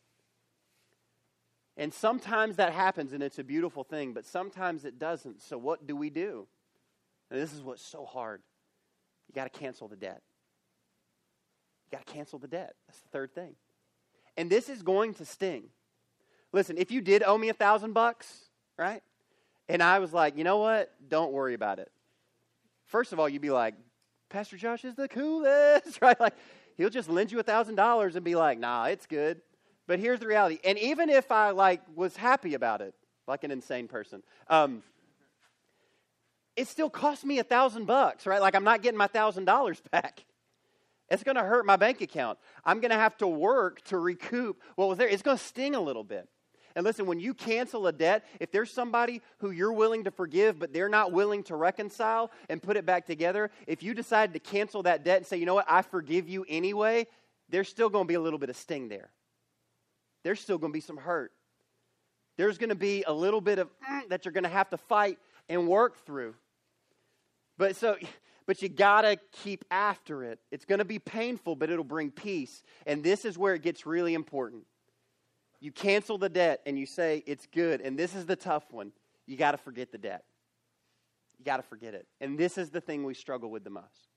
And 1.76 1.92
sometimes 1.92 2.56
that 2.56 2.72
happens 2.72 3.12
and 3.12 3.22
it's 3.22 3.38
a 3.38 3.44
beautiful 3.44 3.84
thing, 3.84 4.12
but 4.12 4.24
sometimes 4.24 4.84
it 4.84 4.98
doesn't. 4.98 5.42
So 5.42 5.58
what 5.58 5.86
do 5.86 5.94
we 5.94 6.10
do? 6.10 6.46
And 7.30 7.40
this 7.40 7.52
is 7.52 7.62
what's 7.62 7.84
so 7.84 8.04
hard. 8.04 8.42
You 9.28 9.34
got 9.34 9.52
to 9.52 9.58
cancel 9.58 9.88
the 9.88 9.96
debt. 9.96 10.22
You 11.90 11.98
got 11.98 12.06
to 12.06 12.12
cancel 12.12 12.38
the 12.38 12.48
debt. 12.48 12.74
That's 12.86 13.00
the 13.00 13.08
third 13.08 13.34
thing. 13.34 13.54
And 14.36 14.50
this 14.50 14.68
is 14.68 14.82
going 14.82 15.14
to 15.14 15.24
sting. 15.24 15.64
Listen, 16.52 16.78
if 16.78 16.90
you 16.90 17.00
did 17.00 17.22
owe 17.22 17.38
me 17.38 17.48
a 17.48 17.54
thousand 17.54 17.92
bucks, 17.92 18.50
right? 18.78 19.02
And 19.68 19.82
I 19.82 19.98
was 19.98 20.12
like, 20.12 20.36
you 20.36 20.44
know 20.44 20.58
what? 20.58 20.92
Don't 21.08 21.32
worry 21.32 21.54
about 21.54 21.78
it. 21.78 21.90
First 22.86 23.12
of 23.12 23.20
all, 23.20 23.28
you'd 23.28 23.42
be 23.42 23.50
like, 23.50 23.74
Pastor 24.28 24.56
Josh 24.56 24.84
is 24.84 24.94
the 24.94 25.08
coolest, 25.08 25.98
right? 26.02 26.18
Like, 26.18 26.34
he'll 26.76 26.90
just 26.90 27.08
lend 27.08 27.32
you 27.32 27.40
a 27.40 27.42
thousand 27.42 27.74
dollars 27.74 28.16
and 28.16 28.24
be 28.24 28.34
like, 28.34 28.58
nah, 28.58 28.86
it's 28.86 29.06
good. 29.06 29.40
But 29.86 29.98
here's 29.98 30.20
the 30.20 30.26
reality. 30.26 30.58
And 30.64 30.78
even 30.78 31.08
if 31.08 31.30
I 31.30 31.50
like 31.50 31.80
was 31.94 32.16
happy 32.16 32.54
about 32.54 32.80
it, 32.80 32.94
like 33.26 33.44
an 33.44 33.50
insane 33.50 33.88
person, 33.88 34.22
um, 34.48 34.82
it 36.56 36.68
still 36.68 36.90
cost 36.90 37.24
me 37.24 37.38
a 37.38 37.44
thousand 37.44 37.86
bucks, 37.86 38.26
right? 38.26 38.40
Like 38.40 38.54
I'm 38.54 38.64
not 38.64 38.82
getting 38.82 38.98
my 38.98 39.06
thousand 39.06 39.44
dollars 39.44 39.80
back. 39.92 40.24
It's 41.08 41.22
going 41.22 41.36
to 41.36 41.42
hurt 41.42 41.64
my 41.64 41.76
bank 41.76 42.00
account. 42.00 42.38
I'm 42.64 42.80
going 42.80 42.90
to 42.90 42.96
have 42.96 43.16
to 43.18 43.26
work 43.26 43.80
to 43.84 43.98
recoup 43.98 44.60
what 44.74 44.88
was 44.88 44.98
there. 44.98 45.08
It's 45.08 45.22
going 45.22 45.38
to 45.38 45.42
sting 45.42 45.74
a 45.74 45.80
little 45.80 46.04
bit. 46.04 46.28
And 46.74 46.84
listen, 46.84 47.06
when 47.06 47.20
you 47.20 47.32
cancel 47.32 47.86
a 47.86 47.92
debt, 47.92 48.26
if 48.38 48.50
there's 48.50 48.70
somebody 48.70 49.22
who 49.38 49.50
you're 49.50 49.72
willing 49.72 50.04
to 50.04 50.10
forgive, 50.10 50.58
but 50.58 50.74
they're 50.74 50.90
not 50.90 51.10
willing 51.10 51.42
to 51.44 51.56
reconcile 51.56 52.30
and 52.50 52.62
put 52.62 52.76
it 52.76 52.84
back 52.84 53.06
together, 53.06 53.50
if 53.66 53.82
you 53.82 53.94
decide 53.94 54.34
to 54.34 54.38
cancel 54.38 54.82
that 54.82 55.02
debt 55.02 55.18
and 55.18 55.26
say, 55.26 55.38
you 55.38 55.46
know 55.46 55.54
what, 55.54 55.64
I 55.68 55.80
forgive 55.80 56.28
you 56.28 56.44
anyway, 56.48 57.06
there's 57.48 57.68
still 57.68 57.88
going 57.88 58.04
to 58.04 58.08
be 58.08 58.14
a 58.14 58.20
little 58.20 58.38
bit 58.38 58.50
of 58.50 58.56
sting 58.56 58.88
there. 58.88 59.08
There's 60.22 60.40
still 60.40 60.58
going 60.58 60.72
to 60.72 60.76
be 60.76 60.80
some 60.80 60.98
hurt. 60.98 61.32
There's 62.36 62.58
going 62.58 62.68
to 62.68 62.74
be 62.74 63.04
a 63.06 63.12
little 63.12 63.40
bit 63.40 63.58
of 63.58 63.70
mm, 63.88 64.08
that 64.10 64.24
you're 64.24 64.32
going 64.32 64.44
to 64.44 64.50
have 64.50 64.68
to 64.70 64.76
fight 64.76 65.18
and 65.48 65.66
work 65.66 66.04
through. 66.04 66.34
But 67.56 67.76
so, 67.76 67.96
but 68.46 68.62
you 68.62 68.68
got 68.68 69.02
to 69.02 69.18
keep 69.42 69.64
after 69.70 70.22
it. 70.22 70.38
It's 70.50 70.64
to 70.64 70.84
be 70.84 70.98
painful, 70.98 71.56
but 71.56 71.70
it'll 71.70 71.84
bring 71.84 72.10
peace. 72.10 72.62
And 72.86 73.02
this 73.02 73.24
is 73.24 73.36
where 73.36 73.54
it 73.54 73.62
gets 73.62 73.86
really 73.86 74.14
important. 74.14 74.64
You 75.60 75.72
cancel 75.72 76.16
the 76.16 76.28
debt 76.28 76.60
and 76.64 76.78
you 76.78 76.86
say 76.86 77.24
it's 77.26 77.46
good. 77.46 77.80
And 77.80 77.98
this 77.98 78.14
is 78.14 78.26
the 78.26 78.36
tough 78.36 78.64
one. 78.70 78.92
You 79.26 79.36
got 79.36 79.52
to 79.52 79.58
forget 79.58 79.90
the 79.90 79.98
debt. 79.98 80.24
You 81.38 81.44
got 81.44 81.56
to 81.56 81.62
forget 81.64 81.94
it. 81.94 82.06
And 82.20 82.38
this 82.38 82.56
is 82.56 82.70
the 82.70 82.80
thing 82.80 83.04
we 83.04 83.14
struggle 83.14 83.50
with 83.50 83.64
the 83.64 83.70
most. 83.70 84.08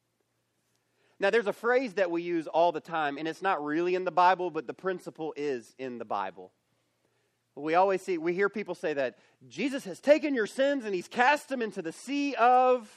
Now, 1.20 1.32
there's 1.32 1.48
a 1.48 1.54
phrase 1.54 1.96
that 1.96 2.12
we 2.12 2.22
use 2.22 2.48
all 2.48 2.72
the 2.72 2.80
time, 2.80 3.18
and 3.18 3.28
it's 3.28 3.42
not 3.42 3.62
really 3.62 3.96
in 3.96 4.06
the 4.06 4.12
Bible, 4.12 4.52
but 4.52 4.68
the 4.68 4.74
principle 4.74 5.34
is 5.36 5.76
in 5.78 5.98
the 5.98 6.06
Bible. 6.06 6.54
We 7.56 7.76
always 7.76 8.02
see, 8.02 8.18
we 8.18 8.34
hear 8.34 8.48
people 8.48 8.74
say 8.74 8.94
that 8.94 9.18
Jesus 9.50 9.84
has 9.84 10.00
taken 10.00 10.34
your 10.34 10.48
sins 10.48 10.86
and 10.86 10.96
he's 10.96 11.10
cast 11.10 11.50
them 11.50 11.62
into 11.62 11.82
the 11.82 11.92
sea 11.92 12.36
of. 12.36 12.90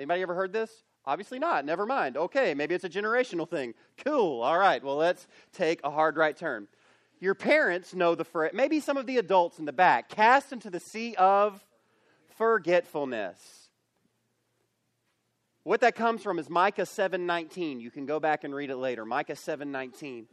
Anybody 0.00 0.22
ever 0.22 0.34
heard 0.34 0.50
this? 0.50 0.70
Obviously 1.04 1.38
not. 1.38 1.66
Never 1.66 1.84
mind. 1.84 2.16
Okay, 2.16 2.54
maybe 2.54 2.74
it's 2.74 2.84
a 2.84 2.88
generational 2.88 3.46
thing. 3.46 3.74
Cool. 4.02 4.40
All 4.40 4.58
right. 4.58 4.82
Well, 4.82 4.96
let's 4.96 5.28
take 5.52 5.78
a 5.84 5.90
hard 5.90 6.16
right 6.16 6.34
turn. 6.34 6.68
Your 7.20 7.34
parents 7.34 7.94
know 7.94 8.14
the 8.14 8.24
phrase, 8.24 8.52
maybe 8.54 8.80
some 8.80 8.96
of 8.96 9.04
the 9.04 9.18
adults 9.18 9.58
in 9.58 9.66
the 9.66 9.74
back, 9.74 10.08
cast 10.08 10.54
into 10.54 10.70
the 10.70 10.80
sea 10.80 11.14
of 11.16 11.62
forgetfulness. 12.38 13.68
What 15.64 15.82
that 15.82 15.94
comes 15.94 16.22
from 16.22 16.38
is 16.38 16.48
Micah 16.48 16.86
7:19. 16.86 17.78
You 17.78 17.90
can 17.90 18.06
go 18.06 18.18
back 18.18 18.42
and 18.42 18.54
read 18.54 18.70
it 18.70 18.76
later. 18.76 19.04
Micah 19.04 19.36
7:19. 19.36 20.28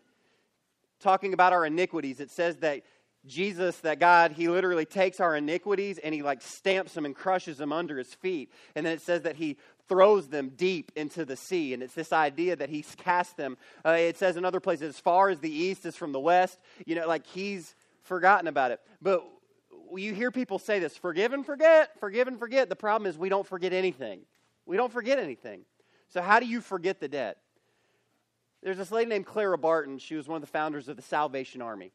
Talking 1.01 1.33
about 1.33 1.51
our 1.51 1.65
iniquities, 1.65 2.21
it 2.21 2.31
says 2.31 2.55
that 2.59 2.83
Jesus, 3.27 3.77
that 3.79 3.99
God, 3.99 4.31
he 4.31 4.47
literally 4.47 4.85
takes 4.85 5.19
our 5.19 5.35
iniquities 5.35 5.97
and 5.97 6.13
he 6.13 6.21
like 6.21 6.41
stamps 6.41 6.93
them 6.93 7.05
and 7.05 7.15
crushes 7.15 7.57
them 7.57 7.71
under 7.71 7.97
his 7.97 8.13
feet. 8.13 8.51
And 8.75 8.85
then 8.85 8.93
it 8.93 9.01
says 9.01 9.23
that 9.23 9.35
he 9.35 9.57
throws 9.87 10.27
them 10.27 10.51
deep 10.55 10.91
into 10.95 11.25
the 11.25 11.35
sea. 11.35 11.73
And 11.73 11.81
it's 11.81 11.93
this 11.93 12.11
idea 12.11 12.55
that 12.55 12.69
he's 12.69 12.93
cast 12.95 13.37
them. 13.37 13.57
Uh, 13.85 13.91
it 13.91 14.17
says 14.17 14.37
in 14.37 14.45
other 14.45 14.59
places, 14.59 14.89
as 14.95 14.99
far 14.99 15.29
as 15.29 15.39
the 15.39 15.51
east 15.51 15.85
is 15.85 15.95
from 15.95 16.11
the 16.11 16.19
west, 16.19 16.59
you 16.85 16.95
know, 16.95 17.07
like 17.07 17.25
he's 17.27 17.75
forgotten 18.03 18.47
about 18.47 18.71
it. 18.71 18.79
But 19.01 19.23
you 19.95 20.13
hear 20.13 20.31
people 20.31 20.59
say 20.59 20.79
this 20.79 20.97
forgive 20.97 21.33
and 21.33 21.45
forget, 21.45 21.99
forgive 21.99 22.27
and 22.27 22.39
forget. 22.39 22.69
The 22.69 22.75
problem 22.75 23.09
is 23.09 23.17
we 23.17 23.29
don't 23.29 23.47
forget 23.47 23.73
anything. 23.73 24.21
We 24.65 24.77
don't 24.77 24.91
forget 24.91 25.19
anything. 25.19 25.61
So, 26.09 26.21
how 26.21 26.39
do 26.39 26.45
you 26.45 26.61
forget 26.61 26.99
the 26.99 27.07
debt? 27.07 27.37
There's 28.63 28.77
this 28.77 28.91
lady 28.91 29.09
named 29.09 29.25
Clara 29.25 29.57
Barton. 29.57 29.97
She 29.99 30.15
was 30.15 30.27
one 30.27 30.37
of 30.37 30.41
the 30.41 30.47
founders 30.47 30.87
of 30.87 30.95
the 30.95 31.01
Salvation 31.01 31.61
Army. 31.61 31.91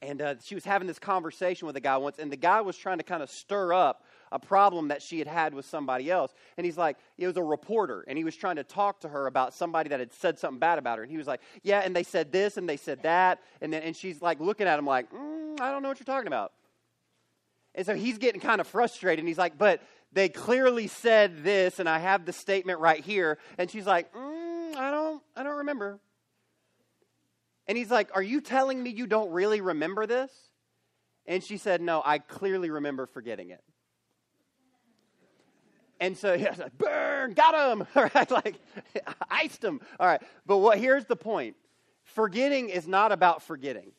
And 0.00 0.22
uh, 0.22 0.34
she 0.44 0.54
was 0.54 0.64
having 0.64 0.86
this 0.86 0.98
conversation 0.98 1.66
with 1.66 1.76
a 1.76 1.80
guy 1.80 1.96
once, 1.96 2.18
and 2.18 2.30
the 2.30 2.36
guy 2.36 2.60
was 2.60 2.76
trying 2.76 2.98
to 2.98 3.04
kind 3.04 3.22
of 3.22 3.30
stir 3.30 3.72
up 3.72 4.04
a 4.30 4.38
problem 4.38 4.88
that 4.88 5.02
she 5.02 5.18
had 5.18 5.26
had 5.26 5.54
with 5.54 5.66
somebody 5.66 6.10
else. 6.10 6.32
And 6.56 6.64
he's 6.64 6.78
like, 6.78 6.98
it 7.16 7.26
was 7.26 7.36
a 7.36 7.42
reporter, 7.42 8.04
and 8.06 8.16
he 8.16 8.22
was 8.22 8.36
trying 8.36 8.56
to 8.56 8.64
talk 8.64 9.00
to 9.00 9.08
her 9.08 9.26
about 9.26 9.54
somebody 9.54 9.88
that 9.88 9.98
had 9.98 10.12
said 10.12 10.38
something 10.38 10.60
bad 10.60 10.78
about 10.78 10.98
her. 10.98 11.02
And 11.02 11.10
he 11.10 11.18
was 11.18 11.26
like, 11.26 11.40
yeah, 11.62 11.80
and 11.80 11.96
they 11.96 12.04
said 12.04 12.30
this 12.30 12.56
and 12.56 12.68
they 12.68 12.76
said 12.76 13.02
that. 13.02 13.40
And 13.60 13.72
then 13.72 13.82
and 13.82 13.96
she's 13.96 14.22
like 14.22 14.38
looking 14.38 14.68
at 14.68 14.78
him 14.78 14.86
like, 14.86 15.10
mm, 15.12 15.60
I 15.60 15.72
don't 15.72 15.82
know 15.82 15.88
what 15.88 15.98
you're 15.98 16.04
talking 16.04 16.28
about. 16.28 16.52
And 17.74 17.84
so 17.84 17.94
he's 17.94 18.18
getting 18.18 18.40
kind 18.40 18.60
of 18.60 18.66
frustrated, 18.68 19.20
and 19.20 19.28
he's 19.28 19.38
like, 19.38 19.58
but 19.58 19.82
they 20.12 20.28
clearly 20.28 20.86
said 20.86 21.42
this, 21.42 21.80
and 21.80 21.88
I 21.88 21.98
have 21.98 22.24
the 22.24 22.32
statement 22.32 22.78
right 22.78 23.02
here. 23.02 23.38
And 23.58 23.70
she's 23.70 23.86
like, 23.86 24.12
mm, 24.14 24.76
I 24.76 24.90
don't, 24.90 25.22
I 25.36 25.42
don't 25.42 25.58
remember. 25.58 25.98
And 27.68 27.76
he's 27.76 27.90
like, 27.90 28.10
Are 28.14 28.22
you 28.22 28.40
telling 28.40 28.82
me 28.82 28.90
you 28.90 29.06
don't 29.06 29.30
really 29.30 29.60
remember 29.60 30.06
this? 30.06 30.32
And 31.26 31.44
she 31.44 31.58
said, 31.58 31.80
No, 31.80 32.02
I 32.04 32.18
clearly 32.18 32.70
remember 32.70 33.06
forgetting 33.06 33.50
it. 33.50 33.62
And 36.00 36.16
so 36.16 36.36
he 36.38 36.44
was 36.44 36.58
like, 36.58 36.76
burn, 36.76 37.34
got 37.34 37.72
him. 37.72 37.86
All 37.94 38.10
right, 38.14 38.30
like 38.30 38.56
iced 39.30 39.62
him. 39.62 39.80
All 40.00 40.06
right. 40.06 40.22
But 40.46 40.58
what 40.58 40.78
here's 40.78 41.04
the 41.04 41.16
point. 41.16 41.56
Forgetting 42.04 42.70
is 42.70 42.88
not 42.88 43.12
about 43.12 43.42
forgetting. 43.42 43.92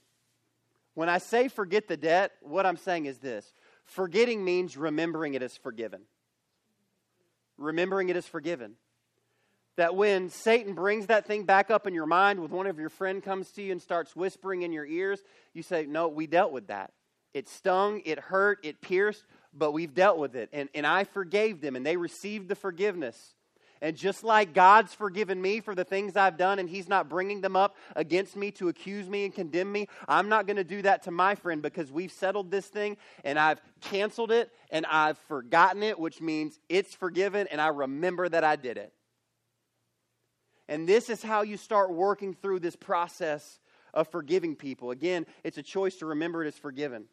When 0.96 1.10
I 1.10 1.20
say 1.20 1.48
forget 1.48 1.88
the 1.88 1.96
debt, 1.96 2.32
what 2.42 2.66
I'm 2.66 2.78
saying 2.78 3.06
is 3.06 3.20
this. 3.20 3.54
Forgetting 3.86 4.44
means 4.44 4.76
remembering 4.76 5.36
it 5.36 5.44
is 5.44 5.56
forgiven. 5.56 6.02
Remembering 7.58 8.10
it 8.10 8.18
is 8.18 8.26
forgiven. 8.26 8.74
That 9.80 9.96
when 9.96 10.30
Satan 10.30 10.74
brings 10.74 11.06
that 11.06 11.26
thing 11.26 11.46
back 11.46 11.72
up 11.72 11.88
in 11.88 11.94
your 11.94 12.06
mind, 12.06 12.42
with 12.42 12.52
one 12.52 12.68
of 12.68 12.78
your 12.78 12.90
friend 12.90 13.24
comes 13.24 13.50
to 13.52 13.62
you 13.62 13.72
and 13.72 13.82
starts 13.82 14.14
whispering 14.14 14.64
in 14.64 14.74
your 14.74 14.86
ears, 14.86 15.24
you 15.54 15.64
say, 15.64 15.86
No, 15.86 16.10
we 16.10 16.28
dealt 16.28 16.52
with 16.52 16.68
that. 16.68 16.92
It 17.34 17.48
stung, 17.48 18.02
it 18.04 18.20
hurt, 18.20 18.60
it 18.62 18.82
pierced, 18.82 19.24
but 19.54 19.72
we've 19.72 19.94
dealt 19.94 20.18
with 20.18 20.36
it. 20.36 20.50
And, 20.52 20.68
and 20.76 20.86
I 20.86 21.06
forgave 21.06 21.62
them, 21.62 21.78
and 21.78 21.86
they 21.86 21.96
received 21.96 22.50
the 22.50 22.56
forgiveness. 22.56 23.36
And 23.82 23.96
just 23.96 24.26
like 24.26 24.54
God's 24.54 24.94
forgiven 24.94 25.42
me 25.42 25.62
for 25.62 25.74
the 25.74 25.86
things 25.86 26.18
I've 26.18 26.36
done, 26.36 26.60
and 26.60 26.70
He's 26.70 26.90
not 26.90 27.08
bringing 27.08 27.40
them 27.40 27.56
up 27.56 27.78
against 27.96 28.36
me 28.36 28.52
to 28.52 28.68
accuse 28.68 29.08
me 29.08 29.24
and 29.24 29.34
condemn 29.34 29.72
me, 29.72 29.88
I'm 30.10 30.28
not 30.28 30.46
going 30.46 30.58
to 30.58 30.66
do 30.66 30.82
that 30.82 31.04
to 31.04 31.12
my 31.12 31.36
friend 31.36 31.62
because 31.62 31.90
we've 31.90 32.12
settled 32.12 32.52
this 32.52 32.68
thing 32.68 32.98
and 33.24 33.40
I've 33.40 33.62
canceled 33.80 34.34
it 34.34 34.52
and 34.72 34.86
I've 34.88 35.18
forgotten 35.30 35.84
it, 35.84 35.98
which 35.98 36.20
means 36.20 36.60
it's 36.68 36.94
forgiven 36.94 37.48
and 37.50 37.62
I 37.62 37.70
remember 37.70 38.28
that 38.28 38.44
I 38.44 38.58
did 38.58 38.76
it. 38.76 38.92
And 40.70 40.88
this 40.88 41.10
is 41.10 41.24
how 41.24 41.42
you 41.42 41.58
start 41.58 41.92
working 41.92 42.36
through 42.36 42.60
this 42.60 42.76
process 42.76 43.60
of 43.92 44.08
forgiving 44.08 44.56
people. 44.56 44.92
Again, 44.92 45.26
it's 45.44 45.58
a 45.58 45.64
choice 45.64 45.96
to 45.96 46.06
remember 46.06 46.46
it 46.46 46.48
as 46.48 46.60
forgiven. 46.60 47.06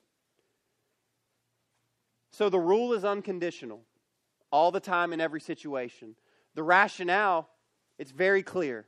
So 2.30 2.50
the 2.50 2.60
rule 2.60 2.92
is 2.92 3.02
unconditional 3.02 3.80
all 4.52 4.70
the 4.70 4.78
time 4.78 5.14
in 5.14 5.22
every 5.22 5.40
situation. 5.40 6.16
The 6.54 6.62
rationale, 6.62 7.48
it's 7.98 8.10
very 8.10 8.42
clear. 8.42 8.84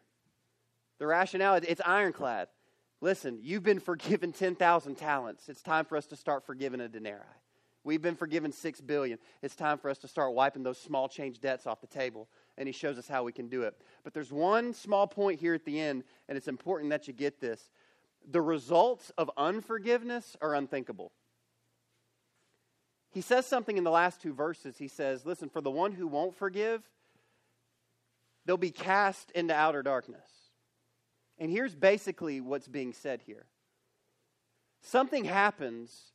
The 0.99 1.07
rationale, 1.07 1.55
it's 1.55 1.81
ironclad. 1.83 2.49
Listen, 3.01 3.39
you've 3.43 3.63
been 3.63 3.81
forgiven 3.81 4.33
10,000 4.33 4.97
talents. 4.97 5.49
It's 5.49 5.63
time 5.63 5.87
for 5.87 5.97
us 5.97 6.05
to 6.09 6.17
start 6.17 6.45
forgiving 6.45 6.83
a 6.83 6.89
denarii. 6.89 7.23
We've 7.85 8.03
been 8.03 8.17
forgiven 8.17 8.53
6 8.53 8.83
billion. 8.83 9.19
It's 9.41 9.57
time 9.57 9.79
for 9.79 9.89
us 9.89 9.97
to 9.99 10.09
start 10.09 10.35
wiping 10.35 10.63
those 10.63 10.77
small 10.77 11.09
change 11.09 11.41
debts 11.41 11.67
off 11.67 11.81
the 11.81 11.87
table. 11.87 12.29
And 12.59 12.69
he 12.69 12.73
shows 12.73 12.99
us 12.99 13.09
how 13.09 13.23
we 13.23 13.33
can 13.33 13.49
do 13.49 13.63
it. 13.63 13.75
But 14.05 14.13
there's 14.13 14.33
one 14.33 14.75
small 14.75 15.07
point 15.07 15.41
here 15.41 15.55
at 15.55 15.65
the 15.65 15.81
end, 15.81 16.05
and 16.29 16.37
it's 16.37 16.49
important 16.49 16.91
that 16.91 17.07
you 17.07 17.15
get 17.15 17.41
this. 17.41 17.71
The 18.31 18.43
results 18.43 19.11
of 19.17 19.31
unforgiveness 19.37 20.37
are 20.43 20.55
unthinkable. 20.55 21.13
He 23.11 23.21
says 23.21 23.47
something 23.47 23.79
in 23.79 23.85
the 23.85 23.91
last 23.91 24.21
two 24.21 24.35
verses. 24.35 24.77
He 24.77 24.89
says, 24.89 25.25
Listen, 25.25 25.49
for 25.49 25.61
the 25.61 25.71
one 25.71 25.93
who 25.93 26.07
won't 26.07 26.37
forgive, 26.37 26.83
they'll 28.45 28.57
be 28.57 28.71
cast 28.71 29.31
into 29.31 29.55
outer 29.55 29.83
darkness. 29.83 30.27
And 31.39 31.51
here's 31.51 31.75
basically 31.75 32.41
what's 32.41 32.69
being 32.69 32.93
said 32.93 33.23
here 33.25 33.47
something 34.83 35.25
happens 35.25 36.13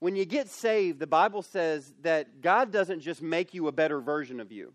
when 0.00 0.16
you 0.16 0.24
get 0.24 0.48
saved. 0.48 1.00
The 1.00 1.06
Bible 1.06 1.42
says 1.42 1.92
that 2.02 2.40
God 2.40 2.72
doesn't 2.72 3.00
just 3.00 3.20
make 3.20 3.54
you 3.54 3.68
a 3.68 3.72
better 3.72 4.00
version 4.00 4.40
of 4.40 4.52
you. 4.52 4.72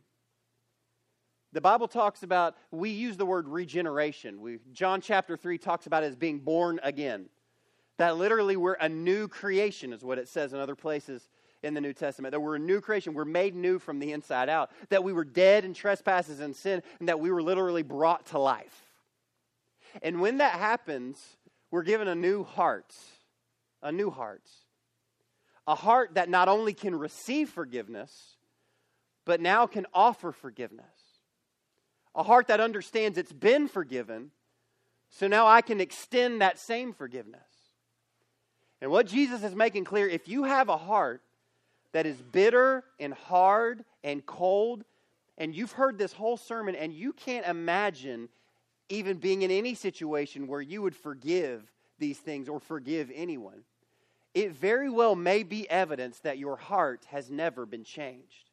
The 1.53 1.61
Bible 1.61 1.87
talks 1.87 2.23
about, 2.23 2.55
we 2.71 2.89
use 2.89 3.15
the 3.15 3.27
word 3.27 3.47
regeneration. 3.47 4.41
We, 4.41 4.57
John 4.71 5.01
chapter 5.01 5.37
3 5.37 5.59
talks 5.59 5.85
about 5.85 6.03
it 6.03 6.07
as 6.07 6.15
being 6.15 6.39
born 6.39 6.79
again. 6.81 7.27
That 7.97 8.17
literally 8.17 8.57
we're 8.57 8.73
a 8.73 8.89
new 8.89 9.27
creation, 9.27 9.93
is 9.93 10.03
what 10.03 10.17
it 10.17 10.27
says 10.27 10.53
in 10.53 10.59
other 10.59 10.75
places 10.75 11.29
in 11.61 11.75
the 11.75 11.81
New 11.81 11.93
Testament. 11.93 12.31
That 12.31 12.39
we're 12.39 12.55
a 12.55 12.59
new 12.59 12.81
creation. 12.81 13.13
We're 13.13 13.23
made 13.23 13.53
new 13.53 13.77
from 13.77 13.99
the 13.99 14.13
inside 14.13 14.49
out. 14.49 14.71
That 14.89 15.03
we 15.03 15.13
were 15.13 15.23
dead 15.23 15.63
in 15.63 15.75
trespasses 15.75 16.39
and 16.39 16.55
sin, 16.55 16.81
and 16.99 17.07
that 17.07 17.19
we 17.19 17.29
were 17.29 17.43
literally 17.43 17.83
brought 17.83 18.25
to 18.27 18.39
life. 18.39 18.81
And 20.01 20.21
when 20.21 20.37
that 20.37 20.53
happens, 20.53 21.23
we're 21.69 21.83
given 21.83 22.07
a 22.07 22.15
new 22.15 22.43
heart. 22.43 22.95
A 23.83 23.91
new 23.91 24.09
heart. 24.09 24.49
A 25.67 25.75
heart 25.75 26.15
that 26.15 26.29
not 26.29 26.47
only 26.47 26.73
can 26.73 26.97
receive 26.97 27.47
forgiveness, 27.49 28.37
but 29.23 29.39
now 29.39 29.67
can 29.67 29.85
offer 29.93 30.31
forgiveness. 30.31 31.02
A 32.15 32.23
heart 32.23 32.47
that 32.47 32.59
understands 32.59 33.17
it's 33.17 33.33
been 33.33 33.67
forgiven, 33.67 34.31
so 35.09 35.27
now 35.27 35.47
I 35.47 35.61
can 35.61 35.81
extend 35.81 36.41
that 36.41 36.59
same 36.59 36.93
forgiveness. 36.93 37.41
And 38.81 38.91
what 38.91 39.07
Jesus 39.07 39.43
is 39.43 39.55
making 39.55 39.85
clear 39.85 40.07
if 40.07 40.27
you 40.27 40.43
have 40.43 40.69
a 40.69 40.77
heart 40.77 41.21
that 41.93 42.05
is 42.05 42.17
bitter 42.21 42.83
and 42.99 43.13
hard 43.13 43.85
and 44.03 44.25
cold, 44.25 44.83
and 45.37 45.55
you've 45.55 45.71
heard 45.71 45.97
this 45.97 46.13
whole 46.13 46.37
sermon 46.37 46.75
and 46.75 46.93
you 46.93 47.13
can't 47.13 47.47
imagine 47.47 48.29
even 48.89 49.17
being 49.17 49.41
in 49.41 49.51
any 49.51 49.73
situation 49.73 50.47
where 50.47 50.61
you 50.61 50.81
would 50.81 50.95
forgive 50.95 51.71
these 51.97 52.17
things 52.17 52.49
or 52.49 52.59
forgive 52.59 53.11
anyone, 53.15 53.63
it 54.33 54.51
very 54.51 54.89
well 54.89 55.15
may 55.15 55.43
be 55.43 55.69
evidence 55.69 56.19
that 56.19 56.37
your 56.37 56.57
heart 56.57 57.05
has 57.09 57.29
never 57.29 57.65
been 57.65 57.83
changed. 57.83 58.49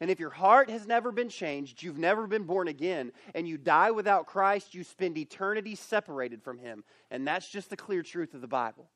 And 0.00 0.10
if 0.10 0.20
your 0.20 0.30
heart 0.30 0.70
has 0.70 0.86
never 0.86 1.10
been 1.10 1.28
changed, 1.28 1.82
you've 1.82 1.98
never 1.98 2.26
been 2.26 2.44
born 2.44 2.68
again, 2.68 3.10
and 3.34 3.48
you 3.48 3.58
die 3.58 3.90
without 3.90 4.26
Christ, 4.26 4.74
you 4.74 4.84
spend 4.84 5.18
eternity 5.18 5.74
separated 5.74 6.42
from 6.42 6.58
Him. 6.58 6.84
And 7.10 7.26
that's 7.26 7.48
just 7.48 7.68
the 7.68 7.76
clear 7.76 8.02
truth 8.02 8.32
of 8.34 8.40
the 8.40 8.46
Bible 8.46 8.88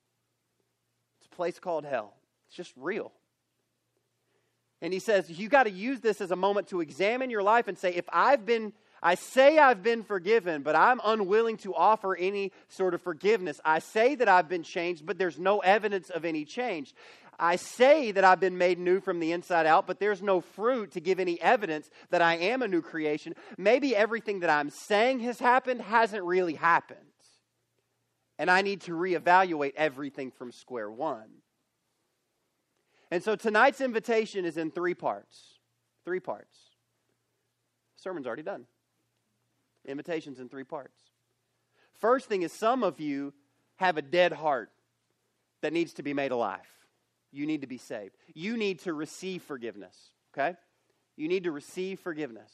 It's 1.18 1.26
a 1.26 1.36
place 1.36 1.58
called 1.58 1.84
hell. 1.84 2.14
It's 2.46 2.56
just 2.56 2.72
real. 2.76 3.12
And 4.80 4.92
he 4.92 4.98
says, 4.98 5.30
you 5.30 5.48
got 5.48 5.64
to 5.64 5.70
use 5.70 6.00
this 6.00 6.20
as 6.20 6.32
a 6.32 6.36
moment 6.36 6.68
to 6.68 6.80
examine 6.80 7.30
your 7.30 7.42
life 7.42 7.68
and 7.68 7.78
say, 7.78 7.94
if 7.94 8.04
I've 8.12 8.44
been, 8.44 8.72
I 9.00 9.14
say 9.14 9.58
I've 9.58 9.80
been 9.80 10.02
forgiven, 10.02 10.62
but 10.62 10.74
I'm 10.74 11.00
unwilling 11.04 11.56
to 11.58 11.72
offer 11.72 12.16
any 12.16 12.50
sort 12.68 12.92
of 12.92 13.00
forgiveness. 13.00 13.60
I 13.64 13.78
say 13.78 14.16
that 14.16 14.28
I've 14.28 14.48
been 14.48 14.64
changed, 14.64 15.06
but 15.06 15.18
there's 15.18 15.38
no 15.38 15.60
evidence 15.60 16.10
of 16.10 16.24
any 16.24 16.44
change. 16.44 16.94
I 17.38 17.56
say 17.56 18.12
that 18.12 18.24
I've 18.24 18.40
been 18.40 18.58
made 18.58 18.78
new 18.78 19.00
from 19.00 19.18
the 19.18 19.32
inside 19.32 19.66
out, 19.66 19.86
but 19.86 19.98
there's 19.98 20.22
no 20.22 20.40
fruit 20.40 20.92
to 20.92 21.00
give 21.00 21.18
any 21.18 21.40
evidence 21.40 21.90
that 22.10 22.22
I 22.22 22.36
am 22.36 22.62
a 22.62 22.68
new 22.68 22.82
creation. 22.82 23.34
Maybe 23.58 23.96
everything 23.96 24.40
that 24.40 24.50
I'm 24.50 24.70
saying 24.70 25.20
has 25.20 25.38
happened 25.40 25.80
hasn't 25.80 26.22
really 26.22 26.54
happened 26.54 26.98
and 28.42 28.50
I 28.50 28.62
need 28.62 28.80
to 28.82 28.92
reevaluate 28.92 29.74
everything 29.76 30.32
from 30.32 30.50
square 30.50 30.90
one. 30.90 31.28
And 33.10 33.22
so 33.22 33.36
tonight's 33.36 33.80
invitation 33.80 34.44
is 34.44 34.56
in 34.56 34.72
three 34.72 34.94
parts. 34.94 35.60
Three 36.04 36.18
parts. 36.18 36.56
sermon's 37.94 38.26
already 38.26 38.42
done. 38.42 38.64
Invitation's 39.84 40.40
in 40.40 40.48
three 40.48 40.64
parts. 40.64 40.98
First 42.00 42.28
thing 42.28 42.42
is, 42.42 42.52
some 42.52 42.82
of 42.82 42.98
you 42.98 43.32
have 43.76 43.96
a 43.96 44.02
dead 44.02 44.32
heart 44.32 44.72
that 45.60 45.72
needs 45.72 45.92
to 45.94 46.02
be 46.02 46.12
made 46.12 46.32
alive. 46.32 46.60
You 47.32 47.46
need 47.46 47.62
to 47.62 47.66
be 47.66 47.78
saved. 47.78 48.16
You 48.34 48.56
need 48.56 48.80
to 48.80 48.92
receive 48.92 49.42
forgiveness, 49.42 49.96
okay? 50.32 50.56
You 51.16 51.28
need 51.28 51.44
to 51.44 51.52
receive 51.52 52.00
forgiveness. 52.00 52.52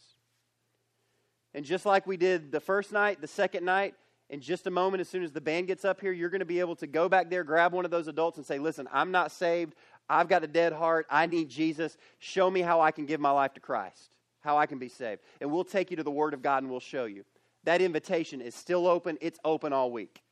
And 1.54 1.64
just 1.64 1.84
like 1.84 2.06
we 2.06 2.16
did 2.16 2.52
the 2.52 2.60
first 2.60 2.92
night, 2.92 3.20
the 3.20 3.26
second 3.26 3.64
night, 3.64 3.94
in 4.30 4.40
just 4.40 4.66
a 4.66 4.70
moment, 4.70 5.00
as 5.00 5.08
soon 5.08 5.22
as 5.22 5.32
the 5.32 5.40
band 5.40 5.66
gets 5.66 5.84
up 5.84 6.00
here, 6.00 6.12
you're 6.12 6.28
going 6.28 6.40
to 6.40 6.44
be 6.44 6.60
able 6.60 6.76
to 6.76 6.86
go 6.86 7.08
back 7.08 7.30
there, 7.30 7.44
grab 7.44 7.72
one 7.72 7.84
of 7.84 7.90
those 7.90 8.08
adults, 8.08 8.36
and 8.36 8.46
say, 8.46 8.58
Listen, 8.58 8.86
I'm 8.92 9.10
not 9.10 9.32
saved. 9.32 9.74
I've 10.08 10.28
got 10.28 10.44
a 10.44 10.46
dead 10.46 10.72
heart. 10.72 11.06
I 11.10 11.26
need 11.26 11.48
Jesus. 11.48 11.96
Show 12.18 12.50
me 12.50 12.60
how 12.60 12.80
I 12.80 12.90
can 12.90 13.06
give 13.06 13.20
my 13.20 13.30
life 13.30 13.54
to 13.54 13.60
Christ, 13.60 14.16
how 14.40 14.58
I 14.58 14.66
can 14.66 14.78
be 14.78 14.88
saved. 14.88 15.22
And 15.40 15.50
we'll 15.50 15.64
take 15.64 15.90
you 15.90 15.96
to 15.96 16.02
the 16.02 16.10
Word 16.10 16.34
of 16.34 16.42
God 16.42 16.62
and 16.62 16.70
we'll 16.70 16.80
show 16.80 17.06
you. 17.06 17.24
That 17.64 17.82
invitation 17.82 18.40
is 18.40 18.54
still 18.54 18.86
open, 18.86 19.18
it's 19.20 19.38
open 19.44 19.72
all 19.72 19.90
week. 19.90 20.22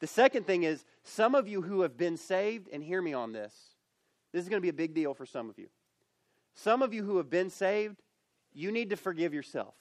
The 0.00 0.06
second 0.06 0.46
thing 0.46 0.62
is, 0.64 0.84
some 1.04 1.34
of 1.34 1.48
you 1.48 1.62
who 1.62 1.82
have 1.82 1.96
been 1.96 2.16
saved, 2.16 2.68
and 2.72 2.82
hear 2.82 3.00
me 3.00 3.14
on 3.14 3.32
this, 3.32 3.54
this 4.32 4.42
is 4.42 4.48
going 4.48 4.58
to 4.58 4.64
be 4.64 4.68
a 4.68 4.74
big 4.74 4.94
deal 4.94 5.14
for 5.14 5.24
some 5.24 5.48
of 5.48 5.58
you. 5.58 5.68
Some 6.54 6.82
of 6.82 6.92
you 6.92 7.04
who 7.04 7.16
have 7.18 7.30
been 7.30 7.50
saved, 7.50 8.02
you 8.52 8.72
need 8.72 8.90
to 8.90 8.96
forgive 8.96 9.32
yourself. 9.32 9.74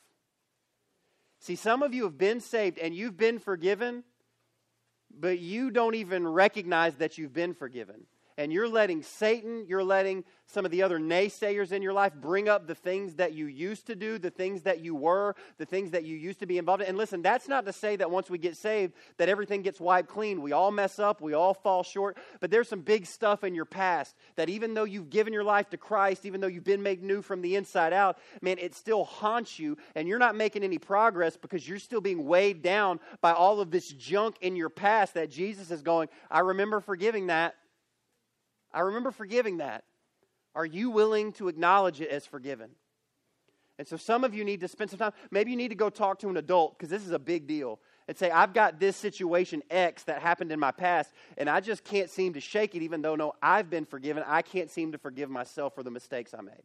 See, 1.40 1.56
some 1.56 1.84
of 1.84 1.94
you 1.94 2.04
have 2.04 2.18
been 2.18 2.40
saved 2.40 2.78
and 2.78 2.96
you've 2.96 3.18
been 3.18 3.40
forgiven, 3.40 4.04
but 5.10 5.40
you 5.40 5.72
don't 5.72 5.96
even 5.96 6.28
recognize 6.28 6.96
that 6.96 7.18
you've 7.18 7.34
been 7.34 7.54
forgiven 7.54 8.06
and 8.38 8.52
you're 8.52 8.68
letting 8.68 9.02
Satan, 9.02 9.66
you're 9.68 9.84
letting 9.84 10.24
some 10.48 10.66
of 10.66 10.72
the 10.72 10.84
other 10.84 11.00
naysayers 11.00 11.72
in 11.72 11.82
your 11.82 11.94
life 11.94 12.14
bring 12.14 12.48
up 12.48 12.68
the 12.68 12.76
things 12.76 13.16
that 13.16 13.34
you 13.34 13.48
used 13.48 13.88
to 13.88 13.96
do, 13.96 14.20
the 14.20 14.30
things 14.30 14.62
that 14.64 14.80
you 14.80 14.94
were, 14.94 15.36
the 15.58 15.66
things 15.66 15.92
that 15.92 16.04
you 16.04 16.16
used 16.16 16.40
to 16.40 16.46
be 16.46 16.58
involved 16.58 16.84
in. 16.84 16.90
And 16.90 16.98
listen, 16.98 17.22
that's 17.22 17.48
not 17.48 17.66
to 17.66 17.74
say 17.74 17.96
that 17.96 18.12
once 18.12 18.30
we 18.30 18.38
get 18.38 18.56
saved 18.56 18.94
that 19.18 19.30
everything 19.30 19.62
gets 19.62 19.80
wiped 19.80 20.10
clean. 20.10 20.42
We 20.42 20.52
all 20.52 20.72
mess 20.72 21.00
up, 21.00 21.22
we 21.22 21.34
all 21.34 21.54
fall 21.54 21.82
short, 21.84 22.18
but 22.42 22.52
there's 22.52 22.70
some 22.70 22.82
big 22.82 23.06
stuff 23.06 23.44
in 23.44 23.56
your 23.56 23.66
past 23.66 24.16
that 24.36 24.50
even 24.50 24.74
though 24.74 24.84
you've 24.84 25.10
given 25.10 25.34
your 25.34 25.44
life 25.44 25.70
to 25.72 25.78
Christ, 25.78 26.26
even 26.26 26.42
though 26.42 26.48
you've 26.48 26.64
been 26.64 26.84
made 26.84 27.02
new 27.02 27.22
from 27.22 27.42
the 27.42 27.56
inside 27.56 27.94
out, 27.94 28.18
man, 28.42 28.58
it 28.60 28.76
still 28.76 29.04
haunts 29.04 29.58
you 29.58 29.78
and 29.96 30.08
you're 30.08 30.20
not 30.20 30.36
making 30.36 30.64
any 30.64 30.78
progress 30.78 31.38
because 31.38 31.68
you're 31.68 31.80
still 31.80 32.02
being 32.02 32.26
weighed 32.26 32.62
down 32.62 33.00
by 33.22 33.32
all 33.32 33.62
of 33.62 33.72
this 33.72 33.90
junk 33.90 34.36
in 34.42 34.56
your 34.56 34.70
past 34.70 35.14
that 35.16 35.32
Jesus 35.32 35.72
is 35.72 35.82
going, 35.82 36.10
I 36.30 36.40
remember 36.40 36.82
forgiving 36.82 37.28
that 37.28 37.56
I 38.76 38.82
remember 38.82 39.10
forgiving 39.10 39.58
that. 39.58 39.86
Are 40.54 40.66
you 40.66 40.90
willing 40.90 41.32
to 41.34 41.48
acknowledge 41.48 42.02
it 42.02 42.10
as 42.10 42.26
forgiven? 42.26 42.70
And 43.78 43.88
so 43.88 43.98
some 43.98 44.24
of 44.24 44.34
you 44.34 44.44
need 44.44 44.60
to 44.62 44.68
spend 44.68 44.90
some 44.90 45.00
time. 45.00 45.14
Maybe 45.32 45.52
you 45.52 45.58
need 45.58 45.70
to 45.70 45.76
go 45.76 45.90
talk 45.90 46.20
to 46.20 46.30
an 46.30 46.38
adult 46.38 46.78
because 46.78 46.90
this 46.90 47.06
is 47.06 47.12
a 47.12 47.20
big 47.20 47.48
deal 47.48 47.80
and 48.08 48.16
say, 48.16 48.30
I've 48.30 48.54
got 48.54 48.80
this 48.80 48.96
situation 48.96 49.64
X 49.70 50.04
that 50.04 50.22
happened 50.22 50.52
in 50.52 50.60
my 50.60 50.72
past, 50.72 51.12
and 51.38 51.50
I 51.50 51.60
just 51.60 51.84
can't 51.84 52.10
seem 52.10 52.34
to 52.34 52.40
shake 52.40 52.76
it, 52.76 52.84
even 52.84 53.02
though, 53.02 53.16
no, 53.16 53.34
I've 53.42 53.70
been 53.70 53.86
forgiven. 53.86 54.24
I 54.28 54.44
can't 54.44 54.70
seem 54.70 54.92
to 54.92 54.98
forgive 54.98 55.30
myself 55.30 55.74
for 55.74 55.82
the 55.82 55.90
mistakes 55.90 56.34
I 56.34 56.42
made. 56.42 56.64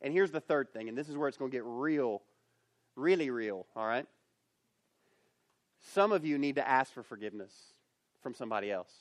And 0.00 0.12
here's 0.12 0.30
the 0.30 0.40
third 0.40 0.72
thing, 0.72 0.88
and 0.88 0.96
this 0.96 1.08
is 1.08 1.16
where 1.16 1.28
it's 1.28 1.36
going 1.36 1.50
to 1.50 1.56
get 1.56 1.64
real, 1.64 2.22
really 2.94 3.30
real, 3.30 3.66
all 3.74 3.86
right? 3.86 4.06
Some 5.92 6.12
of 6.12 6.24
you 6.24 6.38
need 6.38 6.54
to 6.54 6.66
ask 6.66 6.92
for 6.92 7.02
forgiveness 7.02 7.52
from 8.22 8.34
somebody 8.34 8.70
else. 8.70 8.92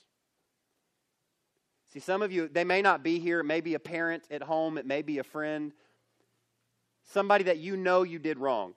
See, 1.94 2.00
some 2.00 2.22
of 2.22 2.32
you, 2.32 2.48
they 2.48 2.64
may 2.64 2.82
not 2.82 3.04
be 3.04 3.20
here. 3.20 3.42
It 3.42 3.46
may 3.46 3.60
be 3.60 3.74
a 3.74 3.80
parent 3.80 4.24
at 4.32 4.42
home, 4.42 4.78
it 4.78 4.86
may 4.86 5.02
be 5.02 5.20
a 5.20 5.24
friend, 5.24 5.74
somebody 7.12 7.44
that 7.46 7.58
you 7.58 7.76
know 7.76 8.04
you 8.04 8.18
did 8.18 8.40
wrong. 8.40 8.74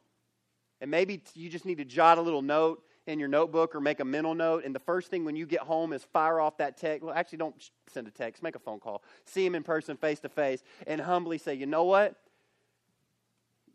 And 0.80 0.90
maybe 0.90 1.22
you 1.34 1.48
just 1.48 1.64
need 1.64 1.78
to 1.78 1.84
jot 1.84 2.18
a 2.18 2.20
little 2.20 2.42
note 2.42 2.82
in 3.06 3.18
your 3.18 3.28
notebook 3.28 3.74
or 3.74 3.80
make 3.80 4.00
a 4.00 4.04
mental 4.04 4.34
note. 4.34 4.64
And 4.64 4.74
the 4.74 4.80
first 4.80 5.10
thing 5.10 5.24
when 5.24 5.36
you 5.36 5.46
get 5.46 5.60
home 5.60 5.92
is 5.92 6.02
fire 6.02 6.40
off 6.40 6.56
that 6.58 6.76
text. 6.76 7.04
Well, 7.04 7.14
actually, 7.14 7.38
don't 7.38 7.70
send 7.88 8.08
a 8.08 8.10
text, 8.10 8.42
make 8.42 8.56
a 8.56 8.58
phone 8.58 8.80
call. 8.80 9.02
See 9.24 9.46
him 9.46 9.54
in 9.54 9.62
person, 9.62 9.96
face 9.96 10.18
to 10.20 10.28
face, 10.28 10.64
and 10.86 11.00
humbly 11.00 11.38
say, 11.38 11.54
you 11.54 11.66
know 11.66 11.84
what? 11.84 12.16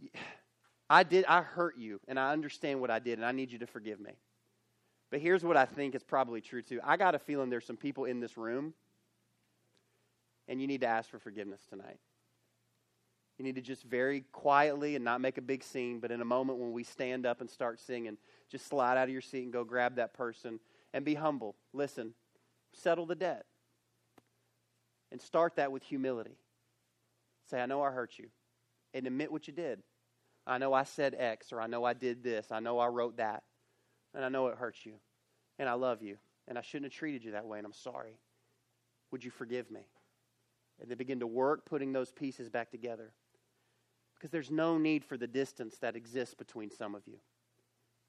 I 0.92 1.04
did 1.04 1.24
I 1.26 1.44
hurt 1.44 1.78
you 1.78 2.00
and 2.08 2.20
I 2.20 2.34
understand 2.34 2.82
what 2.82 2.90
I 2.90 2.98
did 2.98 3.20
and 3.20 3.26
I 3.26 3.32
need 3.32 3.52
you 3.52 3.60
to 3.60 3.68
forgive 3.68 4.00
me. 4.00 4.14
But 5.12 5.20
here's 5.20 5.44
what 5.44 5.56
I 5.56 5.66
think 5.66 5.94
is 5.94 6.04
probably 6.04 6.42
true 6.42 6.64
too. 6.64 6.80
I 6.84 6.98
got 6.98 7.14
a 7.14 7.20
feeling 7.20 7.52
there's 7.52 7.66
some 7.66 7.78
people 7.78 8.06
in 8.06 8.20
this 8.20 8.38
room 8.38 8.74
and 10.50 10.60
you 10.60 10.68
need 10.68 10.82
to 10.82 10.88
ask 10.88 11.10
for 11.10 11.20
forgiveness 11.20 11.62
tonight. 11.70 12.00
You 13.38 13.46
need 13.46 13.56
to 13.56 13.62
just 13.62 13.84
very 13.84 14.26
quietly 14.34 14.96
and 14.98 15.06
not 15.06 15.22
make 15.22 15.38
a 15.38 15.42
big 15.42 15.64
scene, 15.64 16.00
but 16.00 16.12
in 16.12 16.20
a 16.20 16.26
moment 16.26 16.60
when 16.60 16.74
we 16.74 16.84
stand 16.84 17.26
up 17.26 17.40
and 17.40 17.50
start 17.50 17.80
singing, 17.80 18.18
just 18.52 18.68
slide 18.68 18.98
out 18.98 19.06
of 19.06 19.12
your 19.12 19.22
seat 19.22 19.44
and 19.44 19.54
go 19.54 19.64
grab 19.64 19.96
that 19.96 20.14
person 20.14 20.60
and 20.94 21.06
be 21.06 21.16
humble. 21.16 21.56
Listen, 21.72 22.16
settle 22.74 23.06
the 23.06 23.16
debt. 23.16 23.46
And 25.12 25.22
start 25.22 25.56
that 25.56 25.72
with 25.72 25.84
humility. 25.84 26.38
Say, 27.50 27.62
I 27.62 27.66
know 27.66 27.82
I 27.82 27.92
hurt 27.92 28.20
you. 28.20 28.28
And 28.94 29.08
admit 29.08 29.32
what 29.32 29.48
you 29.48 29.54
did. 29.54 29.82
I 30.46 30.58
know 30.58 30.74
I 30.74 30.84
said 30.84 31.16
X, 31.18 31.54
or 31.54 31.62
I 31.62 31.68
know 31.68 31.84
I 31.84 31.94
did 31.94 32.24
this. 32.24 32.52
I 32.52 32.60
know 32.60 32.80
I 32.80 32.88
wrote 32.88 33.18
that. 33.18 33.44
And 34.14 34.26
I 34.26 34.30
know 34.30 34.48
it 34.48 34.58
hurts 34.58 34.86
you. 34.86 34.94
And 35.58 35.70
I 35.70 35.74
love 35.74 36.02
you. 36.02 36.18
And 36.48 36.58
I 36.58 36.62
shouldn't 36.62 36.92
have 36.92 36.98
treated 36.98 37.24
you 37.24 37.32
that 37.32 37.46
way, 37.46 37.60
and 37.60 37.66
I'm 37.66 37.74
sorry. 37.74 38.18
Would 39.12 39.24
you 39.24 39.32
forgive 39.32 39.72
me? 39.72 39.82
And 40.82 40.90
they 40.90 40.96
begin 40.96 41.20
to 41.20 41.28
work 41.28 41.66
putting 41.66 41.92
those 41.92 42.12
pieces 42.12 42.50
back 42.50 42.72
together. 42.72 43.12
Because 44.16 44.32
there's 44.32 44.52
no 44.52 44.78
need 44.78 45.04
for 45.04 45.18
the 45.18 45.28
distance 45.28 45.78
that 45.78 45.96
exists 45.96 46.36
between 46.36 46.72
some 46.72 46.96
of 46.96 47.08
you. 47.08 47.20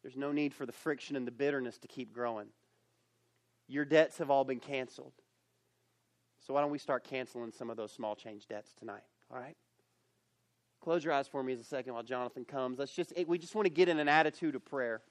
There's 0.02 0.16
no 0.16 0.32
need 0.32 0.54
for 0.54 0.66
the 0.66 0.72
friction 0.72 1.16
and 1.16 1.26
the 1.26 1.32
bitterness 1.32 1.78
to 1.78 1.88
keep 1.88 2.12
growing. 2.12 2.48
Your 3.68 3.84
debts 3.84 4.18
have 4.18 4.30
all 4.30 4.44
been 4.44 4.60
canceled. 4.60 5.12
So 6.46 6.54
why 6.54 6.62
don't 6.62 6.70
we 6.70 6.78
start 6.78 7.04
canceling 7.04 7.52
some 7.52 7.70
of 7.70 7.76
those 7.76 7.92
small 7.92 8.16
change 8.16 8.46
debts 8.46 8.72
tonight? 8.72 9.02
All 9.30 9.38
right? 9.38 9.56
Close 10.80 11.04
your 11.04 11.12
eyes 11.12 11.28
for 11.28 11.42
me 11.42 11.52
as 11.52 11.60
a 11.60 11.64
second 11.64 11.92
while 11.92 12.02
Jonathan 12.02 12.44
comes. 12.44 12.78
Let's 12.78 12.92
just 12.92 13.12
we 13.26 13.38
just 13.38 13.54
want 13.54 13.66
to 13.66 13.70
get 13.70 13.88
in 13.88 13.98
an 13.98 14.08
attitude 14.08 14.54
of 14.54 14.64
prayer. 14.64 15.02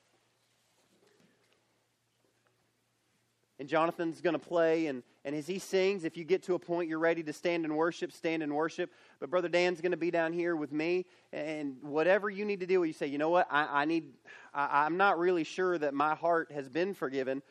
And 3.59 3.67
Jonathan's 3.67 4.21
going 4.21 4.33
to 4.33 4.39
play, 4.39 4.87
and, 4.87 5.03
and 5.25 5.35
as 5.35 5.45
he 5.45 5.59
sings, 5.59 6.05
if 6.05 6.15
you 6.15 6.23
get 6.23 6.43
to 6.43 6.53
a 6.53 6.59
point 6.59 6.87
you're 6.87 6.97
ready 6.97 7.21
to 7.23 7.33
stand 7.33 7.65
and 7.65 7.75
worship, 7.75 8.13
stand 8.13 8.41
and 8.41 8.55
worship. 8.55 8.89
But 9.19 9.29
Brother 9.29 9.49
Dan's 9.49 9.81
going 9.81 9.91
to 9.91 9.97
be 9.97 10.11
down 10.11 10.31
here 10.31 10.55
with 10.55 10.71
me, 10.71 11.05
and 11.33 11.75
whatever 11.81 12.29
you 12.29 12.45
need 12.45 12.61
to 12.61 12.65
do, 12.65 12.81
you 12.83 12.93
say, 12.93 13.07
you 13.07 13.17
know 13.17 13.29
what, 13.29 13.47
I, 13.51 13.81
I 13.81 13.85
need, 13.85 14.13
I, 14.53 14.85
I'm 14.85 14.95
not 14.95 15.19
really 15.19 15.43
sure 15.43 15.77
that 15.77 15.93
my 15.93 16.15
heart 16.15 16.53
has 16.53 16.69
been 16.69 16.93
forgiven, 16.93 17.41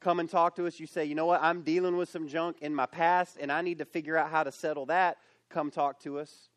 come 0.00 0.18
and 0.18 0.28
talk 0.28 0.56
to 0.56 0.66
us. 0.66 0.80
You 0.80 0.86
say, 0.86 1.04
you 1.04 1.14
know 1.14 1.26
what, 1.26 1.42
I'm 1.42 1.62
dealing 1.62 1.96
with 1.96 2.08
some 2.08 2.26
junk 2.26 2.56
in 2.60 2.74
my 2.74 2.86
past 2.86 3.36
and 3.38 3.52
I 3.52 3.60
need 3.60 3.78
to 3.78 3.84
figure 3.84 4.16
out 4.16 4.30
how 4.30 4.42
to 4.42 4.50
settle 4.50 4.86
that. 4.86 5.18
Come 5.50 5.70
talk 5.70 6.00
to 6.00 6.18
us. 6.18 6.48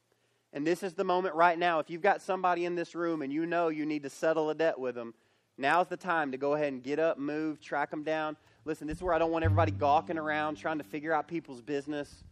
And 0.53 0.65
this 0.65 0.83
is 0.83 0.93
the 0.93 1.03
moment 1.03 1.35
right 1.35 1.57
now. 1.57 1.79
If 1.79 1.89
you've 1.89 2.01
got 2.01 2.21
somebody 2.21 2.65
in 2.65 2.75
this 2.75 2.95
room 2.95 3.21
and 3.21 3.33
you 3.33 3.45
know 3.45 3.67
you 3.67 3.85
need 3.85 4.03
to 4.03 4.09
settle 4.09 4.49
a 4.49 4.55
debt 4.55 4.79
with 4.79 4.95
them, 4.95 5.13
now's 5.57 5.87
the 5.87 5.97
time 5.97 6.31
to 6.31 6.37
go 6.37 6.53
ahead 6.53 6.71
and 6.71 6.83
get 6.83 6.99
up, 6.99 7.17
move, 7.17 7.59
track 7.59 7.89
them 7.91 8.03
down. 8.03 8.37
Listen, 8.65 8.87
this 8.87 8.97
is 8.97 9.03
where 9.03 9.13
I 9.13 9.17
don't 9.17 9.31
want 9.31 9.43
everybody 9.43 9.71
gawking 9.71 10.17
around 10.17 10.55
trying 10.55 10.77
to 10.77 10.85
figure 10.85 11.13
out 11.13 11.27
people's 11.27 11.61
business. 11.61 12.23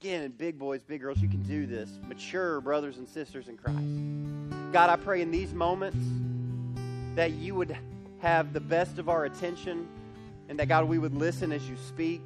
Again, 0.00 0.32
big 0.36 0.58
boys, 0.58 0.84
big 0.84 1.00
girls, 1.00 1.20
you 1.20 1.28
can 1.28 1.42
do 1.42 1.66
this. 1.66 1.90
Mature 2.06 2.60
brothers 2.60 2.98
and 2.98 3.08
sisters 3.08 3.48
in 3.48 3.56
Christ. 3.56 4.72
God, 4.72 4.90
I 4.90 4.96
pray 4.96 5.22
in 5.22 5.32
these 5.32 5.52
moments 5.52 5.98
that 7.16 7.32
you 7.32 7.56
would 7.56 7.76
have 8.18 8.52
the 8.52 8.60
best 8.60 8.98
of 8.98 9.08
our 9.08 9.24
attention 9.24 9.88
and 10.48 10.56
that, 10.60 10.68
God, 10.68 10.84
we 10.84 10.98
would 10.98 11.14
listen 11.14 11.50
as 11.50 11.68
you 11.68 11.76
speak. 11.88 12.20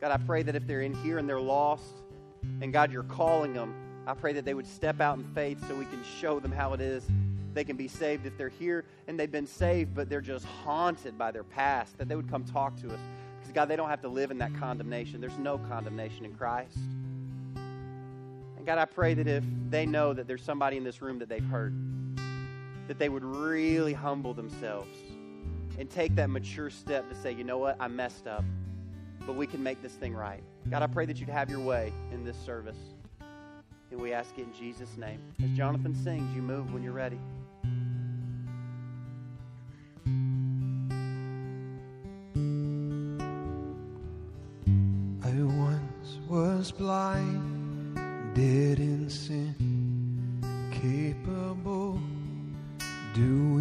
God, 0.00 0.10
I 0.10 0.16
pray 0.16 0.42
that 0.44 0.54
if 0.54 0.66
they're 0.66 0.80
in 0.80 0.94
here 0.94 1.18
and 1.18 1.28
they're 1.28 1.40
lost, 1.40 1.92
and 2.62 2.72
God, 2.72 2.90
you're 2.90 3.02
calling 3.02 3.52
them, 3.52 3.74
I 4.06 4.14
pray 4.14 4.32
that 4.32 4.46
they 4.46 4.54
would 4.54 4.66
step 4.66 5.02
out 5.02 5.18
in 5.18 5.24
faith 5.34 5.58
so 5.68 5.74
we 5.74 5.84
can 5.84 6.02
show 6.20 6.40
them 6.40 6.52
how 6.52 6.72
it 6.72 6.80
is 6.80 7.04
they 7.58 7.64
can 7.64 7.76
be 7.76 7.88
saved. 7.88 8.24
If 8.24 8.38
they're 8.38 8.48
here 8.48 8.84
and 9.08 9.18
they've 9.18 9.30
been 9.30 9.46
saved, 9.46 9.92
but 9.92 10.08
they're 10.08 10.20
just 10.20 10.44
haunted 10.44 11.18
by 11.18 11.32
their 11.32 11.42
past, 11.42 11.98
that 11.98 12.08
they 12.08 12.14
would 12.14 12.30
come 12.30 12.44
talk 12.44 12.80
to 12.82 12.86
us. 12.88 13.00
Because, 13.40 13.52
God, 13.52 13.64
they 13.66 13.74
don't 13.74 13.88
have 13.88 14.00
to 14.02 14.08
live 14.08 14.30
in 14.30 14.38
that 14.38 14.54
condemnation. 14.54 15.20
There's 15.20 15.38
no 15.38 15.58
condemnation 15.58 16.24
in 16.24 16.34
Christ. 16.34 16.78
And, 17.56 18.64
God, 18.64 18.78
I 18.78 18.84
pray 18.84 19.14
that 19.14 19.26
if 19.26 19.42
they 19.70 19.86
know 19.86 20.12
that 20.12 20.28
there's 20.28 20.42
somebody 20.42 20.76
in 20.76 20.84
this 20.84 21.02
room 21.02 21.18
that 21.18 21.28
they've 21.28 21.44
hurt, 21.44 21.72
that 22.86 22.98
they 22.98 23.08
would 23.08 23.24
really 23.24 23.92
humble 23.92 24.34
themselves 24.34 24.96
and 25.78 25.90
take 25.90 26.14
that 26.14 26.30
mature 26.30 26.70
step 26.70 27.08
to 27.08 27.14
say, 27.16 27.32
you 27.32 27.42
know 27.42 27.58
what, 27.58 27.76
I 27.80 27.88
messed 27.88 28.28
up, 28.28 28.44
but 29.26 29.34
we 29.34 29.46
can 29.48 29.62
make 29.62 29.82
this 29.82 29.92
thing 29.92 30.14
right. 30.14 30.42
God, 30.70 30.82
I 30.82 30.86
pray 30.86 31.06
that 31.06 31.18
you'd 31.18 31.28
have 31.28 31.50
your 31.50 31.60
way 31.60 31.92
in 32.12 32.24
this 32.24 32.36
service. 32.36 32.78
And 33.90 34.00
we 34.00 34.12
ask 34.12 34.36
it 34.38 34.42
in 34.42 34.52
Jesus' 34.52 34.96
name. 34.98 35.18
As 35.42 35.50
Jonathan 35.56 35.94
sings, 35.94 36.34
you 36.36 36.42
move 36.42 36.74
when 36.74 36.82
you're 36.82 36.92
ready. 36.92 37.18
Was 46.68 46.78
blind, 46.78 47.94
dead 48.34 48.78
in 48.78 49.08
sin, 49.08 49.54
capable, 50.70 51.98
doing 53.14 53.57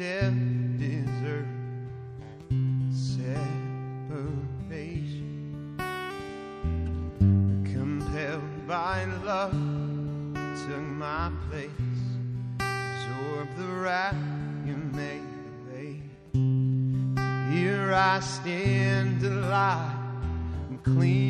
death, 0.00 0.32
deserve 0.78 1.46
separation, 2.90 3.36
compelled 7.64 8.66
by 8.66 9.04
love, 9.26 9.52
took 10.64 10.80
my 10.80 11.30
place, 11.50 11.70
absorbed 12.60 13.54
the 13.58 13.66
wrath 13.82 14.16
you 14.64 14.76
made 14.94 15.20
away. 15.68 16.00
Here 17.52 17.92
I 17.92 18.20
stand 18.20 19.22
alive 19.22 19.98
and 20.70 20.82
clean 20.82 21.29